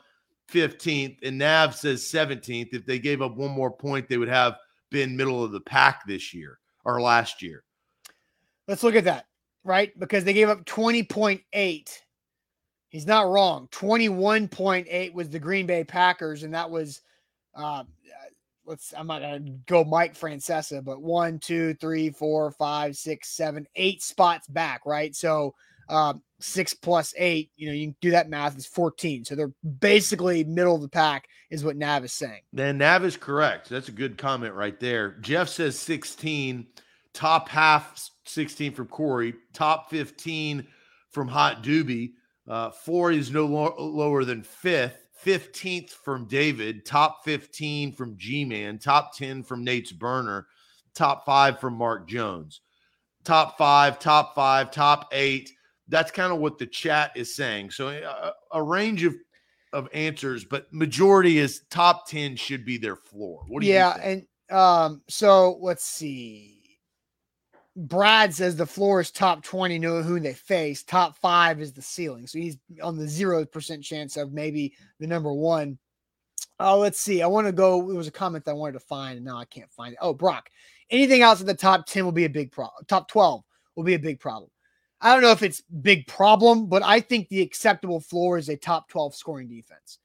15th, 0.54 1.18
and 1.24 1.38
Nav 1.38 1.76
says 1.76 2.04
17th. 2.04 2.74
If 2.74 2.86
they 2.86 2.99
gave 2.99 3.22
up 3.22 3.36
one 3.36 3.51
more 3.51 3.72
point, 3.72 4.08
they 4.08 4.18
would 4.18 4.30
have 4.30 4.56
been 4.91 5.18
middle 5.18 5.43
of 5.43 5.51
the 5.51 5.62
pack 5.62 6.06
this 6.06 6.34
year 6.34 6.60
or 6.86 7.01
last 7.01 7.41
year. 7.41 7.64
Let's 8.68 8.84
look 8.84 8.95
at 8.95 9.06
that, 9.06 9.26
right? 9.64 9.97
Because 9.99 10.24
they 10.24 10.34
gave 10.34 10.49
up 10.49 10.64
20.8. 10.66 11.99
He's 12.89 13.08
not 13.08 13.28
wrong. 13.28 13.68
21.8 13.72 15.14
was 15.14 15.30
the 15.30 15.39
Green 15.39 15.66
Bay 15.66 15.84
Packers, 15.84 16.43
and 16.43 16.54
that 16.54 16.70
was 16.70 17.01
uh, 17.56 17.84
let's 18.66 18.93
I'm 18.95 19.08
not 19.08 19.22
gonna 19.22 19.39
go 19.66 19.84
Mike 19.84 20.16
Francesa, 20.16 20.84
but 20.84 21.01
one, 21.01 21.39
two, 21.39 21.74
three, 21.76 22.10
four, 22.10 22.51
five, 22.51 22.95
six, 22.95 23.30
seven, 23.30 23.68
eight 23.76 24.01
spots 24.01 24.47
back, 24.47 24.86
right? 24.86 25.16
So 25.16 25.56
uh, 25.90 26.14
six 26.40 26.74
plus 26.74 27.14
eight, 27.18 27.52
you 27.56 27.68
know, 27.68 27.74
you 27.74 27.88
can 27.88 27.96
do 28.02 28.12
that 28.12 28.30
math 28.30 28.58
is 28.58 28.66
14. 28.66 29.26
So 29.26 29.36
they're 29.36 29.54
basically 29.80 30.44
middle 30.44 30.76
of 30.76 30.82
the 30.82 30.90
pack, 30.90 31.28
is 31.50 31.64
what 31.64 31.78
Nav 31.78 32.04
is 32.04 32.14
saying. 32.14 32.42
Then 32.52 32.78
Nav 32.78 33.06
is 33.06 33.18
correct. 33.18 33.70
That's 33.70 33.90
a 33.90 33.94
good 33.94 34.18
comment 34.18 34.54
right 34.54 34.80
there. 34.80 35.18
Jeff 35.22 35.50
says 35.50 35.80
16, 35.80 36.68
top 37.14 37.50
half 37.50 38.10
16 38.26 38.74
from 38.74 38.88
Corey, 38.88 39.34
top 39.54 39.90
15 39.90 40.68
from 41.12 41.28
Hot 41.28 41.64
Doobie. 41.64 42.14
Uh, 42.48 42.72
four 42.72 43.12
is 43.12 43.32
no 43.32 43.46
lo- 43.46 43.76
lower 43.80 44.26
than 44.26 44.44
fifth. 44.44 45.00
15th 45.26 45.92
from 45.92 46.26
David, 46.26 46.86
top 46.86 47.24
15 47.24 47.94
from 47.94 48.18
G 48.18 48.44
Man, 48.44 48.78
top 48.78 49.16
10 49.16 49.44
from 49.44 49.64
Nate's 49.64 49.94
Burner, 49.94 50.48
top 50.94 51.26
five 51.26 51.62
from 51.62 51.76
Mark 51.76 52.10
Jones, 52.10 52.60
top 53.24 53.58
five, 53.58 54.00
top 54.00 54.36
five, 54.36 54.70
top 54.70 55.08
eight 55.14 55.50
that's 55.94 56.10
kind 56.10 56.34
of 56.34 56.39
what 56.39 56.58
the 56.58 56.66
chat 56.66 57.12
is 57.16 57.34
saying. 57.36 57.70
So 57.70 57.89
a, 57.89 58.02
uh, 58.02 58.32
a, 58.54 58.64
range 58.64 59.04
of 59.04 59.14
of 59.74 59.88
answers, 59.94 60.44
but 60.44 60.72
majority 60.74 61.38
is 61.38 61.62
top 61.70 62.08
10 62.08 62.36
should 62.36 62.66
be 62.66 62.78
their 62.78 62.96
floor. 62.96 63.44
What 63.48 63.62
do 63.62 63.68
yeah, 63.68 63.96
you 63.96 64.02
Yeah, 64.02 64.10
and 64.10 64.58
um 64.58 65.02
so 65.08 65.60
let's 65.62 65.86
see. 65.86 66.60
Brad 67.76 68.34
says 68.34 68.56
the 68.56 68.66
floor 68.66 69.02
is 69.02 69.12
top 69.12 69.44
20, 69.44 69.78
know 69.80 70.02
who 70.02 70.20
they 70.20 70.34
face. 70.34 70.84
Top 70.84 71.16
five 71.18 71.62
is 71.62 71.74
the 71.74 71.82
ceiling. 71.82 72.26
So 72.26 72.39
he's 72.39 72.58
on 72.82 72.98
the 72.98 73.08
zero 73.08 73.46
percent 73.46 73.84
chance 73.84 74.18
of 74.18 74.34
maybe 74.34 74.74
the 75.00 75.08
number 75.08 75.32
one. 75.32 75.78
Oh, 76.60 76.80
let's 76.80 77.00
see. 77.00 77.22
I 77.22 77.28
want 77.28 77.46
to 77.48 77.54
go. 77.54 77.89
It 77.89 77.96
was 77.96 78.08
a 78.08 78.12
comment 78.12 78.46
that 78.46 78.52
I 78.52 78.56
wanted 78.56 78.74
to 78.74 78.80
find, 78.80 79.18
and 79.18 79.26
now 79.26 79.38
I 79.38 79.46
can't 79.46 79.72
find 79.72 79.94
it. 79.94 80.00
Oh, 80.02 80.14
Brock. 80.14 80.50
Anything 80.89 81.22
else 81.22 81.39
in 81.41 81.48
the 81.48 81.54
top 81.54 81.86
10 81.86 82.04
will 82.04 82.12
be 82.12 82.26
a 82.26 82.30
big 82.30 82.52
problem. 82.52 82.86
Top 82.88 83.08
12 83.08 83.44
will 83.76 83.84
be 83.84 83.96
a 83.96 84.00
big 84.00 84.20
problem. 84.20 84.52
I 85.04 85.14
don't 85.14 85.22
know 85.22 85.32
if 85.32 85.43
it's 85.43 85.62
big 85.62 86.08
problem, 86.08 86.68
but 86.68 86.82
I 86.82 87.01
think 87.01 87.28
the 87.28 87.41
acceptable 87.41 87.99
floor 87.99 88.38
is 88.38 88.47
a 88.47 88.56
top 88.56 88.88
12 88.88 89.14
scoring 89.14 89.49
defense. 89.49 89.99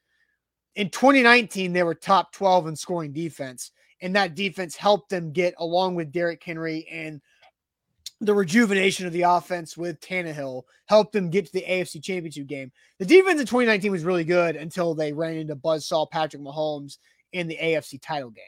In 0.74 0.90
2019, 0.90 1.72
they 1.72 1.84
were 1.84 1.94
top 1.94 2.32
12 2.32 2.66
in 2.66 2.76
scoring 2.76 3.12
defense, 3.12 3.70
and 4.03 4.16
that 4.16 4.34
defense 4.34 4.74
helped 4.74 5.09
them 5.09 5.32
get 5.32 5.55
along 5.59 5.94
with 5.94 6.11
Derrick 6.11 6.42
Henry 6.42 6.86
and 6.90 7.20
the 8.20 8.34
rejuvenation 8.34 9.07
of 9.07 9.12
the 9.12 9.22
offense 9.22 9.76
with 9.76 10.01
Tannehill 10.01 10.62
helped 10.86 11.12
them 11.12 11.30
get 11.30 11.46
to 11.46 11.53
the 11.53 11.64
AFC 11.68 12.03
Championship 12.03 12.49
game. 12.49 12.72
The 12.99 13.07
defense 13.07 13.40
in 13.40 13.46
2019 13.46 13.92
was 13.92 14.03
really 14.03 14.24
good 14.24 14.57
until 14.57 14.96
they 14.96 15.12
ran 15.12 15.36
into 15.36 15.55
Buzzsaw 15.55 16.11
Patrick 16.11 16.42
Mahomes 16.42 16.99
in 17.32 17.46
the 17.46 17.57
AFC 17.57 18.03
title 18.03 18.30
game. 18.30 18.44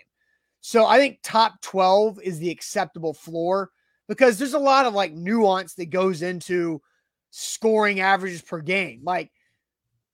So 0.60 0.86
I 0.86 0.98
think 0.98 1.20
top 1.22 1.60
12 1.62 2.20
is 2.20 2.40
the 2.40 2.50
acceptable 2.50 3.14
floor 3.14 3.70
because 4.10 4.38
there's 4.38 4.54
a 4.54 4.58
lot 4.58 4.86
of 4.86 4.92
like 4.92 5.12
nuance 5.12 5.74
that 5.74 5.86
goes 5.86 6.20
into 6.20 6.82
scoring 7.30 8.00
averages 8.00 8.42
per 8.42 8.60
game. 8.60 9.02
Like, 9.04 9.30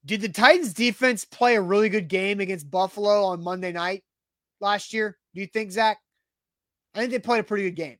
did 0.04 0.20
the 0.20 0.28
Titans 0.28 0.74
defense 0.74 1.24
play 1.24 1.56
a 1.56 1.62
really 1.62 1.88
good 1.88 2.06
game 2.06 2.40
against 2.40 2.70
Buffalo 2.70 3.24
on 3.24 3.42
Monday 3.42 3.72
night 3.72 4.04
last 4.60 4.92
year? 4.92 5.16
Do 5.34 5.40
you 5.40 5.46
think, 5.46 5.72
Zach? 5.72 5.96
I 6.94 6.98
think 6.98 7.10
they 7.10 7.18
played 7.18 7.40
a 7.40 7.44
pretty 7.44 7.64
good 7.64 7.76
game. 7.76 7.96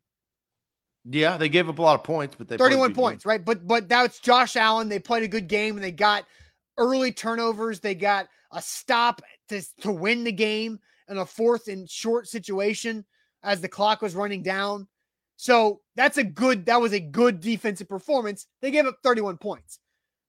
Yeah, 1.07 1.39
they 1.39 1.49
gave 1.49 1.67
up 1.67 1.79
a 1.79 1.83
lot 1.83 1.95
of 1.95 2.05
points, 2.05 2.37
but 2.37 2.47
they 2.47 2.59
31 2.59 2.93
points, 2.93 3.25
right? 3.25 3.43
But 3.43 3.67
but 3.67 3.89
that's 3.89 4.21
Josh 4.21 4.55
Allen. 4.57 4.91
They 4.91 4.99
played 4.99 5.23
a 5.23 5.29
good 5.29 5.49
game 5.49 5.77
and 5.77 5.85
they 5.85 5.93
got 5.93 6.27
early 6.77 7.11
turnovers. 7.11 7.81
They 7.81 7.95
got 7.95 8.29
a 8.53 8.61
stop 8.61 9.23
to, 9.49 9.63
to 9.81 9.93
win 9.93 10.25
the 10.25 10.33
game 10.33 10.79
in 11.09 11.17
a 11.17 11.25
fourth 11.25 11.69
and 11.69 11.89
short 11.89 12.29
situation 12.29 13.07
as 13.43 13.63
the 13.63 13.69
clock 13.69 14.03
was 14.03 14.15
running 14.15 14.43
down. 14.43 14.89
So 15.37 15.81
that's 15.95 16.19
a 16.19 16.25
good, 16.25 16.67
that 16.67 16.81
was 16.81 16.93
a 16.93 17.01
good 17.01 17.41
defensive 17.41 17.89
performance. 17.89 18.47
They 18.63 18.71
gave 18.71 18.87
up 18.87 18.99
31 19.03 19.39
points, 19.39 19.79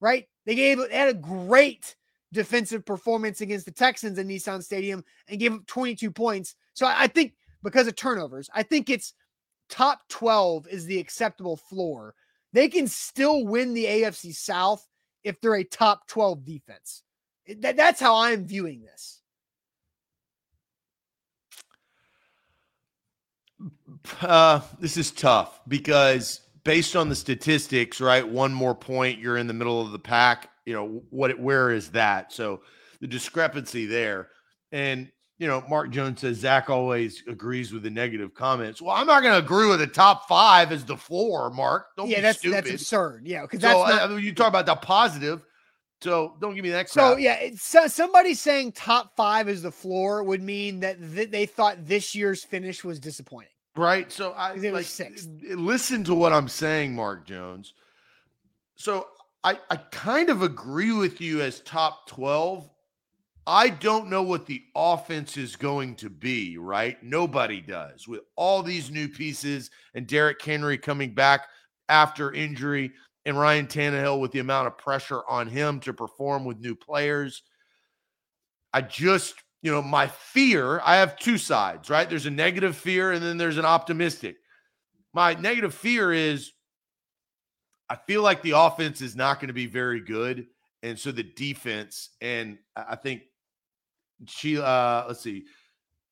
right? 0.01 0.27
They 0.45 0.55
gave, 0.55 0.77
they 0.77 0.95
had 0.95 1.09
a 1.09 1.13
great 1.13 1.95
defensive 2.33 2.85
performance 2.85 3.41
against 3.41 3.65
the 3.65 3.71
Texans 3.71 4.17
in 4.17 4.27
Nissan 4.27 4.63
Stadium 4.63 5.03
and 5.27 5.39
gave 5.39 5.53
up 5.53 5.65
22 5.67 6.11
points. 6.11 6.55
So 6.73 6.85
I 6.85 7.07
think 7.07 7.33
because 7.63 7.87
of 7.87 7.95
turnovers, 7.95 8.49
I 8.53 8.63
think 8.63 8.89
it's 8.89 9.13
top 9.69 10.01
12 10.09 10.67
is 10.67 10.85
the 10.85 10.99
acceptable 10.99 11.57
floor. 11.57 12.15
They 12.53 12.67
can 12.67 12.87
still 12.87 13.45
win 13.45 13.73
the 13.73 13.85
AFC 13.85 14.35
South 14.35 14.85
if 15.23 15.39
they're 15.41 15.55
a 15.55 15.63
top 15.63 16.07
12 16.07 16.45
defense. 16.45 17.03
That, 17.59 17.77
that's 17.77 17.99
how 17.99 18.17
I'm 18.17 18.45
viewing 18.45 18.81
this. 18.81 19.21
Uh, 24.21 24.61
this 24.79 24.97
is 24.97 25.11
tough 25.11 25.61
because 25.67 26.41
based 26.63 26.95
on 26.95 27.09
the 27.09 27.15
statistics, 27.15 28.01
right? 28.01 28.27
One 28.27 28.53
more 28.53 28.75
point, 28.75 29.19
you're 29.19 29.37
in 29.37 29.47
the 29.47 29.53
middle 29.53 29.81
of 29.81 29.91
the 29.91 29.99
pack. 29.99 30.49
You 30.65 30.73
know 30.73 31.01
what? 31.09 31.39
Where 31.39 31.71
is 31.71 31.89
that? 31.91 32.31
So 32.33 32.61
the 32.99 33.07
discrepancy 33.07 33.85
there, 33.85 34.29
and 34.71 35.09
you 35.39 35.47
know, 35.47 35.63
Mark 35.69 35.91
Jones 35.91 36.21
says 36.21 36.37
Zach 36.37 36.69
always 36.69 37.23
agrees 37.27 37.71
with 37.71 37.83
the 37.83 37.89
negative 37.89 38.33
comments. 38.33 38.81
Well, 38.81 38.95
I'm 38.95 39.05
not 39.05 39.21
going 39.21 39.33
to 39.33 39.39
agree 39.39 39.69
with 39.69 39.79
the 39.79 39.87
top 39.87 40.27
five 40.27 40.71
as 40.71 40.83
the 40.83 40.97
floor, 40.97 41.51
Mark. 41.51 41.87
Don't 41.95 42.09
yeah, 42.09 42.17
be 42.17 42.21
that's 42.23 42.39
stupid. 42.39 42.65
that's 42.65 42.71
absurd. 42.71 43.21
Yeah, 43.25 43.43
because 43.43 43.61
so 43.61 43.67
that's 43.67 43.89
not, 43.89 44.01
I 44.01 44.13
mean, 44.13 44.23
you 44.23 44.33
talk 44.33 44.47
about 44.47 44.65
the 44.65 44.75
positive. 44.75 45.41
So 46.01 46.35
don't 46.39 46.53
give 46.53 46.63
me 46.63 46.69
that. 46.71 46.89
So 46.89 47.17
yeah, 47.17 47.49
so 47.55 47.87
somebody 47.87 48.33
saying 48.33 48.73
top 48.73 49.15
five 49.15 49.49
is 49.49 49.61
the 49.61 49.71
floor 49.71 50.23
would 50.23 50.43
mean 50.43 50.79
that 50.81 50.99
th- 50.99 51.31
they 51.31 51.45
thought 51.45 51.87
this 51.87 52.13
year's 52.13 52.43
finish 52.43 52.83
was 52.83 52.99
disappointing. 52.99 53.49
Right. 53.77 54.11
So 54.11 54.31
I 54.31 54.55
like 54.55 54.85
sixth. 54.85 55.29
listen 55.43 56.03
to 56.05 56.15
what 56.15 56.33
I'm 56.33 56.47
saying, 56.47 56.95
Mark 56.95 57.27
Jones. 57.27 57.73
So 58.75 59.07
I 59.43 59.59
I 59.69 59.77
kind 59.77 60.29
of 60.29 60.41
agree 60.41 60.91
with 60.91 61.21
you 61.21 61.41
as 61.41 61.61
top 61.61 62.07
12. 62.07 62.69
I 63.45 63.69
don't 63.69 64.09
know 64.09 64.23
what 64.23 64.45
the 64.45 64.61
offense 64.75 65.37
is 65.37 65.55
going 65.55 65.95
to 65.97 66.09
be, 66.09 66.57
right? 66.57 67.01
Nobody 67.01 67.61
does. 67.61 68.05
With 68.05 68.21
all 68.35 68.61
these 68.61 68.91
new 68.91 69.07
pieces 69.07 69.71
and 69.93 70.05
Derrick 70.05 70.41
Henry 70.43 70.77
coming 70.77 71.13
back 71.13 71.47
after 71.87 72.33
injury 72.33 72.91
and 73.25 73.39
Ryan 73.39 73.67
Tannehill 73.67 74.19
with 74.19 74.31
the 74.31 74.39
amount 74.39 74.67
of 74.67 74.77
pressure 74.77 75.21
on 75.29 75.47
him 75.47 75.79
to 75.81 75.93
perform 75.93 76.43
with 76.43 76.59
new 76.59 76.75
players. 76.75 77.43
I 78.73 78.81
just 78.81 79.35
you 79.61 79.71
know, 79.71 79.81
my 79.81 80.07
fear, 80.07 80.81
I 80.83 80.97
have 80.97 81.17
two 81.17 81.37
sides, 81.37 81.89
right? 81.89 82.09
There's 82.09 82.25
a 82.25 82.31
negative 82.31 82.75
fear 82.75 83.11
and 83.11 83.23
then 83.23 83.37
there's 83.37 83.57
an 83.57 83.65
optimistic. 83.65 84.37
My 85.13 85.33
negative 85.33 85.73
fear 85.73 86.13
is 86.13 86.51
I 87.89 87.95
feel 87.95 88.21
like 88.21 88.41
the 88.41 88.51
offense 88.51 89.01
is 89.01 89.15
not 89.15 89.39
going 89.39 89.47
to 89.47 89.53
be 89.53 89.65
very 89.65 90.01
good. 90.01 90.47
And 90.83 90.99
so 90.99 91.11
the 91.11 91.23
defense, 91.23 92.09
and 92.21 92.57
I 92.75 92.95
think 92.95 93.23
Sheila, 94.27 94.63
uh, 94.63 95.05
let's 95.07 95.21
see, 95.21 95.45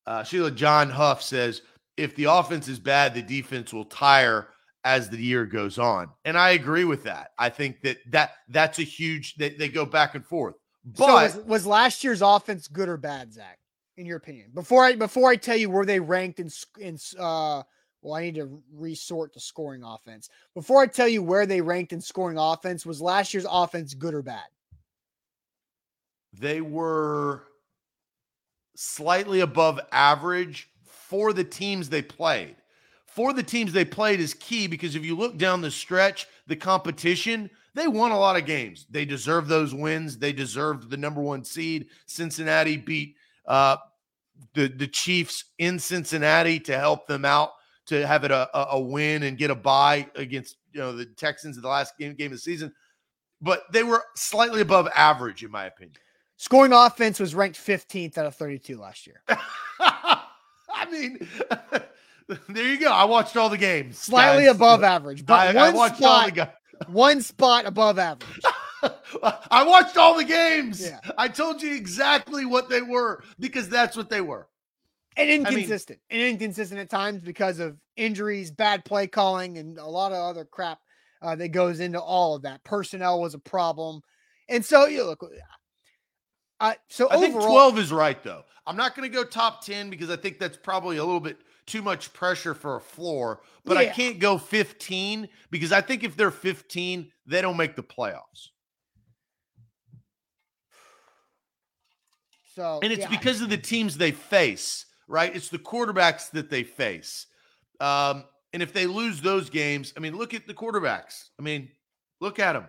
uh, 0.07 0.23
Sheila 0.23 0.51
John 0.51 0.89
Huff 0.89 1.21
says, 1.21 1.61
if 1.97 2.15
the 2.15 2.25
offense 2.25 2.67
is 2.67 2.79
bad, 2.79 3.13
the 3.13 3.21
defense 3.21 3.73
will 3.73 3.85
tire 3.85 4.49
as 4.83 5.09
the 5.09 5.17
year 5.17 5.45
goes 5.45 5.77
on. 5.79 6.09
And 6.25 6.37
I 6.37 6.51
agree 6.51 6.83
with 6.83 7.03
that. 7.03 7.31
I 7.39 7.49
think 7.49 7.81
that 7.81 7.97
that 8.11 8.31
that's 8.49 8.79
a 8.79 8.83
huge, 8.83 9.35
they, 9.35 9.49
they 9.49 9.69
go 9.69 9.85
back 9.85 10.15
and 10.15 10.25
forth. 10.25 10.55
So 10.93 11.13
was, 11.13 11.35
was 11.37 11.65
last 11.65 12.03
year's 12.03 12.21
offense 12.21 12.67
good 12.67 12.89
or 12.89 12.97
bad, 12.97 13.33
Zach? 13.33 13.59
In 13.97 14.05
your 14.05 14.17
opinion, 14.17 14.51
before 14.53 14.83
I 14.83 14.95
before 14.95 15.29
I 15.29 15.37
tell 15.37 15.55
you 15.55 15.69
where 15.69 15.85
they 15.85 16.01
ranked 16.01 16.39
in 16.39 16.49
in 16.79 16.97
uh, 17.17 17.63
well, 18.01 18.13
I 18.13 18.23
need 18.23 18.35
to 18.35 18.61
resort 18.73 19.33
to 19.33 19.39
scoring 19.39 19.83
offense. 19.83 20.29
Before 20.53 20.81
I 20.81 20.87
tell 20.87 21.07
you 21.07 21.23
where 21.23 21.45
they 21.45 21.61
ranked 21.61 21.93
in 21.93 22.01
scoring 22.01 22.37
offense, 22.37 22.85
was 22.85 23.01
last 23.01 23.33
year's 23.33 23.47
offense 23.49 23.93
good 23.93 24.13
or 24.13 24.21
bad? 24.21 24.43
they 26.39 26.61
were 26.61 27.43
slightly 28.75 29.39
above 29.39 29.79
average 29.91 30.69
for 30.85 31.33
the 31.33 31.43
teams 31.43 31.89
they 31.89 32.01
played. 32.01 32.55
For 33.05 33.31
the 33.31 33.43
teams 33.43 33.71
they 33.71 33.85
played 33.85 34.19
is 34.19 34.33
key 34.33 34.67
because 34.67 34.95
if 34.95 35.05
you 35.05 35.15
look 35.15 35.37
down 35.37 35.61
the 35.61 35.71
stretch, 35.71 36.27
the 36.47 36.55
competition, 36.55 37.49
they 37.75 37.87
won 37.87 38.11
a 38.11 38.17
lot 38.17 38.37
of 38.37 38.45
games. 38.45 38.87
They 38.89 39.05
deserve 39.05 39.47
those 39.47 39.73
wins. 39.73 40.17
They 40.17 40.33
deserved 40.33 40.89
the 40.89 40.97
number 40.97 41.21
one 41.21 41.43
seed. 41.43 41.87
Cincinnati 42.07 42.77
beat 42.77 43.17
uh, 43.45 43.77
the 44.53 44.67
the 44.67 44.87
Chiefs 44.87 45.43
in 45.59 45.77
Cincinnati 45.77 46.59
to 46.61 46.77
help 46.77 47.05
them 47.05 47.25
out 47.25 47.51
to 47.87 48.07
have 48.07 48.23
it 48.23 48.31
a, 48.31 48.49
a, 48.71 48.79
win 48.79 49.23
and 49.23 49.37
get 49.37 49.51
a 49.51 49.55
bye 49.55 50.07
against 50.15 50.57
you 50.71 50.79
know 50.79 50.95
the 50.95 51.05
Texans 51.05 51.57
in 51.57 51.61
the 51.61 51.69
last 51.69 51.97
game 51.97 52.15
game 52.15 52.27
of 52.27 52.31
the 52.31 52.37
season. 52.39 52.73
But 53.41 53.63
they 53.71 53.83
were 53.83 54.03
slightly 54.15 54.61
above 54.61 54.87
average, 54.95 55.43
in 55.43 55.51
my 55.51 55.65
opinion. 55.65 55.97
Scoring 56.37 56.73
offense 56.73 57.19
was 57.19 57.35
ranked 57.35 57.57
15th 57.57 58.17
out 58.17 58.25
of 58.25 58.35
32 58.35 58.79
last 58.79 59.05
year. 59.05 59.21
I 59.79 60.89
mean, 60.89 61.27
there 62.49 62.67
you 62.67 62.79
go. 62.79 62.91
I 62.91 63.05
watched 63.05 63.37
all 63.37 63.49
the 63.49 63.57
games. 63.57 63.97
Slightly 63.97 64.45
guys. 64.45 64.55
above 64.55 64.83
average, 64.83 65.25
but 65.25 65.55
I, 65.55 65.59
I 65.59 65.69
one 65.69 65.75
watched 65.75 66.01
all 66.01 66.21
the 66.21 66.27
spot, 66.27 66.35
guys. 66.35 66.47
One 66.87 67.21
spot 67.21 67.65
above 67.65 67.99
average. 67.99 68.41
I 69.51 69.63
watched 69.63 69.97
all 69.97 70.15
the 70.15 70.23
games. 70.23 70.81
Yeah. 70.81 70.99
I 71.17 71.27
told 71.27 71.61
you 71.61 71.73
exactly 71.75 72.45
what 72.45 72.69
they 72.69 72.81
were 72.81 73.23
because 73.39 73.69
that's 73.69 73.97
what 73.97 74.09
they 74.09 74.21
were. 74.21 74.47
and 75.17 75.29
mean- 75.29 75.45
inconsistent 75.45 75.99
and 76.09 76.21
inconsistent 76.21 76.79
at 76.79 76.89
times 76.89 77.21
because 77.21 77.59
of 77.59 77.77
injuries 77.95 78.51
bad 78.51 78.85
play 78.85 79.07
calling 79.07 79.57
and 79.57 79.77
a 79.77 79.85
lot 79.85 80.11
of 80.11 80.17
other 80.17 80.45
crap 80.45 80.79
uh, 81.21 81.35
that 81.35 81.49
goes 81.49 81.79
into 81.79 81.99
all 81.99 82.35
of 82.35 82.41
that 82.43 82.63
personnel 82.63 83.21
was 83.21 83.33
a 83.33 83.39
problem 83.39 84.01
and 84.49 84.63
so 84.63 84.85
you 84.85 85.03
look 85.03 85.23
uh, 86.59 86.73
so 86.89 87.09
I 87.11 87.17
think 87.17 87.33
12 87.33 87.79
is 87.79 87.91
right, 87.91 88.21
though. 88.23 88.43
I'm 88.65 88.77
not 88.77 88.95
going 88.95 89.09
to 89.09 89.13
go 89.13 89.23
top 89.23 89.65
10 89.65 89.89
because 89.89 90.09
I 90.09 90.15
think 90.15 90.39
that's 90.39 90.57
probably 90.57 90.97
a 90.97 91.03
little 91.03 91.19
bit 91.19 91.37
too 91.65 91.81
much 91.81 92.13
pressure 92.13 92.53
for 92.53 92.75
a 92.75 92.81
floor, 92.81 93.41
but 93.63 93.77
I 93.77 93.87
can't 93.87 94.19
go 94.19 94.37
15 94.37 95.27
because 95.49 95.71
I 95.71 95.81
think 95.81 96.03
if 96.03 96.15
they're 96.15 96.31
15, 96.31 97.11
they 97.25 97.41
don't 97.41 97.57
make 97.57 97.75
the 97.75 97.83
playoffs. 97.83 98.49
so 102.55 102.79
And 102.83 102.91
it's 102.93 103.01
yeah, 103.01 103.09
because 103.09 103.41
of 103.41 103.49
the 103.49 103.57
teams 103.57 103.97
they 103.97 104.11
face, 104.11 104.85
right? 105.07 105.35
It's 105.35 105.49
the 105.49 105.59
quarterbacks 105.59 106.31
that 106.31 106.49
they 106.49 106.63
face. 106.63 107.27
Um, 107.79 108.23
and 108.53 108.63
if 108.63 108.71
they 108.71 108.85
lose 108.87 109.21
those 109.21 109.49
games, 109.49 109.93
I 109.97 109.99
mean, 109.99 110.15
look 110.15 110.33
at 110.33 110.47
the 110.47 110.53
quarterbacks. 110.53 111.29
I 111.37 111.41
mean, 111.43 111.69
look 112.21 112.39
at 112.39 112.53
them. 112.53 112.65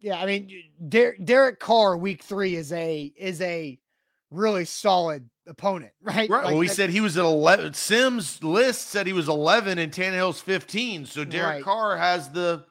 yeah 0.00 0.20
i 0.22 0.26
mean 0.26 0.48
Der- 0.88 1.16
derek 1.24 1.58
carr 1.58 1.96
week 1.96 2.22
three 2.22 2.54
is 2.54 2.72
a 2.72 3.12
is 3.16 3.40
a 3.40 3.76
really 4.30 4.64
solid 4.64 5.28
opponent 5.46 5.92
right 6.02 6.28
Right. 6.28 6.44
Like, 6.44 6.44
well, 6.46 6.58
we 6.58 6.68
that- 6.68 6.74
said 6.74 6.90
he 6.90 7.00
was 7.00 7.16
at 7.16 7.24
11. 7.24 7.74
Simms 7.74 8.42
list 8.44 8.88
said 8.88 9.06
he 9.06 9.12
was 9.12 9.28
11 9.28 9.78
and 9.78 9.90
Tannehill's 9.92 10.40
15. 10.40 11.06
So 11.06 11.24
Derek 11.24 11.46
Right. 11.56 11.64
Carr 11.64 11.96
has 11.96 12.28
the 12.30 12.64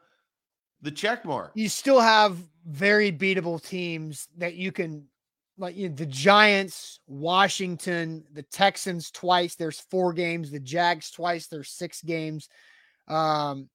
the 0.82 0.92
check 0.92 1.26
mark. 1.26 1.52
you 1.56 1.70
still 1.70 2.00
have 2.00 2.38
very 2.66 3.12
beatable 3.12 3.60
teams 3.62 4.28
that 4.38 4.54
you 4.54 4.72
can 4.72 5.08
like 5.58 5.76
you 5.76 5.90
know, 5.90 5.96
the 5.96 6.06
Giants, 6.06 7.00
Washington, 7.08 8.24
the 8.32 8.44
Texans 8.44 9.10
twice. 9.10 9.56
There's 9.56 9.80
four 9.80 10.14
games. 10.14 10.52
The 10.52 10.60
Jags 10.60 11.10
twice. 11.10 11.48
There's 11.48 11.70
six 11.72 12.04
games. 12.04 12.48
Um, 13.08 13.70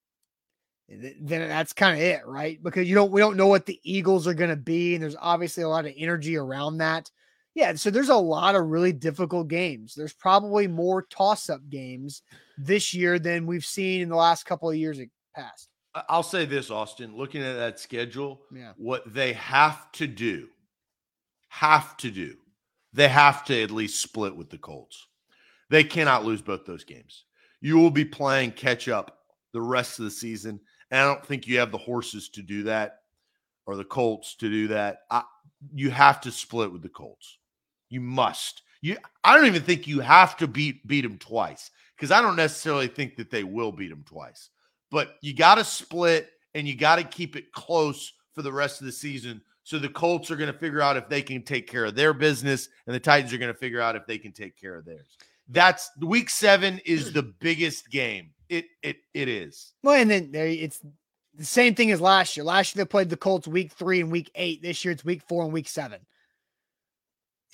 th- 0.89 1.17
then 1.21 1.49
that's 1.49 1.73
kind 1.73 1.97
of 1.97 2.03
it, 2.03 2.25
right? 2.25 2.63
Because 2.63 2.89
you 2.89 2.95
don't 2.95 3.11
we 3.11 3.21
don't 3.21 3.37
know 3.37 3.49
what 3.49 3.67
the 3.67 3.81
Eagles 3.83 4.29
are 4.29 4.35
going 4.35 4.51
to 4.51 4.57
be, 4.57 4.95
and 4.95 5.03
there's 5.03 5.17
obviously 5.21 5.65
a 5.65 5.69
lot 5.69 5.87
of 5.87 5.93
energy 5.97 6.37
around 6.37 6.79
that. 6.79 7.11
Yeah, 7.55 7.75
so 7.75 7.91
there's 7.91 8.09
a 8.09 8.17
lot 8.17 8.55
of 8.55 8.67
really 8.69 8.93
difficult 8.93 9.49
games. 9.49 9.95
There's 9.95 10.15
probably 10.15 10.67
more 10.67 11.03
toss-up 11.03 11.61
games 11.69 12.23
this 12.57 12.95
year 12.95 13.19
than 13.19 13.47
we've 13.47 13.65
seen 13.65 14.01
in 14.01 14.09
the 14.09 14.17
last 14.17 14.45
couple 14.47 14.71
of 14.71 14.77
years 14.77 14.99
past. 15.35 15.69
I'll 16.09 16.23
say 16.23 16.47
this, 16.47 16.71
Austin, 16.71 17.15
looking 17.17 17.43
at 17.43 17.57
that 17.57 17.79
schedule, 17.79 18.41
Yeah. 18.51 18.73
what 18.79 19.13
they 19.13 19.35
have 19.35 19.93
to 19.93 20.07
do, 20.07 20.49
have 21.49 21.97
to 21.99 22.11
do, 22.11 22.37
they 22.95 23.09
have 23.09 23.45
to 23.47 23.63
at 23.63 23.71
least 23.71 24.01
split 24.03 24.35
with 24.35 24.49
the 24.49 24.57
Colts. 24.59 25.07
They 25.69 25.85
cannot 25.85 26.25
lose 26.25 26.41
both 26.41 26.65
those 26.65 26.85
games. 26.85 27.25
You 27.61 27.77
will 27.77 27.91
be 27.91 28.05
playing 28.07 28.53
catch 28.53 28.89
up 28.89 29.19
the 29.53 29.61
rest 29.61 29.99
of 29.99 30.07
the 30.07 30.11
season. 30.11 30.59
And 30.91 31.01
I 31.01 31.05
don't 31.05 31.25
think 31.25 31.47
you 31.47 31.59
have 31.59 31.73
the 31.73 31.79
horses 31.79 32.29
to 32.31 32.43
do 32.43 32.63
that 32.65 33.01
or 33.67 33.77
the 33.77 33.85
Colts 33.85 34.35
to 34.37 34.49
do 34.51 34.69
that. 34.69 35.01
I, 35.11 35.23
you 35.75 35.91
have 35.91 36.21
to 36.23 36.33
split 36.33 36.73
with 36.73 36.83
the 36.83 36.89
Colts. 36.89 37.39
You 37.93 38.01
must. 38.01 38.63
You 38.81 38.97
I 39.23 39.37
don't 39.37 39.47
even 39.47 39.63
think 39.63 39.87
you 39.87 40.01
have 40.01 40.37
to 40.39 40.47
beat 40.47 40.87
beat 40.87 41.03
them 41.03 41.19
twice 41.19 41.71
because 41.95 42.11
I 42.11 42.23
don't 42.23 42.37
necessarily 42.37 42.89
think 42.89 43.17
that 43.17 43.31
they 43.31 43.45
will 43.45 43.71
beat 43.71 43.91
them 43.91 44.05
twice. 44.09 44.49
But 44.91 45.17
you 45.21 45.35
got 45.35 45.57
to 45.57 45.65
split 45.65 46.31
and 46.55 46.67
you 46.67 46.75
got 46.75 46.97
to 46.97 47.05
keep 47.05 47.37
it 47.37 47.53
close 47.53 48.13
for 48.33 48.43
the 48.43 48.53
rest 48.53 48.81
of 48.81 48.87
the 48.87 48.93
season. 48.93 49.43
So 49.63 49.79
the 49.79 49.89
Colts 49.89 50.31
are 50.31 50.37
going 50.37 50.53
to 50.53 50.59
figure 50.59 50.81
out 50.81 50.97
if 50.97 51.09
they 51.09 51.23
can 51.23 51.43
take 51.43 51.69
care 51.69 51.85
of 51.85 51.95
their 51.95 52.13
business, 52.13 52.69
and 52.87 52.95
the 52.95 53.01
Titans 53.01 53.33
are 53.33 53.39
going 53.39 53.53
to 53.53 53.59
figure 53.59 53.81
out 53.81 53.95
if 53.95 54.07
they 54.07 54.19
can 54.19 54.33
take 54.33 54.59
care 54.61 54.75
of 54.75 54.85
theirs. 54.85 55.07
That's 55.49 55.91
week 56.01 56.31
seven 56.31 56.81
is 56.85 57.13
the 57.13 57.23
biggest 57.23 57.91
game. 57.91 58.31
It 58.49 58.65
it 58.83 58.97
it 59.13 59.29
is. 59.29 59.75
Well, 59.83 60.01
and 60.01 60.11
then 60.11 60.33
there 60.33 60.47
it's 60.47 60.81
the 61.35 61.45
same 61.45 61.75
thing 61.75 61.91
as 61.91 62.01
last 62.01 62.37
year. 62.37 62.45
Last 62.45 62.75
year 62.75 62.85
they 62.85 62.89
played 62.89 63.11
the 63.11 63.17
Colts 63.17 63.47
week 63.47 63.73
three 63.73 64.01
and 64.01 64.11
week 64.11 64.31
eight. 64.35 64.63
This 64.63 64.85
year 64.85 64.93
it's 64.93 65.05
week 65.05 65.23
four 65.29 65.45
and 65.45 65.53
week 65.53 65.69
seven. 65.69 66.01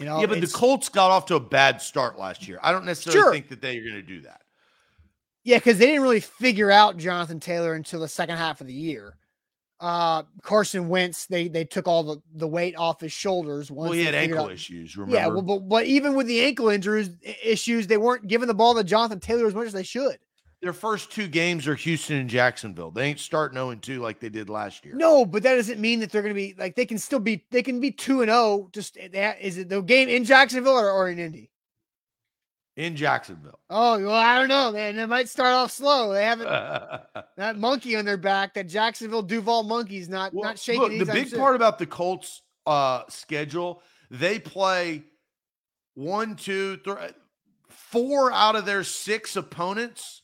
You 0.01 0.07
know, 0.07 0.21
yeah, 0.21 0.27
but 0.27 0.41
the 0.41 0.47
Colts 0.47 0.89
got 0.89 1.11
off 1.11 1.27
to 1.27 1.35
a 1.35 1.41
bad 1.41 1.83
start 1.83 2.19
last 2.19 2.47
year. 2.47 2.59
I 2.63 2.71
don't 2.71 2.85
necessarily 2.85 3.21
Sure. 3.21 3.33
think 3.33 3.49
that 3.49 3.61
they 3.61 3.79
are 3.79 3.83
going 3.83 3.95
to 3.95 4.03
do 4.03 4.21
that. 4.23 4.43
Yeah, 5.43 5.59
because 5.59 5.79
they 5.79 5.87
didn't 5.87 6.03
really 6.03 6.21
figure 6.21 6.71
out 6.71 6.99
Jonathan 6.99 7.41
Taylor 7.41 7.75
until 7.75 8.01
the 8.01 8.09
second 8.09 8.37
half 8.37 8.61
of 8.61 8.67
the 8.67 8.75
year. 8.75 9.17
Uh, 9.81 10.25
Carson 10.43 10.89
Wentz, 10.89 11.27
they 11.27 11.49
they 11.49 11.65
took 11.65 11.87
all 11.87 12.03
the, 12.03 12.17
the 12.35 12.49
weight 12.49 12.77
off 12.77 13.01
his 13.01 13.13
shoulders. 13.13 13.71
Once 13.71 13.91
well, 13.91 13.99
he 13.99 14.05
had 14.05 14.15
ankle 14.15 14.47
out, 14.47 14.53
issues. 14.53 14.97
Remember? 14.97 15.17
Yeah, 15.17 15.29
well, 15.29 15.43
but 15.43 15.61
but 15.69 15.87
even 15.87 16.15
with 16.15 16.27
the 16.27 16.41
ankle 16.43 16.69
injuries 16.69 17.11
issues, 17.43 17.87
they 17.87 17.97
weren't 17.97 18.27
giving 18.27 18.49
the 18.49 18.55
ball 18.55 18.75
to 18.75 18.83
Jonathan 18.83 19.21
Taylor 19.21 19.47
as 19.47 19.55
much 19.55 19.69
as 19.69 19.73
they 19.73 19.85
should. 19.85 20.19
Their 20.61 20.73
first 20.73 21.13
two 21.13 21.29
games 21.29 21.69
are 21.69 21.77
Houston 21.77 22.17
and 22.17 22.29
Jacksonville. 22.29 22.91
They 22.91 23.05
ain't 23.05 23.21
starting 23.21 23.57
0 23.57 23.71
and 23.71 23.83
2 23.83 24.01
like 24.01 24.19
they 24.19 24.29
did 24.29 24.51
last 24.51 24.85
year. 24.85 24.95
No, 24.95 25.25
but 25.25 25.45
that 25.45 25.55
doesn't 25.55 25.79
mean 25.79 26.01
that 26.01 26.11
they're 26.11 26.23
going 26.23 26.35
to 26.35 26.41
be 26.41 26.57
like 26.59 26.75
they 26.75 26.87
can 26.87 26.99
still 26.99 27.21
be 27.21 27.45
they 27.53 27.63
can 27.63 27.79
be 27.79 27.93
2 27.93 28.23
and 28.23 28.31
0 28.31 28.69
just 28.73 28.97
is 28.97 29.59
it 29.59 29.69
the 29.69 29.81
game 29.83 30.09
in 30.09 30.25
Jacksonville 30.25 30.73
or, 30.73 30.91
or 30.91 31.11
in 31.11 31.21
Indy? 31.21 31.51
In 32.77 32.97
Jacksonville. 32.97 33.61
Oh, 33.71 34.01
well, 34.01 34.15
I 34.15 34.39
don't 34.39 34.49
know, 34.49 34.73
man. 34.73 34.97
They 34.97 35.07
might 35.07 35.29
start 35.29 35.53
off 35.53 35.71
slow. 35.71 36.13
They 36.13 36.25
haven't 36.25 36.49
that 37.37 37.57
monkey 37.57 37.95
on 37.95 38.05
their 38.05 38.17
back, 38.17 38.55
that 38.55 38.69
Jacksonville 38.69 39.23
Duval 39.23 39.63
monkey's 39.63 40.09
not 40.09 40.35
well, 40.35 40.45
not 40.45 40.59
shaking. 40.59 40.99
Look, 40.99 41.07
the 41.07 41.13
big 41.13 41.29
soon. 41.29 41.39
part 41.39 41.55
about 41.55 41.79
the 41.79 41.87
Colts 41.87 42.43
uh 42.67 43.03
schedule, 43.09 43.83
they 44.11 44.41
play 44.41 45.05
one, 45.95 46.35
two, 46.35 46.79
three, 46.79 46.97
four 47.69 48.33
out 48.33 48.57
of 48.57 48.67
their 48.67 48.83
six 48.83 49.37
opponents 49.37 50.18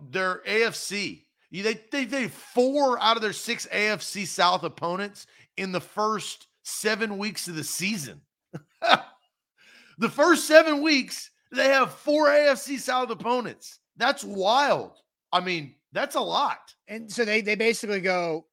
their 0.00 0.42
AFC. 0.46 1.22
They, 1.50 1.80
they 1.90 2.04
they 2.04 2.28
four 2.28 3.00
out 3.00 3.16
of 3.16 3.22
their 3.22 3.32
six 3.32 3.66
AFC 3.72 4.26
South 4.26 4.64
opponents 4.64 5.26
in 5.56 5.72
the 5.72 5.80
first 5.80 6.46
seven 6.62 7.18
weeks 7.18 7.48
of 7.48 7.56
the 7.56 7.64
season. 7.64 8.20
the 9.98 10.08
first 10.08 10.46
seven 10.46 10.82
weeks, 10.82 11.30
they 11.50 11.66
have 11.66 11.92
four 11.92 12.28
AFC 12.28 12.78
South 12.78 13.10
opponents. 13.10 13.80
That's 13.96 14.22
wild. 14.22 14.92
I 15.32 15.40
mean, 15.40 15.74
that's 15.92 16.16
a 16.16 16.20
lot. 16.20 16.74
And 16.86 17.10
so 17.10 17.24
they 17.24 17.40
they 17.40 17.54
basically 17.54 18.00
go 18.00 18.46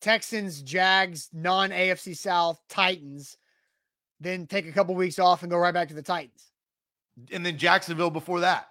Texans, 0.00 0.62
Jags, 0.62 1.28
non 1.32 1.70
AFC 1.70 2.16
South, 2.16 2.60
Titans, 2.68 3.36
then 4.20 4.46
take 4.46 4.66
a 4.66 4.72
couple 4.72 4.94
weeks 4.94 5.18
off 5.18 5.42
and 5.42 5.50
go 5.50 5.58
right 5.58 5.74
back 5.74 5.88
to 5.88 5.94
the 5.94 6.02
Titans. 6.02 6.50
And 7.32 7.44
then 7.44 7.58
Jacksonville 7.58 8.10
before 8.10 8.40
that. 8.40 8.68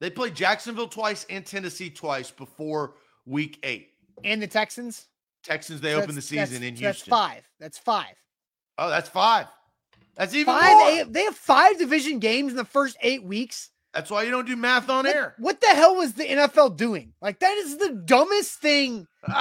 They 0.00 0.10
played 0.10 0.34
Jacksonville 0.34 0.88
twice 0.88 1.26
and 1.28 1.44
Tennessee 1.44 1.90
twice 1.90 2.30
before 2.30 2.94
week 3.26 3.58
eight. 3.62 3.90
And 4.24 4.42
the 4.42 4.46
Texans? 4.46 5.06
Texans, 5.42 5.80
they 5.80 5.92
so 5.92 6.02
open 6.02 6.14
the 6.14 6.22
season 6.22 6.62
in 6.62 6.74
Houston. 6.74 6.84
That's 6.84 7.02
five. 7.02 7.42
That's 7.58 7.78
five. 7.78 8.14
Oh, 8.78 8.88
that's 8.88 9.08
five. 9.08 9.46
That's 10.16 10.34
even 10.34 10.54
five, 10.54 10.72
more. 10.72 10.88
Eight, 10.88 11.12
they 11.12 11.24
have 11.24 11.36
five 11.36 11.78
division 11.78 12.18
games 12.18 12.50
in 12.50 12.56
the 12.56 12.64
first 12.64 12.96
eight 13.02 13.22
weeks. 13.22 13.70
That's 13.92 14.10
why 14.10 14.22
you 14.22 14.30
don't 14.30 14.46
do 14.46 14.56
math 14.56 14.88
on 14.88 15.04
what, 15.04 15.14
air. 15.14 15.34
What 15.38 15.60
the 15.60 15.68
hell 15.68 15.96
was 15.96 16.14
the 16.14 16.24
NFL 16.24 16.76
doing? 16.76 17.12
Like, 17.20 17.40
that 17.40 17.56
is 17.58 17.76
the 17.78 18.02
dumbest 18.04 18.60
thing. 18.60 19.06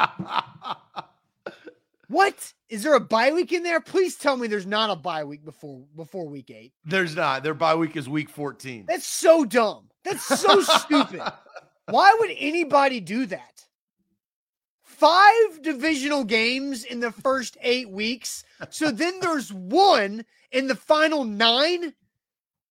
what? 2.07 2.53
Is 2.70 2.84
there 2.84 2.95
a 2.95 2.99
bye 2.99 3.32
week 3.32 3.51
in 3.51 3.64
there? 3.64 3.80
Please 3.80 4.16
tell 4.16 4.38
me 4.38 4.47
there's 4.47 4.66
not 4.66 4.89
a 4.89 4.95
bye 4.95 5.24
week 5.24 5.45
before 5.45 5.84
before 5.95 6.28
week 6.28 6.49
eight. 6.49 6.74
There's 6.84 7.16
not. 7.16 7.43
Their 7.43 7.53
bye 7.53 7.76
week 7.76 7.95
is 7.95 8.10
week 8.10 8.30
14. 8.30 8.86
That's 8.88 9.05
so 9.05 9.45
dumb. 9.45 9.89
That's 10.04 10.24
so 10.26 10.62
stupid. 10.62 11.22
Why 11.89 12.16
would 12.20 12.32
anybody 12.38 13.00
do 13.00 13.26
that? 13.28 13.66
Five 14.84 15.62
divisional 15.62 16.24
games 16.24 16.84
in 16.84 17.00
the 17.00 17.12
first 17.12 17.58
eight 17.62 17.89
weeks. 17.89 18.43
So 18.70 18.91
then 18.91 19.20
there's 19.22 19.52
one 19.54 20.26
in 20.52 20.68
the 20.68 20.76
final 20.76 21.24
nine. 21.24 21.93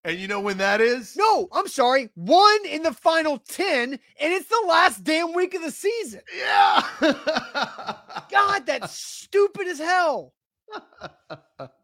And 0.03 0.17
you 0.17 0.27
know 0.27 0.39
when 0.39 0.57
that 0.59 0.79
is? 0.79 1.17
No, 1.17 1.49
I'm 1.51 1.67
sorry. 1.67 2.09
One 2.15 2.65
in 2.65 2.83
the 2.83 2.93
final 2.93 3.37
10, 3.37 3.93
and 3.93 3.99
it's 4.21 4.47
the 4.47 4.63
last 4.67 5.03
damn 5.03 5.33
week 5.33 5.53
of 5.55 5.61
the 5.61 5.71
season. 5.71 6.21
Yeah. 6.37 6.83
God, 8.31 8.65
that's 8.65 8.97
stupid 8.97 9.67
as 9.67 9.79
hell. 9.79 10.33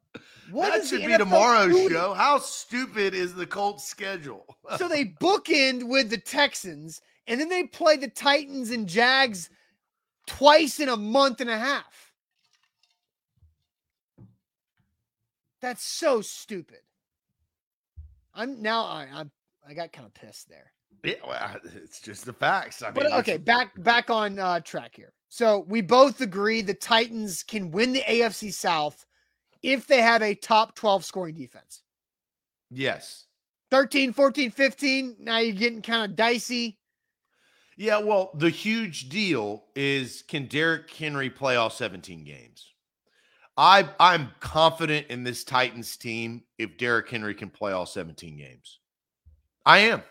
What 0.51 0.73
that 0.73 0.87
should 0.87 1.05
be 1.05 1.17
tomorrow's 1.17 1.73
doing? 1.73 1.89
show. 1.89 2.13
How 2.13 2.37
stupid 2.37 3.13
is 3.13 3.33
the 3.33 3.45
Colts 3.45 3.83
schedule? 3.83 4.45
so 4.77 4.87
they 4.87 5.05
bookend 5.05 5.83
with 5.83 6.09
the 6.09 6.17
Texans, 6.17 7.01
and 7.27 7.39
then 7.39 7.49
they 7.49 7.63
play 7.63 7.97
the 7.97 8.09
Titans 8.09 8.71
and 8.71 8.87
Jags 8.87 9.49
twice 10.27 10.79
in 10.79 10.89
a 10.89 10.97
month 10.97 11.41
and 11.41 11.49
a 11.49 11.57
half. 11.57 12.13
That's 15.61 15.83
so 15.83 16.21
stupid. 16.21 16.79
I'm 18.35 18.61
now 18.61 18.83
I 18.83 19.07
I'm, 19.11 19.31
I 19.67 19.73
got 19.73 19.91
kind 19.91 20.05
of 20.05 20.13
pissed 20.13 20.49
there. 20.49 20.71
Yeah, 21.03 21.15
well, 21.27 21.55
it's 21.75 22.01
just 22.01 22.25
the 22.25 22.33
facts. 22.33 22.81
I 22.83 22.87
mean, 22.87 22.95
but 22.95 23.11
okay, 23.13 23.37
back 23.37 23.71
back 23.81 24.09
on 24.09 24.37
uh, 24.37 24.59
track 24.59 24.95
here. 24.95 25.13
So 25.29 25.65
we 25.67 25.81
both 25.81 26.21
agree 26.21 26.61
the 26.61 26.73
Titans 26.73 27.43
can 27.43 27.71
win 27.71 27.93
the 27.93 28.01
AFC 28.01 28.53
South 28.53 29.05
if 29.65 29.87
they 29.87 29.99
have 29.99 30.21
a 30.21 30.35
top 30.35 30.75
12 30.75 31.03
scoring 31.03 31.33
defense. 31.33 31.81
Yes. 32.69 33.25
13, 33.71 34.13
14, 34.13 34.51
15. 34.51 35.15
Now 35.19 35.39
you're 35.39 35.55
getting 35.55 35.81
kind 35.81 36.09
of 36.09 36.15
dicey. 36.15 36.77
Yeah, 37.75 37.97
well, 37.97 38.29
the 38.35 38.49
huge 38.49 39.09
deal 39.09 39.63
is 39.75 40.23
can 40.27 40.45
Derrick 40.45 40.89
Henry 40.91 41.31
play 41.31 41.55
all 41.55 41.71
17 41.71 42.23
games? 42.23 42.73
I 43.57 43.89
I'm 43.99 44.29
confident 44.39 45.07
in 45.07 45.23
this 45.23 45.43
Titans 45.43 45.97
team 45.97 46.43
if 46.59 46.77
Derrick 46.77 47.09
Henry 47.09 47.33
can 47.33 47.49
play 47.49 47.71
all 47.71 47.87
17 47.87 48.37
games. 48.37 48.79
I 49.65 49.79
am. 49.79 50.03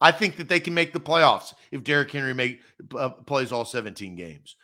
I 0.00 0.12
think 0.12 0.36
that 0.36 0.48
they 0.48 0.60
can 0.60 0.74
make 0.74 0.92
the 0.92 1.00
playoffs 1.00 1.54
if 1.72 1.82
Derrick 1.82 2.10
Henry 2.12 2.34
make 2.34 2.60
uh, 2.96 3.08
plays 3.10 3.50
all 3.50 3.64
17 3.64 4.14
games. 4.14 4.56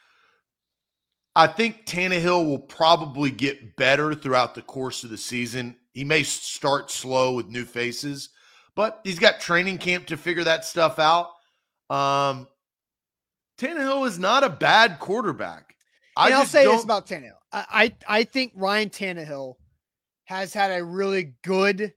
I 1.39 1.47
think 1.47 1.87
Tannehill 1.87 2.45
will 2.47 2.59
probably 2.59 3.31
get 3.31 3.77
better 3.77 4.13
throughout 4.13 4.57
the 4.57 4.63
course 4.63 5.05
of 5.05 5.11
the 5.11 5.17
season. 5.17 5.77
He 5.93 6.03
may 6.03 6.25
start 6.25 6.91
slow 6.91 7.35
with 7.35 7.47
new 7.47 7.65
faces, 7.65 8.31
but 8.75 9.01
he's 9.05 9.21
got 9.21 9.39
training 9.39 9.79
camp 9.79 10.07
to 10.07 10.17
figure 10.17 10.43
that 10.43 10.65
stuff 10.65 10.99
out. 10.99 11.29
Um, 11.91 12.49
Tannehill 13.57 14.09
is 14.09 14.19
not 14.19 14.43
a 14.43 14.49
bad 14.49 14.99
quarterback. 14.99 15.77
And 16.17 16.35
I 16.35 16.39
will 16.41 16.45
say 16.45 16.65
don't... 16.65 16.75
this 16.75 16.83
about 16.83 17.07
Tannehill. 17.07 17.39
I, 17.53 17.65
I 18.09 18.19
I 18.19 18.25
think 18.25 18.53
Ryan 18.57 18.91
Tannehill 18.91 19.55
has 20.25 20.53
had 20.53 20.73
a 20.73 20.85
really 20.85 21.35
good 21.45 21.95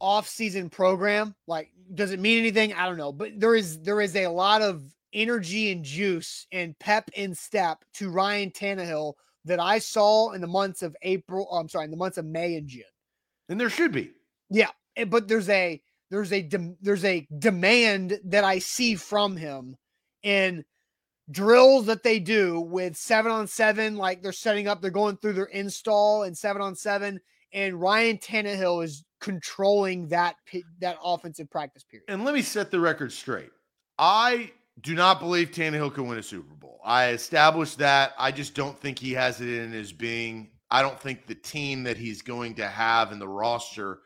off-season 0.00 0.70
program. 0.70 1.34
Like, 1.48 1.72
does 1.92 2.12
it 2.12 2.20
mean 2.20 2.38
anything? 2.38 2.74
I 2.74 2.86
don't 2.86 2.96
know, 2.96 3.10
but 3.10 3.40
there 3.40 3.56
is 3.56 3.80
there 3.80 4.00
is 4.00 4.14
a 4.14 4.28
lot 4.28 4.62
of 4.62 4.84
energy 5.12 5.72
and 5.72 5.84
juice 5.84 6.46
and 6.52 6.78
pep 6.78 7.10
in 7.14 7.34
step 7.34 7.84
to 7.94 8.10
Ryan 8.10 8.50
Tannehill 8.50 9.14
that 9.44 9.60
I 9.60 9.78
saw 9.78 10.32
in 10.32 10.40
the 10.40 10.46
months 10.46 10.82
of 10.82 10.96
April. 11.02 11.48
Oh, 11.50 11.58
I'm 11.58 11.68
sorry, 11.68 11.86
in 11.86 11.90
the 11.90 11.96
months 11.96 12.18
of 12.18 12.24
May 12.24 12.56
and 12.56 12.68
June. 12.68 12.82
And 13.48 13.60
there 13.60 13.70
should 13.70 13.92
be. 13.92 14.12
Yeah, 14.50 14.70
eh, 14.96 15.04
but 15.04 15.28
there's 15.28 15.48
a 15.48 15.80
there's 16.10 16.32
a 16.32 16.42
de- 16.42 16.76
there's 16.80 17.04
a 17.04 17.26
demand 17.38 18.20
that 18.24 18.44
I 18.44 18.58
see 18.58 18.94
from 18.94 19.36
him 19.36 19.76
in 20.22 20.64
drills 21.30 21.86
that 21.86 22.02
they 22.02 22.18
do 22.18 22.60
with 22.60 22.96
seven 22.96 23.30
on 23.30 23.46
seven, 23.46 23.96
like 23.96 24.22
they're 24.22 24.32
setting 24.32 24.68
up, 24.68 24.80
they're 24.80 24.90
going 24.90 25.16
through 25.18 25.34
their 25.34 25.46
install 25.46 26.22
and 26.22 26.36
seven 26.36 26.62
on 26.62 26.74
seven, 26.74 27.20
and 27.52 27.80
Ryan 27.80 28.18
Tannehill 28.18 28.84
is 28.84 29.04
controlling 29.20 30.08
that 30.08 30.36
that 30.80 30.96
offensive 31.02 31.50
practice 31.50 31.84
period. 31.84 32.04
And 32.08 32.24
let 32.24 32.34
me 32.34 32.42
set 32.42 32.70
the 32.70 32.80
record 32.80 33.12
straight. 33.12 33.50
I 33.98 34.52
do 34.80 34.94
not 34.94 35.20
believe 35.20 35.50
Tannehill 35.50 35.94
can 35.94 36.06
win 36.06 36.18
a 36.18 36.22
Super 36.22 36.54
Bowl. 36.54 36.80
I 36.84 37.08
established 37.08 37.78
that. 37.78 38.12
I 38.18 38.30
just 38.30 38.54
don't 38.54 38.78
think 38.78 38.98
he 38.98 39.12
has 39.12 39.40
it 39.40 39.48
in 39.48 39.72
his 39.72 39.92
being. 39.92 40.50
I 40.70 40.82
don't 40.82 41.00
think 41.00 41.26
the 41.26 41.34
team 41.34 41.82
that 41.84 41.96
he's 41.96 42.22
going 42.22 42.54
to 42.56 42.68
have 42.68 43.12
in 43.12 43.18
the 43.18 43.28
roster 43.28 44.00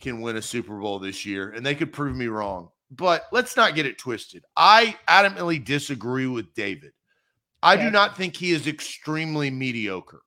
can 0.00 0.20
win 0.20 0.36
a 0.36 0.42
Super 0.42 0.78
Bowl 0.78 0.98
this 0.98 1.26
year, 1.26 1.50
and 1.50 1.64
they 1.64 1.74
could 1.74 1.92
prove 1.92 2.16
me 2.16 2.26
wrong. 2.26 2.70
But 2.90 3.26
let's 3.32 3.56
not 3.56 3.74
get 3.74 3.86
it 3.86 3.98
twisted. 3.98 4.44
I 4.56 4.96
adamantly 5.08 5.64
disagree 5.64 6.26
with 6.26 6.54
David. 6.54 6.92
I 7.62 7.74
okay. 7.74 7.84
do 7.84 7.90
not 7.90 8.16
think 8.16 8.36
he 8.36 8.52
is 8.52 8.66
extremely 8.66 9.50
mediocre. 9.50 10.22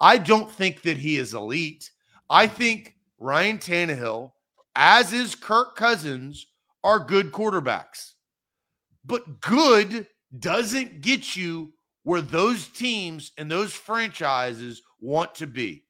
I 0.00 0.18
don't 0.18 0.50
think 0.50 0.82
that 0.82 0.96
he 0.96 1.16
is 1.16 1.34
elite. 1.34 1.90
I 2.28 2.46
think 2.46 2.94
Ryan 3.18 3.58
Tannehill, 3.58 4.32
as 4.76 5.12
is 5.12 5.34
Kirk 5.34 5.74
Cousins, 5.74 6.46
are 6.84 7.00
good 7.00 7.32
quarterbacks. 7.32 8.12
But 9.04 9.40
good 9.40 10.06
doesn't 10.38 11.00
get 11.00 11.36
you 11.36 11.72
where 12.02 12.20
those 12.20 12.68
teams 12.68 13.32
and 13.36 13.50
those 13.50 13.72
franchises 13.72 14.82
want 15.00 15.34
to 15.36 15.46
be. 15.46 15.84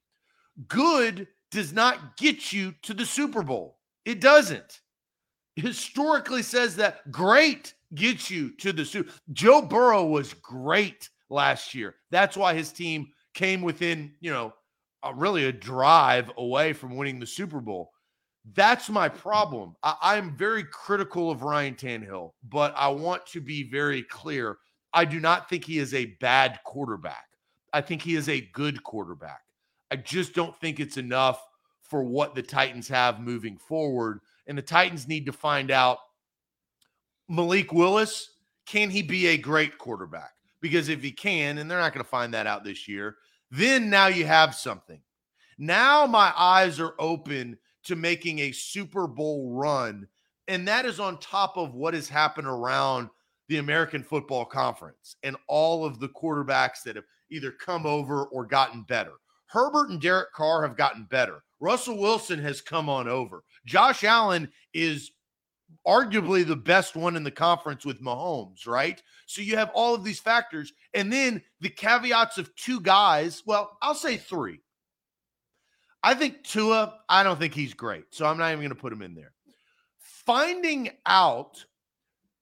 Good 0.69 1.29
does 1.51 1.73
not 1.73 2.17
get 2.17 2.53
you 2.53 2.75
to 2.83 2.95
the 2.95 3.07
Super 3.07 3.43
Bowl. 3.43 3.79
It 4.05 4.21
doesn't. 4.21 4.81
Historically 5.57 6.43
says 6.43 6.77
that 6.77 7.11
great 7.11 7.75
gets 7.95 8.31
you 8.31 8.51
to 8.57 8.73
the 8.73 8.85
Super. 8.85 9.13
Joe 9.33 9.63
Burrow 9.63 10.05
was 10.05 10.35
great 10.35 11.09
last 11.29 11.75
year. 11.75 11.97
That's 12.11 12.37
why 12.37 12.55
his 12.55 12.73
team 12.73 13.09
came 13.35 13.63
within, 13.63 14.13
you 14.21 14.31
know, 14.31 14.53
a, 15.03 15.15
really 15.15 15.47
a 15.47 15.53
drive 15.53 16.31
away 16.37 16.73
from 16.73 16.97
winning 16.97 17.19
the 17.19 17.27
Super 17.27 17.61
Bowl. 17.61 17.91
That's 18.55 18.89
my 18.89 19.09
problem. 19.09 19.75
I, 19.83 20.17
am 20.17 20.37
very 20.37 20.65
critical 20.65 21.31
of 21.31 21.43
Ryan 21.43 21.75
Tannehill, 21.75 22.33
but 22.49 22.73
I 22.77 22.89
want 22.89 23.27
to 23.27 23.41
be 23.41 23.65
very 23.65 24.03
clear. 24.03 24.59
I 24.93 25.05
do 25.05 25.21
not 25.21 25.49
think 25.49 25.65
he 25.65 25.79
is 25.79 25.93
a 25.95 26.17
bad 26.21 26.59
quarterback. 26.65 27.27
I 27.73 27.81
think 27.81 28.03
he 28.03 28.17
is 28.17 28.29
a 28.29 28.41
good 28.53 28.83
quarterback. 28.83 29.43
I 29.91 29.97
just 29.97 30.35
don't 30.35 30.59
think 30.59 30.81
it's 30.81 30.97
enough 30.97 31.41
for 31.83 32.03
what 32.03 32.35
the 32.35 32.43
Titans 32.43 32.89
have 32.89 33.21
moving 33.21 33.59
forward. 33.59 34.21
And 34.47 34.57
the 34.57 34.63
Titans 34.63 35.07
need 35.07 35.27
to 35.27 35.33
find 35.33 35.71
out 35.71 35.99
Malik 37.29 37.73
Willis, 37.73 38.31
can 38.67 38.91
he 38.91 39.03
be 39.03 39.29
a 39.29 39.37
great 39.37 39.79
quarterback? 39.79 40.33
Because 40.61 40.89
if 40.89 41.03
he 41.03 41.13
can, 41.13 41.59
and 41.59 41.71
they're 41.71 41.79
not 41.79 41.93
going 41.93 42.05
to 42.05 42.11
find 42.11 42.35
that 42.35 42.47
out 42.47 42.65
this 42.65 42.89
year, 42.89 43.17
then 43.51 43.91
now 43.91 44.07
you 44.07 44.27
have 44.27 44.55
something. 44.55 45.01
Now 45.59 46.07
my 46.07 46.33
eyes 46.37 46.81
are 46.81 46.95
open 46.99 47.59
to 47.85 47.97
making 47.97 48.41
a 48.41 48.53
Super 48.53 49.07
Bowl 49.07 49.53
run. 49.53 50.07
And 50.49 50.67
that 50.69 50.87
is 50.87 51.01
on 51.01 51.19
top 51.19 51.57
of 51.57 51.75
what 51.75 51.95
has 51.95 52.09
happened 52.09 52.49
around 52.49 53.09
the 53.49 53.59
American 53.59 54.03
Football 54.03 54.45
Conference 54.45 55.17
and 55.23 55.37
all 55.49 55.85
of 55.85 56.01
the 56.01 56.09
quarterbacks 56.09 56.83
that 56.85 56.97
have 56.97 57.05
either 57.31 57.53
come 57.53 57.87
over 57.87 58.25
or 58.27 58.47
gotten 58.47 58.83
better. 58.83 59.15
Herbert 59.47 59.91
and 59.91 60.01
Derek 60.01 60.33
Carr 60.33 60.63
have 60.63 60.77
gotten 60.77 61.05
better. 61.11 61.43
Russell 61.59 61.99
Wilson 61.99 62.39
has 62.41 62.61
come 62.61 62.89
on 62.89 63.09
over. 63.09 63.43
Josh 63.67 64.05
Allen 64.05 64.51
is 64.73 65.11
arguably 65.87 66.47
the 66.47 66.57
best 66.57 66.97
one 66.97 67.17
in 67.17 67.25
the 67.25 67.31
conference 67.31 67.85
with 67.85 68.03
Mahomes, 68.03 68.67
right? 68.67 69.03
So 69.27 69.43
you 69.43 69.57
have 69.57 69.71
all 69.75 69.95
of 69.95 70.05
these 70.05 70.21
factors. 70.21 70.73
And 70.95 71.13
then 71.13 71.43
the 71.61 71.69
caveats 71.69 72.39
of 72.39 72.55
two 72.57 72.81
guys. 72.81 73.43
Well, 73.47 73.77
I'll 73.83 73.95
say 73.95 74.17
three. 74.17 74.61
I 76.03 76.15
think 76.15 76.43
Tua, 76.45 76.95
I 77.09 77.23
don't 77.23 77.39
think 77.39 77.55
he's 77.55 77.75
great. 77.75 78.05
So 78.11 78.27
I'm 78.27 78.39
not 78.39 78.49
even 78.49 78.61
going 78.61 78.71
to 78.71 78.75
put 78.75 78.93
him 78.93 79.03
in 79.03 79.15
there. 79.15 79.33
Finding 79.99 80.91
out 81.07 81.65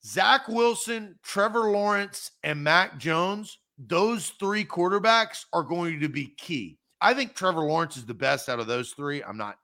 Zach 0.05 0.49
Wilson, 0.49 1.19
Trevor 1.23 1.71
Lawrence, 1.71 2.31
and 2.43 2.63
Mac 2.63 2.99
Jones, 2.99 3.59
those 3.79 4.31
three 4.31 4.65
quarterbacks 4.65 5.45
are 5.53 5.63
going 5.63 6.01
to 6.01 6.09
be 6.09 6.35
key. 6.39 6.79
I 7.01 7.15
think 7.15 7.35
Trevor 7.35 7.61
Lawrence 7.61 7.97
is 7.97 8.07
the 8.07 8.15
best 8.15 8.49
out 8.49 8.61
of 8.61 8.67
those 8.67 8.91
three. 8.91 9.23
I'm 9.23 9.37
not 9.37 9.59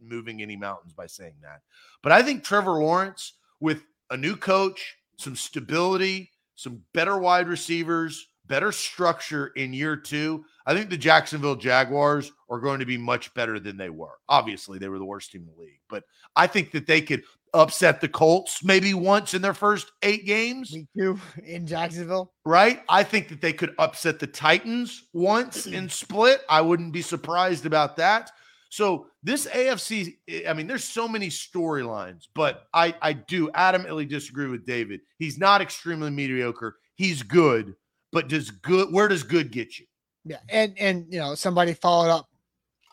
moving 0.00 0.42
any 0.42 0.56
mountains 0.56 0.92
by 0.92 1.06
saying 1.06 1.34
that. 1.42 1.60
But 2.02 2.12
I 2.12 2.22
think 2.22 2.44
Trevor 2.44 2.72
Lawrence, 2.72 3.34
with 3.60 3.82
a 4.10 4.16
new 4.16 4.36
coach, 4.36 4.96
some 5.18 5.36
stability, 5.36 6.30
some 6.56 6.82
better 6.92 7.16
wide 7.16 7.48
receivers, 7.48 8.28
better 8.46 8.72
structure 8.72 9.48
in 9.48 9.72
year 9.72 9.96
two, 9.96 10.44
I 10.66 10.74
think 10.74 10.90
the 10.90 10.96
Jacksonville 10.96 11.56
Jaguars 11.56 12.32
are 12.50 12.60
going 12.60 12.80
to 12.80 12.86
be 12.86 12.98
much 12.98 13.32
better 13.34 13.58
than 13.58 13.76
they 13.76 13.90
were. 13.90 14.18
Obviously, 14.28 14.78
they 14.78 14.88
were 14.88 14.98
the 14.98 15.04
worst 15.04 15.32
team 15.32 15.42
in 15.42 15.54
the 15.54 15.60
league, 15.60 15.80
but 15.88 16.04
I 16.36 16.46
think 16.46 16.72
that 16.72 16.86
they 16.86 17.00
could 17.00 17.22
upset 17.54 18.00
the 18.00 18.08
Colts 18.08 18.64
maybe 18.64 18.92
once 18.94 19.32
in 19.32 19.40
their 19.40 19.54
first 19.54 19.92
eight 20.02 20.26
games. 20.26 20.72
Week 20.72 20.88
two 20.96 21.18
in 21.44 21.66
Jacksonville. 21.66 22.32
Right. 22.44 22.82
I 22.88 23.04
think 23.04 23.28
that 23.28 23.40
they 23.40 23.52
could 23.52 23.74
upset 23.78 24.18
the 24.18 24.26
Titans 24.26 25.04
once 25.12 25.66
in 25.66 25.88
split. 25.88 26.42
I 26.48 26.60
wouldn't 26.60 26.92
be 26.92 27.02
surprised 27.02 27.64
about 27.64 27.96
that. 27.96 28.30
So 28.68 29.06
this 29.22 29.46
AFC, 29.46 30.16
I 30.48 30.52
mean, 30.52 30.66
there's 30.66 30.82
so 30.82 31.06
many 31.06 31.28
storylines, 31.28 32.24
but 32.34 32.66
I, 32.74 32.92
I 33.00 33.12
do 33.12 33.48
adamantly 33.52 34.08
disagree 34.08 34.48
with 34.48 34.66
David. 34.66 35.00
He's 35.16 35.38
not 35.38 35.60
extremely 35.60 36.10
mediocre. 36.10 36.74
He's 36.96 37.22
good, 37.22 37.76
but 38.14 38.28
does 38.28 38.50
good 38.50 38.92
where 38.92 39.08
does 39.08 39.24
good 39.24 39.50
get 39.50 39.78
you? 39.78 39.84
Yeah, 40.24 40.38
and 40.48 40.78
and 40.78 41.06
you 41.10 41.18
know 41.18 41.34
somebody 41.34 41.74
followed 41.74 42.10
up 42.10 42.30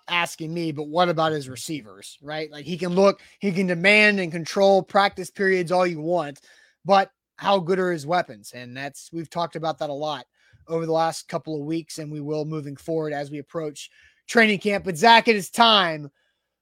asking 0.10 0.54
me, 0.54 0.74
but 0.74 0.90
what 0.90 1.08
about 1.08 1.32
his 1.32 1.48
receivers? 1.48 2.18
Right, 2.22 2.52
like 2.52 2.66
he 2.66 2.78
can 2.78 2.94
look, 2.96 3.22
he 3.40 3.52
can 3.54 3.68
demand 3.68 4.20
and 4.20 4.32
control 4.32 4.84
practice 4.84 5.30
periods 5.30 5.72
all 5.72 5.88
you 5.88 6.02
want, 6.02 6.42
but 6.84 7.12
how 7.38 7.60
good 7.60 7.80
are 7.80 7.92
his 7.92 8.06
weapons? 8.06 8.52
And 8.54 8.76
that's 8.76 9.10
we've 9.14 9.30
talked 9.30 9.56
about 9.56 9.78
that 9.80 9.90
a 9.90 9.94
lot 9.94 10.26
over 10.68 10.86
the 10.86 10.92
last 10.92 11.28
couple 11.30 11.56
of 11.56 11.66
weeks, 11.66 12.00
and 12.00 12.12
we 12.12 12.20
will 12.20 12.44
moving 12.44 12.76
forward 12.76 13.14
as 13.14 13.32
we 13.32 13.38
approach 13.38 13.90
training 14.28 14.60
camp. 14.60 14.84
But 14.84 14.98
Zach, 14.98 15.28
it 15.28 15.36
is 15.36 15.50
time 15.52 16.10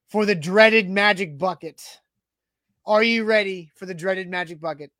for 0.10 0.26
the 0.26 0.36
dreaded 0.36 0.90
magic 0.90 1.38
bucket. 1.38 1.82
Are 2.86 3.04
you 3.04 3.24
ready 3.24 3.72
for 3.76 3.86
the 3.86 3.94
dreaded 3.94 4.30
magic 4.30 4.60
bucket? 4.60 4.92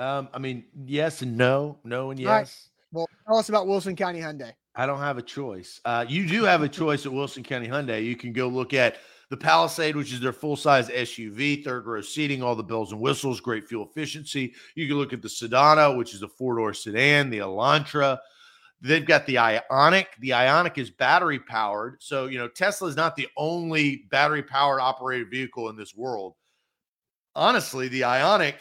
Um, 0.00 0.28
I 0.32 0.38
mean, 0.38 0.64
yes 0.86 1.22
and 1.22 1.36
no, 1.36 1.78
no 1.84 2.10
and 2.10 2.18
yes. 2.18 2.28
Right. 2.28 2.50
Well, 2.92 3.08
tell 3.26 3.36
us 3.38 3.48
about 3.48 3.66
Wilson 3.66 3.94
County 3.94 4.20
Hyundai. 4.20 4.52
I 4.74 4.86
don't 4.86 4.98
have 4.98 5.18
a 5.18 5.22
choice. 5.22 5.80
Uh, 5.84 6.04
you 6.08 6.26
do 6.26 6.44
have 6.44 6.62
a 6.62 6.68
choice 6.68 7.06
at 7.06 7.12
Wilson 7.12 7.42
County 7.42 7.68
Hyundai. 7.68 8.04
You 8.04 8.16
can 8.16 8.32
go 8.32 8.48
look 8.48 8.72
at 8.72 8.96
the 9.28 9.36
Palisade, 9.36 9.94
which 9.94 10.12
is 10.12 10.20
their 10.20 10.32
full 10.32 10.56
size 10.56 10.88
SUV, 10.88 11.62
third 11.62 11.86
row 11.86 12.00
seating, 12.00 12.42
all 12.42 12.56
the 12.56 12.62
bells 12.62 12.92
and 12.92 13.00
whistles, 13.00 13.40
great 13.40 13.68
fuel 13.68 13.88
efficiency. 13.88 14.54
You 14.74 14.88
can 14.88 14.96
look 14.96 15.12
at 15.12 15.22
the 15.22 15.28
Sedona, 15.28 15.96
which 15.96 16.14
is 16.14 16.22
a 16.22 16.28
four 16.28 16.56
door 16.56 16.72
sedan, 16.72 17.30
the 17.30 17.38
Elantra, 17.38 18.18
They've 18.82 19.04
got 19.04 19.26
the 19.26 19.34
Ioniq. 19.34 20.06
The 20.20 20.30
Ioniq 20.30 20.78
is 20.78 20.90
battery 20.90 21.38
powered. 21.38 22.02
So, 22.02 22.26
you 22.26 22.38
know, 22.38 22.48
Tesla 22.48 22.88
is 22.88 22.96
not 22.96 23.14
the 23.14 23.28
only 23.36 24.06
battery 24.10 24.42
powered 24.42 24.80
operated 24.80 25.30
vehicle 25.30 25.68
in 25.68 25.76
this 25.76 25.94
world. 25.94 26.34
Honestly, 27.34 27.88
the 27.88 28.02
Ioniq 28.02 28.54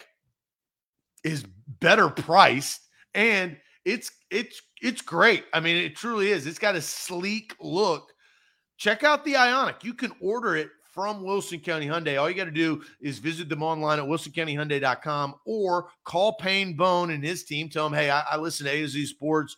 is 1.24 1.43
better 1.80 2.09
priced 2.09 2.82
and 3.13 3.57
it's 3.86 4.11
it's 4.30 4.61
it's 4.82 5.01
great. 5.01 5.45
I 5.53 5.59
mean, 5.59 5.78
it 5.78 5.95
truly 5.95 6.32
is. 6.32 6.47
It's 6.47 6.59
got 6.59 6.76
a 6.76 6.82
sleek 6.82 7.55
look. 7.59 8.13
Check 8.78 9.03
out 9.03 9.26
the 9.26 9.34
Ioniq. 9.34 9.84
You 9.84 9.93
can 9.93 10.11
order 10.22 10.55
it 10.55 10.70
from 10.93 11.24
Wilson 11.24 11.59
County 11.59 11.88
Hyundai. 11.88 12.20
All 12.20 12.30
you 12.30 12.36
got 12.36 12.45
to 12.45 12.51
do 12.51 12.82
is 13.01 13.20
visit 13.20 13.49
them 13.49 13.63
online 13.63 13.99
at 13.99 14.05
wilsoncountyhyundai.com 14.05 15.36
or 15.45 15.89
call 16.03 16.34
Payne 16.34 16.76
Bone 16.76 17.11
and 17.11 17.24
his 17.24 17.43
team. 17.43 17.70
Tell 17.70 17.89
them, 17.89 17.97
hey, 17.97 18.09
I, 18.09 18.22
I 18.32 18.38
listen 18.38 18.65
to 18.65 18.72
A 18.72 18.82
to 18.82 18.88
Z 18.88 19.05
Sports. 19.07 19.55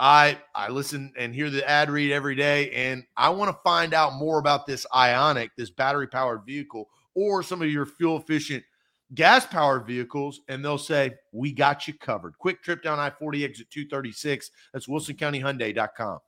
I 0.00 0.38
I 0.54 0.68
listen 0.68 1.12
and 1.18 1.34
hear 1.34 1.50
the 1.50 1.68
ad 1.68 1.90
read 1.90 2.12
every 2.12 2.36
day, 2.36 2.70
and 2.70 3.04
I 3.16 3.30
want 3.30 3.50
to 3.50 3.60
find 3.64 3.94
out 3.94 4.14
more 4.14 4.38
about 4.38 4.66
this 4.66 4.86
Ioniq, 4.94 5.50
this 5.56 5.70
battery 5.70 6.06
powered 6.06 6.44
vehicle, 6.46 6.88
or 7.14 7.42
some 7.42 7.62
of 7.62 7.70
your 7.70 7.86
fuel 7.86 8.18
efficient 8.18 8.62
gas 9.14 9.46
powered 9.46 9.86
vehicles, 9.86 10.40
and 10.48 10.64
they'll 10.64 10.78
say, 10.78 11.14
We 11.32 11.52
got 11.52 11.88
you 11.88 11.94
covered. 11.94 12.38
Quick 12.38 12.62
trip 12.62 12.82
down 12.82 12.98
I 12.98 13.10
40 13.10 13.44
exit 13.44 13.70
236. 13.70 14.50
That's 14.72 14.86
WilsonCountyHyundai.com. 14.86 16.18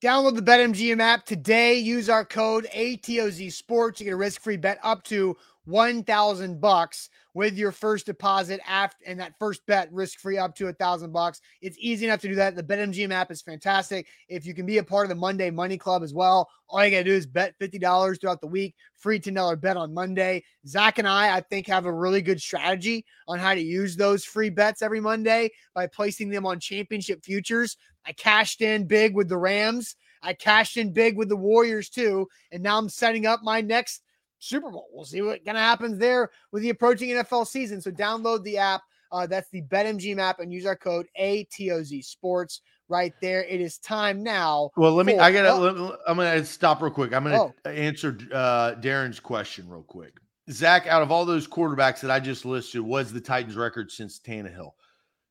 Download 0.00 0.36
the 0.36 0.42
BetMGM 0.42 1.00
app 1.00 1.26
today. 1.26 1.74
Use 1.74 2.08
our 2.08 2.24
code 2.24 2.68
ATOZ 2.72 3.52
Sports. 3.52 3.98
You 3.98 4.04
get 4.04 4.12
a 4.12 4.16
risk 4.16 4.40
free 4.40 4.56
bet 4.56 4.78
up 4.84 5.02
to 5.04 5.36
1000 5.64 6.60
bucks 6.60 7.10
with 7.34 7.58
your 7.58 7.72
first 7.72 8.06
deposit 8.06 8.60
after 8.66 8.96
and 9.06 9.18
that 9.18 9.34
first 9.40 9.66
bet 9.66 9.92
risk 9.92 10.20
free 10.20 10.38
up 10.38 10.54
to 10.54 10.68
a 10.68 10.72
thousand 10.72 11.10
bucks. 11.12 11.40
It's 11.60 11.76
easy 11.80 12.06
enough 12.06 12.20
to 12.20 12.28
do 12.28 12.36
that. 12.36 12.54
The 12.54 12.62
BetMGM 12.62 13.10
app 13.10 13.32
is 13.32 13.42
fantastic. 13.42 14.06
If 14.28 14.46
you 14.46 14.54
can 14.54 14.66
be 14.66 14.78
a 14.78 14.84
part 14.84 15.04
of 15.04 15.08
the 15.08 15.16
Monday 15.16 15.50
Money 15.50 15.76
Club 15.76 16.04
as 16.04 16.14
well, 16.14 16.48
all 16.68 16.84
you 16.84 16.92
gotta 16.92 17.02
do 17.02 17.12
is 17.12 17.26
bet 17.26 17.58
$50 17.58 18.20
throughout 18.20 18.40
the 18.40 18.46
week, 18.46 18.76
free 18.94 19.18
$10 19.18 19.60
bet 19.60 19.76
on 19.76 19.92
Monday. 19.92 20.44
Zach 20.64 20.98
and 20.98 21.08
I, 21.08 21.36
I 21.36 21.40
think, 21.40 21.66
have 21.66 21.86
a 21.86 21.92
really 21.92 22.22
good 22.22 22.40
strategy 22.40 23.04
on 23.26 23.40
how 23.40 23.52
to 23.52 23.60
use 23.60 23.96
those 23.96 24.24
free 24.24 24.50
bets 24.50 24.80
every 24.80 25.00
Monday 25.00 25.50
by 25.74 25.88
placing 25.88 26.28
them 26.28 26.46
on 26.46 26.60
championship 26.60 27.24
futures. 27.24 27.76
I 28.08 28.12
cashed 28.12 28.62
in 28.62 28.86
big 28.86 29.14
with 29.14 29.28
the 29.28 29.36
Rams. 29.36 29.94
I 30.22 30.32
cashed 30.32 30.78
in 30.78 30.92
big 30.92 31.16
with 31.16 31.28
the 31.28 31.36
Warriors 31.36 31.90
too. 31.90 32.26
And 32.50 32.62
now 32.62 32.78
I'm 32.78 32.88
setting 32.88 33.26
up 33.26 33.40
my 33.42 33.60
next 33.60 34.02
Super 34.38 34.70
Bowl. 34.70 34.88
We'll 34.92 35.04
see 35.04 35.20
what 35.20 35.44
kind 35.44 35.58
of 35.58 35.62
happens 35.62 35.98
there 35.98 36.30
with 36.50 36.62
the 36.62 36.70
approaching 36.70 37.10
NFL 37.10 37.46
season. 37.46 37.82
So 37.82 37.90
download 37.90 38.42
the 38.44 38.58
app. 38.58 38.82
Uh, 39.12 39.26
that's 39.26 39.50
the 39.50 39.62
BetMGM 39.62 40.18
app 40.18 40.40
and 40.40 40.52
use 40.52 40.66
our 40.66 40.76
code 40.76 41.06
ATOZ 41.20 42.04
Sports 42.04 42.62
right 42.88 43.12
there. 43.20 43.44
It 43.44 43.60
is 43.60 43.78
time 43.78 44.22
now. 44.22 44.70
Well, 44.76 44.92
let 44.92 45.06
me. 45.06 45.14
For, 45.14 45.22
I 45.22 45.32
gotta. 45.32 45.50
Oh, 45.50 45.96
I'm 46.06 46.16
gonna 46.16 46.44
stop 46.44 46.82
real 46.82 46.90
quick. 46.90 47.14
I'm 47.14 47.24
gonna 47.24 47.40
oh. 47.40 47.70
answer 47.70 48.18
uh, 48.32 48.74
Darren's 48.80 49.20
question 49.20 49.68
real 49.68 49.82
quick. 49.82 50.18
Zach, 50.50 50.86
out 50.86 51.02
of 51.02 51.10
all 51.10 51.24
those 51.24 51.46
quarterbacks 51.46 52.00
that 52.00 52.10
I 52.10 52.20
just 52.20 52.44
listed, 52.44 52.82
was 52.82 53.12
the 53.12 53.20
Titans' 53.20 53.56
record 53.56 53.90
since 53.90 54.18
Tannehill? 54.18 54.72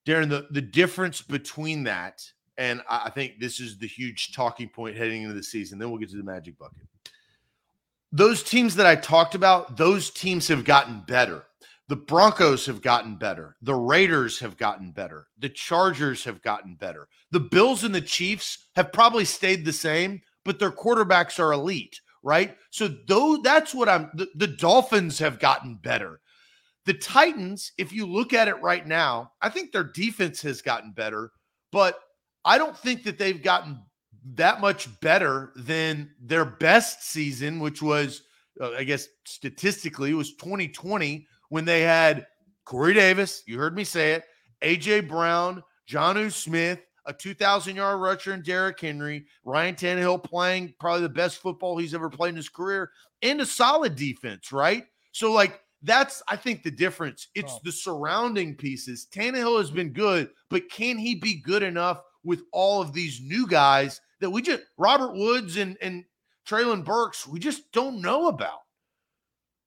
Darren, 0.08 0.30
the 0.30 0.48
the 0.50 0.62
difference 0.62 1.22
between 1.22 1.84
that, 1.84 2.24
and 2.58 2.82
I 2.90 3.10
think 3.10 3.40
this 3.40 3.60
is 3.60 3.78
the 3.78 3.88
huge 3.88 4.34
talking 4.34 4.70
point 4.70 4.98
heading 4.98 5.24
into 5.24 5.36
the 5.36 5.44
season. 5.44 5.80
Then 5.80 5.90
we'll 5.90 6.00
get 6.00 6.10
to 6.10 6.18
the 6.18 6.24
magic 6.24 6.58
bucket 6.58 6.88
those 8.12 8.44
teams 8.44 8.76
that 8.76 8.86
I 8.86 8.96
talked 8.96 9.36
about, 9.36 9.78
those 9.78 10.10
teams 10.10 10.48
have 10.48 10.64
gotten 10.64 11.04
better. 11.08 11.44
The 11.90 11.96
Broncos 11.96 12.66
have 12.66 12.82
gotten 12.82 13.16
better. 13.16 13.56
The 13.62 13.76
Raiders 13.76 14.40
have 14.40 14.58
gotten 14.58 14.92
better. 14.92 15.28
The 15.40 15.50
Chargers 15.50 16.24
have 16.26 16.42
gotten 16.42 16.76
better. 16.76 17.08
The 17.32 17.40
Bills 17.40 17.84
and 17.84 17.96
the 17.96 18.02
Chiefs 18.02 18.68
have 18.76 18.92
probably 18.92 19.26
stayed 19.26 19.64
the 19.64 19.74
same, 19.74 20.22
but 20.44 20.60
their 20.60 20.72
quarterbacks 20.72 21.40
are 21.40 21.54
elite, 21.54 22.02
right? 22.24 22.58
So 22.72 22.90
though 23.08 23.38
that's 23.42 23.74
what 23.74 23.88
I'm 23.88 24.10
the, 24.14 24.28
the 24.36 24.48
Dolphins 24.48 25.20
have 25.20 25.40
gotten 25.40 25.76
better. 25.76 26.20
The 26.86 26.94
Titans, 26.94 27.74
if 27.78 27.92
you 27.92 28.06
look 28.06 28.34
at 28.34 28.48
it 28.48 28.62
right 28.62 28.86
now, 28.86 29.32
I 29.42 29.50
think 29.50 29.72
their 29.72 29.84
defense 29.84 30.42
has 30.42 30.62
gotten 30.62 30.92
better, 30.92 31.32
but 31.72 32.00
I 32.48 32.58
don't 32.58 32.78
think 32.78 33.04
that 33.04 33.20
they've 33.20 33.44
gotten 33.44 33.80
that 34.34 34.62
much 34.62 35.00
better 35.02 35.52
than 35.56 36.10
their 36.22 36.46
best 36.46 37.04
season, 37.04 37.60
which 37.60 37.82
was 37.82 38.24
uh, 38.60 38.72
I 38.72 38.84
guess 38.84 39.08
statistically, 39.26 40.12
it 40.12 40.16
was 40.16 40.36
2020 40.36 41.28
when 41.50 41.66
they 41.66 41.82
had 41.82 42.26
Corey 42.66 42.94
Davis. 42.94 43.44
You 43.46 43.58
heard 43.60 43.76
me 43.76 43.84
say 43.84 44.14
it. 44.14 44.24
AJ 44.64 45.08
Brown, 45.08 45.64
Jonnu 45.90 46.32
Smith, 46.32 46.80
a 47.06 47.14
2,000 47.14 47.76
yard 47.76 48.00
rusher, 48.02 48.34
and 48.34 48.44
Derrick 48.44 48.80
Henry. 48.80 49.26
Ryan 49.46 49.76
Tannehill 49.76 50.24
playing 50.24 50.74
probably 50.80 51.02
the 51.02 51.10
best 51.10 51.38
football 51.38 51.78
he's 51.78 51.94
ever 51.94 52.10
played 52.10 52.30
in 52.30 52.36
his 52.36 52.50
career, 52.50 52.92
and 53.22 53.42
a 53.42 53.46
solid 53.46 53.96
defense, 53.96 54.52
right? 54.52 54.86
So, 55.12 55.32
like, 55.32 55.62
that's 55.84 56.24
I 56.28 56.36
think 56.36 56.64
the 56.64 56.72
difference. 56.72 57.28
It's 57.36 57.54
oh. 57.54 57.60
the 57.64 57.72
surrounding 57.72 58.56
pieces. 58.56 59.08
Tannehill 59.14 59.60
has 59.60 59.70
been 59.70 59.94
good, 59.94 60.30
but 60.50 60.70
can 60.72 60.98
he 60.98 61.16
be 61.16 61.36
good 61.36 61.62
enough 61.62 62.02
with 62.28 62.44
all 62.52 62.82
of 62.82 62.94
these 62.94 63.22
new 63.22 63.48
guys 63.48 64.02
that 64.20 64.30
we 64.30 64.42
just 64.42 64.64
Robert 64.78 65.14
Woods 65.14 65.58
and 65.58 65.78
and 65.82 66.04
Treylon 66.48 66.84
Burks 66.84 67.26
we 67.26 67.40
just 67.40 67.72
don't 67.72 68.02
know 68.02 68.28
about? 68.28 68.60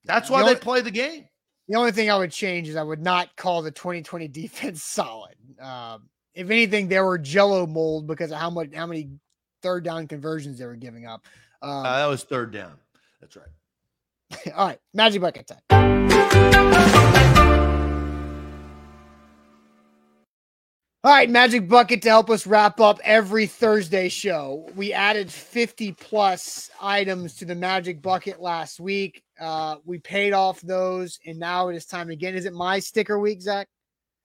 That's 0.04 0.30
why 0.30 0.38
the 0.38 0.44
only, 0.44 0.54
they 0.54 0.60
play 0.60 0.80
the 0.82 0.90
game. 0.90 1.28
The 1.68 1.76
only 1.76 1.92
thing 1.92 2.10
I 2.10 2.18
would 2.18 2.30
change 2.30 2.68
is 2.68 2.76
I 2.76 2.82
would 2.82 3.02
not 3.02 3.34
call 3.36 3.62
the 3.62 3.70
2020 3.70 4.28
defense 4.28 4.82
solid. 4.82 5.34
Um, 5.60 6.08
if 6.34 6.50
anything, 6.50 6.88
they 6.88 7.00
were 7.00 7.18
Jello 7.18 7.66
mold 7.66 8.06
because 8.06 8.30
of 8.30 8.38
how 8.38 8.50
much 8.50 8.74
how 8.74 8.86
many 8.86 9.10
third 9.62 9.84
down 9.84 10.06
conversions 10.06 10.58
they 10.58 10.66
were 10.66 10.76
giving 10.76 11.06
up. 11.06 11.24
Um, 11.62 11.70
uh, 11.70 11.96
that 11.96 12.06
was 12.06 12.22
third 12.24 12.52
down. 12.52 12.74
That's 13.20 13.36
right. 13.36 14.52
All 14.54 14.68
right, 14.68 14.78
Magic 14.94 15.22
Bucket 15.22 15.50
time. 15.68 17.08
All 21.02 21.10
right, 21.10 21.30
Magic 21.30 21.66
Bucket 21.66 22.02
to 22.02 22.10
help 22.10 22.28
us 22.28 22.46
wrap 22.46 22.78
up 22.78 23.00
every 23.02 23.46
Thursday 23.46 24.10
show. 24.10 24.68
We 24.76 24.92
added 24.92 25.32
50 25.32 25.92
plus 25.92 26.70
items 26.78 27.36
to 27.36 27.46
the 27.46 27.54
Magic 27.54 28.02
Bucket 28.02 28.42
last 28.42 28.78
week. 28.80 29.22
Uh, 29.40 29.76
we 29.86 29.98
paid 29.98 30.34
off 30.34 30.60
those, 30.60 31.18
and 31.24 31.38
now 31.38 31.68
it 31.68 31.76
is 31.76 31.86
time 31.86 32.10
again. 32.10 32.34
Is 32.34 32.44
it 32.44 32.52
my 32.52 32.80
sticker 32.80 33.18
week, 33.18 33.40
Zach? 33.40 33.66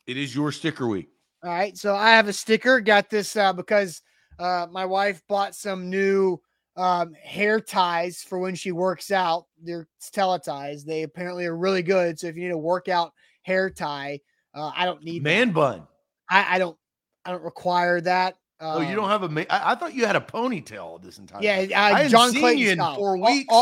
It 0.05 0.17
is 0.17 0.36
your 0.36 0.51
sticker 0.51 0.86
week. 0.86 1.07
All 1.45 1.49
right, 1.49 1.78
so 1.78 1.95
I 1.95 2.09
have 2.09 2.28
a 2.28 2.34
sticker. 2.34 2.82
Got 2.82 3.09
this 3.09 3.38
uh, 3.38 3.53
because 3.53 4.01
uh, 4.38 4.67
my 4.69 4.86
wife 4.86 5.21
bought 5.30 5.55
some 5.55 5.89
new 5.89 6.41
um, 6.76 7.13
hair 7.13 7.61
ties 7.61 8.21
for 8.21 8.38
when 8.38 8.53
she 8.53 8.73
works 8.73 9.11
out. 9.11 9.45
They're 9.63 9.88
teleties. 10.13 10.84
They 10.84 11.03
apparently 11.03 11.45
are 11.45 11.55
really 11.55 11.84
good. 11.84 12.19
So 12.19 12.28
if 12.28 12.36
you 12.36 12.43
need 12.43 12.51
a 12.51 12.57
workout 12.57 13.13
hair 13.43 13.69
tie, 13.69 14.19
uh, 14.53 14.71
I 14.76 14.84
don't 14.84 15.05
need 15.05 15.23
man 15.23 15.47
that. 15.47 15.53
bun. 15.53 15.88
I, 16.30 16.55
I, 16.55 16.59
don't. 16.59 16.78
I 17.26 17.32
don't 17.32 17.43
require 17.43 18.01
that. 18.01 18.38
Um, 18.59 18.78
oh, 18.78 18.82
you 18.82 18.95
don't 18.95 19.05
um, 19.05 19.09
have 19.09 19.23
a. 19.23 19.30
Ma- 19.30 19.41
I, 19.49 19.73
I, 19.73 19.76
thought 19.76 19.93
you 19.93 20.05
had 20.05 20.15
a 20.15 20.21
ponytail 20.21 21.01
this 21.01 21.17
entire. 21.17 21.41
Time. 21.41 21.69
Yeah, 21.69 21.93
uh, 21.93 22.07
John 22.07 22.32
Clayton 22.32 22.57
you 22.57 22.69
in 22.71 22.78
style. 22.78 22.95
four 22.95 23.17
weeks. 23.17 23.53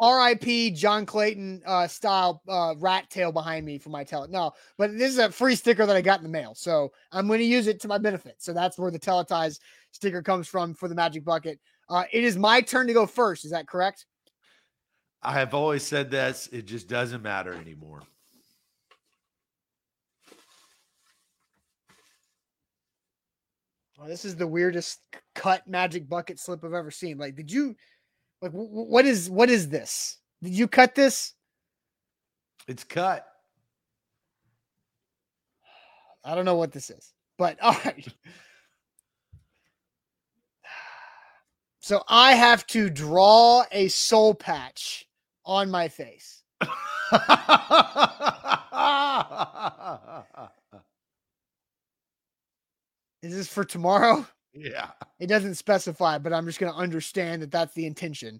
R.I.P. 0.00 0.70
John 0.74 1.06
Clayton 1.06 1.62
uh, 1.66 1.86
style 1.86 2.42
uh, 2.48 2.74
rat 2.78 3.08
tail 3.10 3.30
behind 3.30 3.66
me 3.66 3.78
for 3.78 3.90
my 3.90 4.04
tail. 4.04 4.26
No, 4.28 4.52
but 4.78 4.96
this 4.96 5.12
is 5.12 5.18
a 5.18 5.30
free 5.30 5.54
sticker 5.54 5.86
that 5.86 5.94
I 5.94 6.00
got 6.00 6.18
in 6.18 6.24
the 6.24 6.30
mail, 6.30 6.54
so 6.54 6.92
I'm 7.12 7.26
going 7.26 7.40
to 7.40 7.44
use 7.44 7.66
it 7.66 7.80
to 7.82 7.88
my 7.88 7.98
benefit. 7.98 8.36
So 8.38 8.52
that's 8.52 8.78
where 8.78 8.90
the 8.90 8.98
teleties 8.98 9.58
sticker 9.92 10.22
comes 10.22 10.48
from 10.48 10.74
for 10.74 10.88
the 10.88 10.94
Magic 10.94 11.24
Bucket. 11.24 11.60
Uh, 11.88 12.04
it 12.10 12.24
is 12.24 12.36
my 12.36 12.60
turn 12.60 12.86
to 12.86 12.92
go 12.94 13.06
first. 13.06 13.44
Is 13.44 13.50
that 13.50 13.68
correct? 13.68 14.06
I 15.22 15.32
have 15.34 15.54
always 15.54 15.84
said 15.84 16.10
this. 16.10 16.48
It 16.50 16.66
just 16.66 16.88
doesn't 16.88 17.22
matter 17.22 17.54
anymore. 17.54 18.02
Oh, 24.02 24.08
this 24.08 24.24
is 24.24 24.34
the 24.34 24.46
weirdest 24.46 25.00
cut 25.34 25.68
magic 25.68 26.08
bucket 26.08 26.40
slip 26.40 26.64
I've 26.64 26.72
ever 26.72 26.90
seen. 26.90 27.18
Like, 27.18 27.36
did 27.36 27.52
you, 27.52 27.76
like, 28.40 28.50
w- 28.50 28.68
what 28.68 29.06
is 29.06 29.30
what 29.30 29.48
is 29.48 29.68
this? 29.68 30.18
Did 30.42 30.54
you 30.54 30.66
cut 30.66 30.96
this? 30.96 31.34
It's 32.66 32.82
cut. 32.82 33.24
I 36.24 36.34
don't 36.34 36.44
know 36.44 36.56
what 36.56 36.72
this 36.72 36.90
is, 36.90 37.12
but 37.38 37.58
all 37.62 37.76
right. 37.84 38.06
So 41.84 42.00
I 42.06 42.34
have 42.34 42.64
to 42.68 42.88
draw 42.88 43.64
a 43.72 43.88
soul 43.88 44.34
patch 44.34 45.04
on 45.44 45.68
my 45.68 45.88
face. 45.88 46.44
Is 53.22 53.34
this 53.34 53.48
for 53.48 53.64
tomorrow? 53.64 54.26
Yeah. 54.54 54.90
It 55.18 55.28
doesn't 55.28 55.54
specify, 55.54 56.18
but 56.18 56.34
I'm 56.34 56.44
just 56.44 56.58
going 56.58 56.70
to 56.70 56.78
understand 56.78 57.40
that 57.40 57.50
that's 57.50 57.72
the 57.72 57.86
intention. 57.86 58.38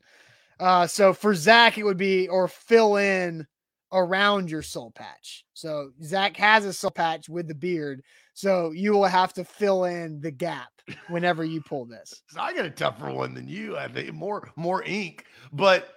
Uh, 0.60 0.86
so 0.86 1.14
for 1.14 1.34
Zach, 1.34 1.78
it 1.78 1.84
would 1.84 1.96
be 1.96 2.28
or 2.28 2.48
fill 2.48 2.96
in 2.96 3.46
around 3.92 4.50
your 4.50 4.60
soul 4.60 4.90
patch. 4.90 5.44
So 5.54 5.90
Zach 6.02 6.36
has 6.36 6.64
a 6.64 6.72
soul 6.74 6.90
patch 6.90 7.28
with 7.28 7.48
the 7.48 7.54
beard. 7.54 8.02
So 8.34 8.70
you 8.72 8.92
will 8.92 9.04
have 9.04 9.32
to 9.34 9.44
fill 9.44 9.84
in 9.84 10.20
the 10.20 10.30
gap 10.30 10.70
whenever 11.08 11.44
you 11.44 11.60
pull 11.60 11.84
this. 11.84 12.22
so 12.28 12.40
I 12.40 12.54
got 12.54 12.64
a 12.64 12.70
tougher 12.70 13.10
one 13.10 13.34
than 13.34 13.48
you. 13.48 13.76
I 13.76 13.88
think 13.88 14.12
more 14.12 14.50
more 14.56 14.82
ink, 14.84 15.26
but 15.52 15.94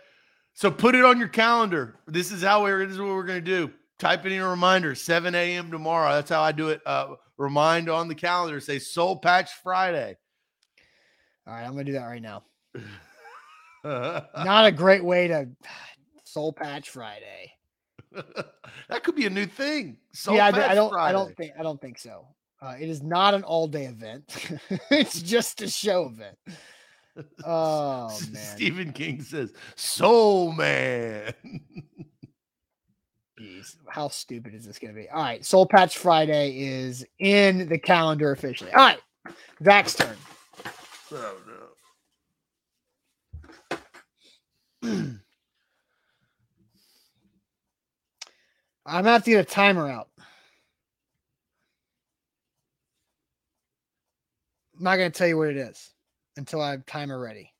so 0.54 0.70
put 0.70 0.96
it 0.96 1.06
on 1.06 1.18
your 1.18 1.28
calendar. 1.28 2.00
This 2.08 2.32
is 2.32 2.44
how 2.44 2.64
we're. 2.64 2.86
This 2.86 2.96
is 2.96 3.00
what 3.00 3.10
we're 3.10 3.24
gonna 3.24 3.42
do. 3.42 3.72
Type 3.98 4.26
in 4.26 4.34
a 4.34 4.48
reminder. 4.48 4.94
7 4.96 5.34
a.m. 5.34 5.72
tomorrow. 5.72 6.14
That's 6.14 6.30
how 6.30 6.42
I 6.42 6.52
do 6.52 6.70
it. 6.70 6.82
Uh, 6.86 7.16
remind 7.38 7.90
on 7.90 8.08
the 8.08 8.16
calendar. 8.16 8.60
Say 8.60 8.80
Soul 8.80 9.18
Patch 9.18 9.52
Friday. 9.64 10.18
All 11.48 11.54
right, 11.54 11.64
I'm 11.64 11.72
gonna 11.72 11.84
do 11.84 11.94
that 11.94 12.06
right 12.06 12.22
now. 12.22 12.44
Not 13.84 14.66
a 14.66 14.72
great 14.72 15.04
way 15.04 15.28
to 15.28 15.48
Soul 16.24 16.52
Patch 16.52 16.90
Friday. 16.90 17.54
that 18.90 19.04
could 19.04 19.16
be 19.16 19.26
a 19.26 19.30
new 19.30 19.46
thing. 19.46 19.98
Soul 20.12 20.36
yeah, 20.36 20.46
I, 20.48 20.72
I 20.72 20.76
don't. 20.76 20.92
Friday. 20.92 21.10
I 21.10 21.12
don't 21.12 21.38
think. 21.38 21.54
I 21.60 21.64
don't 21.64 21.80
think 21.80 22.00
so. 22.00 22.28
Uh, 22.62 22.76
it 22.80 22.90
is 22.90 23.04
not 23.04 23.34
an 23.34 23.44
all 23.44 23.68
day 23.68 23.86
event. 23.86 24.24
it's 24.90 25.22
just 25.22 25.62
a 25.62 25.70
show 25.70 26.08
event. 26.08 26.38
Oh 27.46 28.08
man. 28.32 28.42
Stephen 28.42 28.92
King 28.92 29.22
says, 29.22 29.54
"Soul 29.76 30.52
Man." 30.52 31.34
Jeez, 33.46 33.76
how 33.88 34.08
stupid 34.08 34.56
is 34.56 34.66
this 34.66 34.80
going 34.80 34.94
to 34.94 35.00
be? 35.00 35.08
All 35.10 35.22
right, 35.22 35.46
Soul 35.46 35.68
Patch 35.68 35.98
Friday 35.98 36.58
is 36.58 37.06
in 37.20 37.68
the 37.70 37.78
calendar 37.78 38.32
officially. 38.32 38.72
All 38.72 38.80
right, 38.80 39.00
Zach's 39.64 39.94
turn. 39.94 40.18
Oh 41.12 41.38
no. 44.84 45.16
I'm 48.88 49.04
gonna 49.04 49.20
to 49.20 49.30
get 49.30 49.40
a 49.40 49.44
timer 49.44 49.90
out. 49.90 50.10
I'm 54.78 54.84
not 54.84 54.98
going 54.98 55.12
to 55.12 55.18
tell 55.18 55.28
you 55.28 55.38
what 55.38 55.50
it 55.50 55.58
is 55.58 55.92
until 56.38 56.62
I 56.62 56.72
have 56.72 56.86
timer 56.86 57.20
ready. 57.20 57.55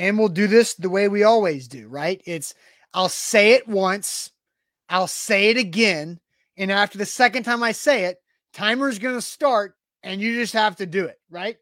And 0.00 0.18
we'll 0.18 0.28
do 0.28 0.46
this 0.46 0.72
the 0.72 0.88
way 0.88 1.08
we 1.08 1.24
always 1.24 1.68
do, 1.68 1.86
right? 1.86 2.22
It's 2.24 2.54
I'll 2.94 3.10
say 3.10 3.52
it 3.52 3.68
once, 3.68 4.30
I'll 4.88 5.06
say 5.06 5.50
it 5.50 5.58
again, 5.58 6.18
and 6.56 6.72
after 6.72 6.96
the 6.96 7.04
second 7.04 7.42
time 7.42 7.62
I 7.62 7.72
say 7.72 8.06
it, 8.06 8.16
timer's 8.54 8.98
going 8.98 9.14
to 9.14 9.20
start 9.20 9.76
and 10.02 10.22
you 10.22 10.34
just 10.36 10.54
have 10.54 10.76
to 10.76 10.86
do 10.86 11.04
it, 11.04 11.20
right? 11.28 11.58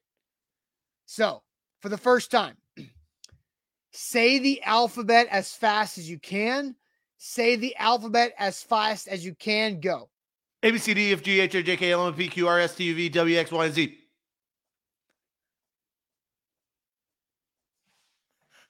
So, 1.06 1.42
for 1.80 1.88
the 1.88 1.98
first 1.98 2.30
time, 2.30 2.56
say 3.92 4.38
the 4.38 4.62
alphabet 4.62 5.26
as 5.32 5.52
fast 5.52 5.98
as 5.98 6.08
you 6.08 6.20
can. 6.20 6.76
Say 7.16 7.56
the 7.56 7.74
alphabet 7.74 8.34
as 8.38 8.62
fast 8.62 9.08
as 9.08 9.24
you 9.24 9.34
can. 9.34 9.80
Go. 9.80 10.10
A 10.62 10.70
B 10.70 10.78
C 10.78 10.94
D 10.94 11.12
F 11.12 11.24
G 11.24 11.40
H 11.40 11.56
I 11.56 11.62
J 11.62 11.76
K 11.76 11.90
L 11.90 12.06
M 12.06 12.14
P 12.14 12.28
Q 12.28 12.46
R 12.46 12.60
S 12.60 12.76
T 12.76 12.84
U 12.84 12.94
V 12.94 13.08
W 13.08 13.36
X 13.36 13.50
Y 13.50 13.64
and 13.64 13.74
Z. 13.74 13.98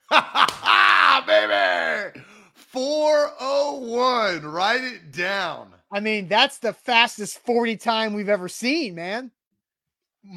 Baby! 1.27 2.21
401. 2.55 4.45
Write 4.45 4.83
it 4.83 5.11
down. 5.11 5.73
I 5.91 5.99
mean, 5.99 6.27
that's 6.27 6.59
the 6.59 6.73
fastest 6.73 7.39
40 7.39 7.77
time 7.77 8.13
we've 8.13 8.29
ever 8.29 8.47
seen, 8.47 8.95
man. 8.95 9.31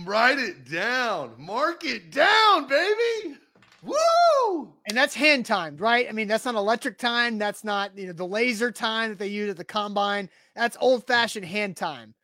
Write 0.05 0.39
it 0.39 0.71
down. 0.71 1.35
Mark 1.39 1.85
it 1.85 2.11
down, 2.11 2.69
baby. 2.69 3.37
Woo! 3.83 4.73
And 4.89 4.97
that's 4.97 5.15
hand 5.15 5.45
timed, 5.45 5.81
right? 5.81 6.07
I 6.09 6.13
mean, 6.13 6.29
that's 6.29 6.45
not 6.45 6.55
electric 6.55 6.99
time. 6.99 7.37
That's 7.37 7.65
not, 7.65 7.97
you 7.99 8.07
know, 8.07 8.13
the 8.13 8.27
laser 8.27 8.71
time 8.71 9.11
that 9.11 9.19
they 9.19 9.27
use 9.27 9.51
at 9.51 9.57
the 9.57 9.65
combine. 9.65 10.31
That's 10.55 10.77
old 10.81 11.07
fashioned 11.07 11.47
hand 11.47 11.77
time. 11.77 12.15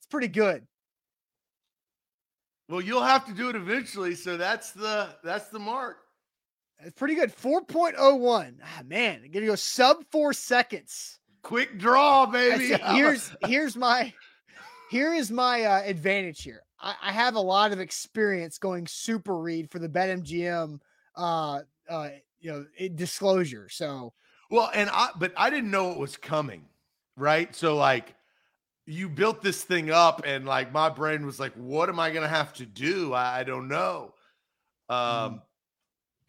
It's 0.00 0.06
pretty 0.06 0.28
good. 0.28 0.66
Well, 2.68 2.80
you'll 2.80 3.02
have 3.02 3.24
to 3.26 3.32
do 3.32 3.48
it 3.48 3.56
eventually. 3.56 4.14
So 4.14 4.36
that's 4.36 4.72
the 4.72 5.10
that's 5.22 5.48
the 5.48 5.58
mark. 5.58 5.98
It's 6.80 6.94
pretty 6.94 7.14
good. 7.14 7.34
4.01. 7.34 8.54
Ah, 8.62 8.82
man, 8.86 9.20
I'm 9.24 9.30
gonna 9.30 9.46
go 9.46 9.54
sub 9.54 10.04
four 10.10 10.32
seconds. 10.32 11.18
Quick 11.42 11.78
draw, 11.78 12.26
baby. 12.26 12.74
Here's 12.92 13.32
here's 13.46 13.76
my 13.76 14.12
here 14.90 15.14
is 15.14 15.30
my 15.30 15.64
uh, 15.64 15.82
advantage 15.84 16.42
here. 16.42 16.62
I, 16.80 16.94
I, 17.02 17.12
have 17.12 17.34
a 17.34 17.40
lot 17.40 17.72
of 17.72 17.80
experience 17.80 18.58
going 18.58 18.86
super 18.86 19.38
read 19.38 19.70
for 19.70 19.78
the 19.78 19.88
BetMGM 19.88 20.80
uh, 21.18 21.60
uh, 21.88 22.08
you 22.40 22.52
know, 22.52 22.66
it, 22.76 22.96
disclosure. 22.96 23.68
So, 23.68 24.14
well, 24.50 24.70
and 24.72 24.88
I, 24.92 25.10
but 25.18 25.32
I 25.36 25.50
didn't 25.50 25.70
know 25.70 25.90
it 25.90 25.98
was 25.98 26.16
coming, 26.16 26.64
right? 27.16 27.54
So, 27.54 27.76
like, 27.76 28.14
you 28.86 29.08
built 29.08 29.42
this 29.42 29.62
thing 29.64 29.90
up, 29.90 30.22
and 30.24 30.46
like, 30.46 30.72
my 30.72 30.88
brain 30.88 31.26
was 31.26 31.38
like, 31.38 31.52
what 31.54 31.88
am 31.88 31.98
I 32.00 32.10
to 32.10 32.28
have 32.28 32.54
to 32.54 32.66
do? 32.66 33.12
I, 33.12 33.40
I 33.40 33.44
don't 33.44 33.68
know. 33.68 34.14
Um, 34.88 34.96
mm. 34.96 35.42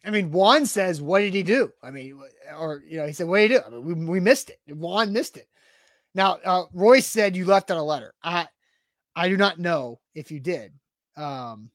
I 0.04 0.10
mean, 0.10 0.30
Juan 0.30 0.64
says, 0.66 1.02
"What 1.02 1.20
did 1.20 1.34
he 1.34 1.42
do?" 1.42 1.72
I 1.82 1.90
mean, 1.90 2.18
or 2.58 2.82
you 2.86 2.98
know, 2.98 3.06
he 3.06 3.12
said, 3.12 3.26
"What 3.28 3.38
did 3.38 3.50
he 3.50 3.56
do?" 3.58 3.62
I 3.66 3.70
mean, 3.70 3.84
we, 3.84 3.94
we 4.06 4.20
missed 4.20 4.50
it. 4.50 4.58
Juan 4.74 5.12
missed 5.12 5.36
it. 5.36 5.46
Now, 6.14 6.38
uh, 6.44 6.64
Royce 6.72 7.06
said 7.06 7.36
you 7.36 7.44
left 7.44 7.70
out 7.70 7.76
a 7.76 7.82
letter. 7.82 8.14
I 8.22 8.48
I 9.14 9.28
do 9.28 9.36
not 9.36 9.58
know 9.58 10.00
if 10.14 10.30
you 10.30 10.40
did. 10.40 10.72
Um, 11.16 11.70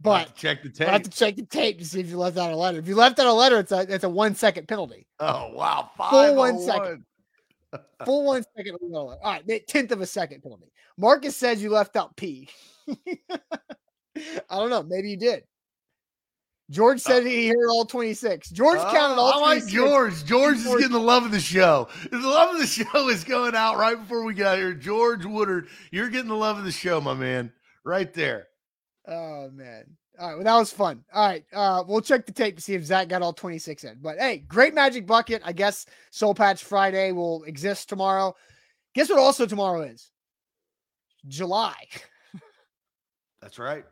but 0.00 0.34
check 0.36 0.62
the 0.62 0.70
tape. 0.70 0.88
I 0.88 0.92
have 0.92 1.02
to 1.02 1.10
check 1.10 1.36
the 1.36 1.44
tape 1.44 1.78
to 1.78 1.84
see 1.84 2.00
if 2.00 2.08
you 2.08 2.18
left 2.18 2.38
out 2.38 2.52
a 2.52 2.56
letter. 2.56 2.78
If 2.78 2.86
you 2.86 2.94
left 2.94 3.18
out 3.18 3.26
a 3.26 3.32
letter, 3.32 3.58
it's 3.58 3.72
a 3.72 3.80
it's 3.80 4.04
a 4.04 4.08
one 4.08 4.34
second 4.34 4.68
penalty. 4.68 5.06
Oh 5.18 5.52
wow, 5.52 5.90
Five 5.96 6.10
full 6.10 6.34
one 6.36 6.60
second. 6.60 7.04
full 8.04 8.24
one 8.24 8.44
second. 8.56 8.78
All 8.94 9.18
right, 9.22 9.66
tenth 9.68 9.92
of 9.92 10.00
a 10.00 10.06
second 10.06 10.42
penalty. 10.42 10.72
Marcus 10.96 11.36
says 11.36 11.62
you 11.62 11.70
left 11.70 11.96
out 11.96 12.16
P. 12.16 12.48
I 12.88 13.38
don't 14.50 14.70
know. 14.70 14.82
Maybe 14.82 15.10
you 15.10 15.16
did. 15.16 15.44
George 16.70 17.00
said 17.00 17.22
uh, 17.22 17.26
he 17.26 17.48
heard 17.48 17.68
all 17.70 17.86
26. 17.86 18.50
George 18.50 18.78
uh, 18.78 18.92
counted 18.92 19.14
all 19.14 19.40
26. 19.40 19.72
I 19.72 19.78
like 19.80 19.88
George. 19.88 20.24
George 20.24 20.56
is 20.58 20.64
getting 20.64 20.90
the 20.90 20.98
love 20.98 21.24
of 21.24 21.30
the 21.30 21.40
show. 21.40 21.88
The 22.10 22.18
love 22.18 22.54
of 22.54 22.60
the 22.60 22.66
show 22.66 23.08
is 23.08 23.24
going 23.24 23.54
out 23.54 23.78
right 23.78 23.98
before 23.98 24.22
we 24.24 24.34
got 24.34 24.58
here. 24.58 24.74
George 24.74 25.24
Woodard, 25.24 25.68
you're 25.90 26.10
getting 26.10 26.28
the 26.28 26.36
love 26.36 26.58
of 26.58 26.64
the 26.64 26.72
show, 26.72 27.00
my 27.00 27.14
man. 27.14 27.52
Right 27.84 28.12
there. 28.12 28.48
Oh, 29.06 29.48
man. 29.50 29.96
All 30.18 30.28
right. 30.28 30.34
Well, 30.34 30.44
that 30.44 30.58
was 30.58 30.70
fun. 30.70 31.04
All 31.14 31.26
right. 31.26 31.44
Uh, 31.52 31.84
we'll 31.86 32.02
check 32.02 32.26
the 32.26 32.32
tape 32.32 32.56
to 32.56 32.62
see 32.62 32.74
if 32.74 32.84
Zach 32.84 33.08
got 33.08 33.22
all 33.22 33.32
26 33.32 33.84
in. 33.84 33.98
But 34.02 34.18
hey, 34.18 34.38
great 34.38 34.74
magic 34.74 35.06
bucket. 35.06 35.40
I 35.44 35.52
guess 35.52 35.86
Soul 36.10 36.34
Patch 36.34 36.64
Friday 36.64 37.12
will 37.12 37.44
exist 37.44 37.88
tomorrow. 37.88 38.34
Guess 38.94 39.08
what 39.08 39.18
also 39.18 39.46
tomorrow 39.46 39.82
is? 39.82 40.10
July. 41.28 41.86
That's 43.40 43.58
right. 43.58 43.84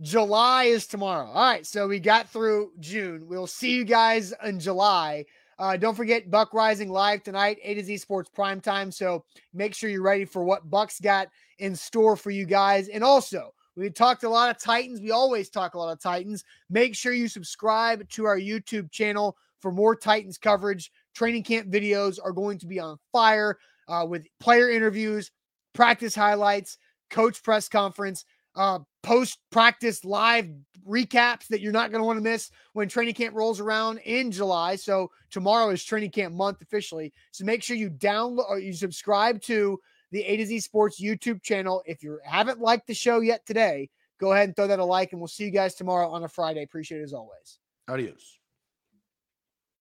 July 0.00 0.64
is 0.64 0.86
tomorrow. 0.86 1.26
All 1.26 1.50
right, 1.50 1.66
so 1.66 1.86
we 1.86 2.00
got 2.00 2.28
through 2.28 2.72
June. 2.80 3.26
We'll 3.28 3.46
see 3.46 3.72
you 3.72 3.84
guys 3.84 4.32
in 4.44 4.58
July. 4.58 5.24
Uh, 5.58 5.76
don't 5.76 5.94
forget 5.94 6.30
Buck 6.30 6.52
Reising 6.52 6.88
live 6.88 7.22
tonight, 7.22 7.58
A 7.62 7.74
to 7.74 7.84
Z 7.84 7.98
Sports 7.98 8.30
Prime 8.34 8.60
Time. 8.60 8.90
So 8.90 9.24
make 9.52 9.74
sure 9.74 9.90
you're 9.90 10.02
ready 10.02 10.24
for 10.24 10.42
what 10.42 10.68
Buck's 10.68 10.98
got 10.98 11.28
in 11.58 11.76
store 11.76 12.16
for 12.16 12.30
you 12.30 12.46
guys. 12.46 12.88
And 12.88 13.04
also, 13.04 13.54
we 13.76 13.88
talked 13.90 14.24
a 14.24 14.28
lot 14.28 14.50
of 14.50 14.60
Titans. 14.60 15.00
We 15.00 15.12
always 15.12 15.50
talk 15.50 15.74
a 15.74 15.78
lot 15.78 15.92
of 15.92 16.00
Titans. 16.00 16.42
Make 16.68 16.96
sure 16.96 17.12
you 17.12 17.28
subscribe 17.28 18.08
to 18.10 18.24
our 18.24 18.38
YouTube 18.38 18.90
channel 18.90 19.36
for 19.60 19.70
more 19.70 19.94
Titans 19.94 20.36
coverage. 20.36 20.90
Training 21.14 21.44
camp 21.44 21.70
videos 21.70 22.18
are 22.22 22.32
going 22.32 22.58
to 22.58 22.66
be 22.66 22.80
on 22.80 22.98
fire 23.12 23.58
uh, 23.88 24.04
with 24.08 24.26
player 24.40 24.68
interviews, 24.68 25.30
practice 25.74 26.14
highlights, 26.14 26.78
coach 27.10 27.42
press 27.42 27.68
conference 27.68 28.24
uh, 28.54 28.80
post 29.02 29.38
practice 29.50 30.04
live 30.04 30.48
recaps 30.86 31.46
that 31.48 31.60
you're 31.60 31.72
not 31.72 31.90
going 31.90 32.00
to 32.00 32.06
want 32.06 32.18
to 32.18 32.22
miss 32.22 32.50
when 32.72 32.88
training 32.88 33.14
camp 33.14 33.34
rolls 33.34 33.60
around 33.60 33.98
in 33.98 34.30
July. 34.30 34.76
So 34.76 35.10
tomorrow 35.30 35.70
is 35.70 35.84
training 35.84 36.10
camp 36.10 36.34
month 36.34 36.60
officially. 36.60 37.12
So 37.30 37.44
make 37.44 37.62
sure 37.62 37.76
you 37.76 37.90
download 37.90 38.48
or 38.48 38.58
you 38.58 38.72
subscribe 38.72 39.40
to 39.42 39.78
the 40.10 40.22
A 40.22 40.36
to 40.36 40.46
Z 40.46 40.60
Sports 40.60 41.00
YouTube 41.00 41.42
channel. 41.42 41.82
If 41.86 42.02
you 42.02 42.18
haven't 42.24 42.60
liked 42.60 42.86
the 42.86 42.94
show 42.94 43.20
yet 43.20 43.46
today, 43.46 43.88
go 44.20 44.32
ahead 44.32 44.48
and 44.48 44.56
throw 44.56 44.66
that 44.66 44.78
a 44.78 44.84
like, 44.84 45.12
and 45.12 45.20
we'll 45.20 45.28
see 45.28 45.44
you 45.44 45.50
guys 45.50 45.74
tomorrow 45.74 46.08
on 46.08 46.24
a 46.24 46.28
Friday. 46.28 46.62
Appreciate 46.62 47.00
it 47.00 47.04
as 47.04 47.12
always. 47.12 47.58
Adios. 47.88 48.38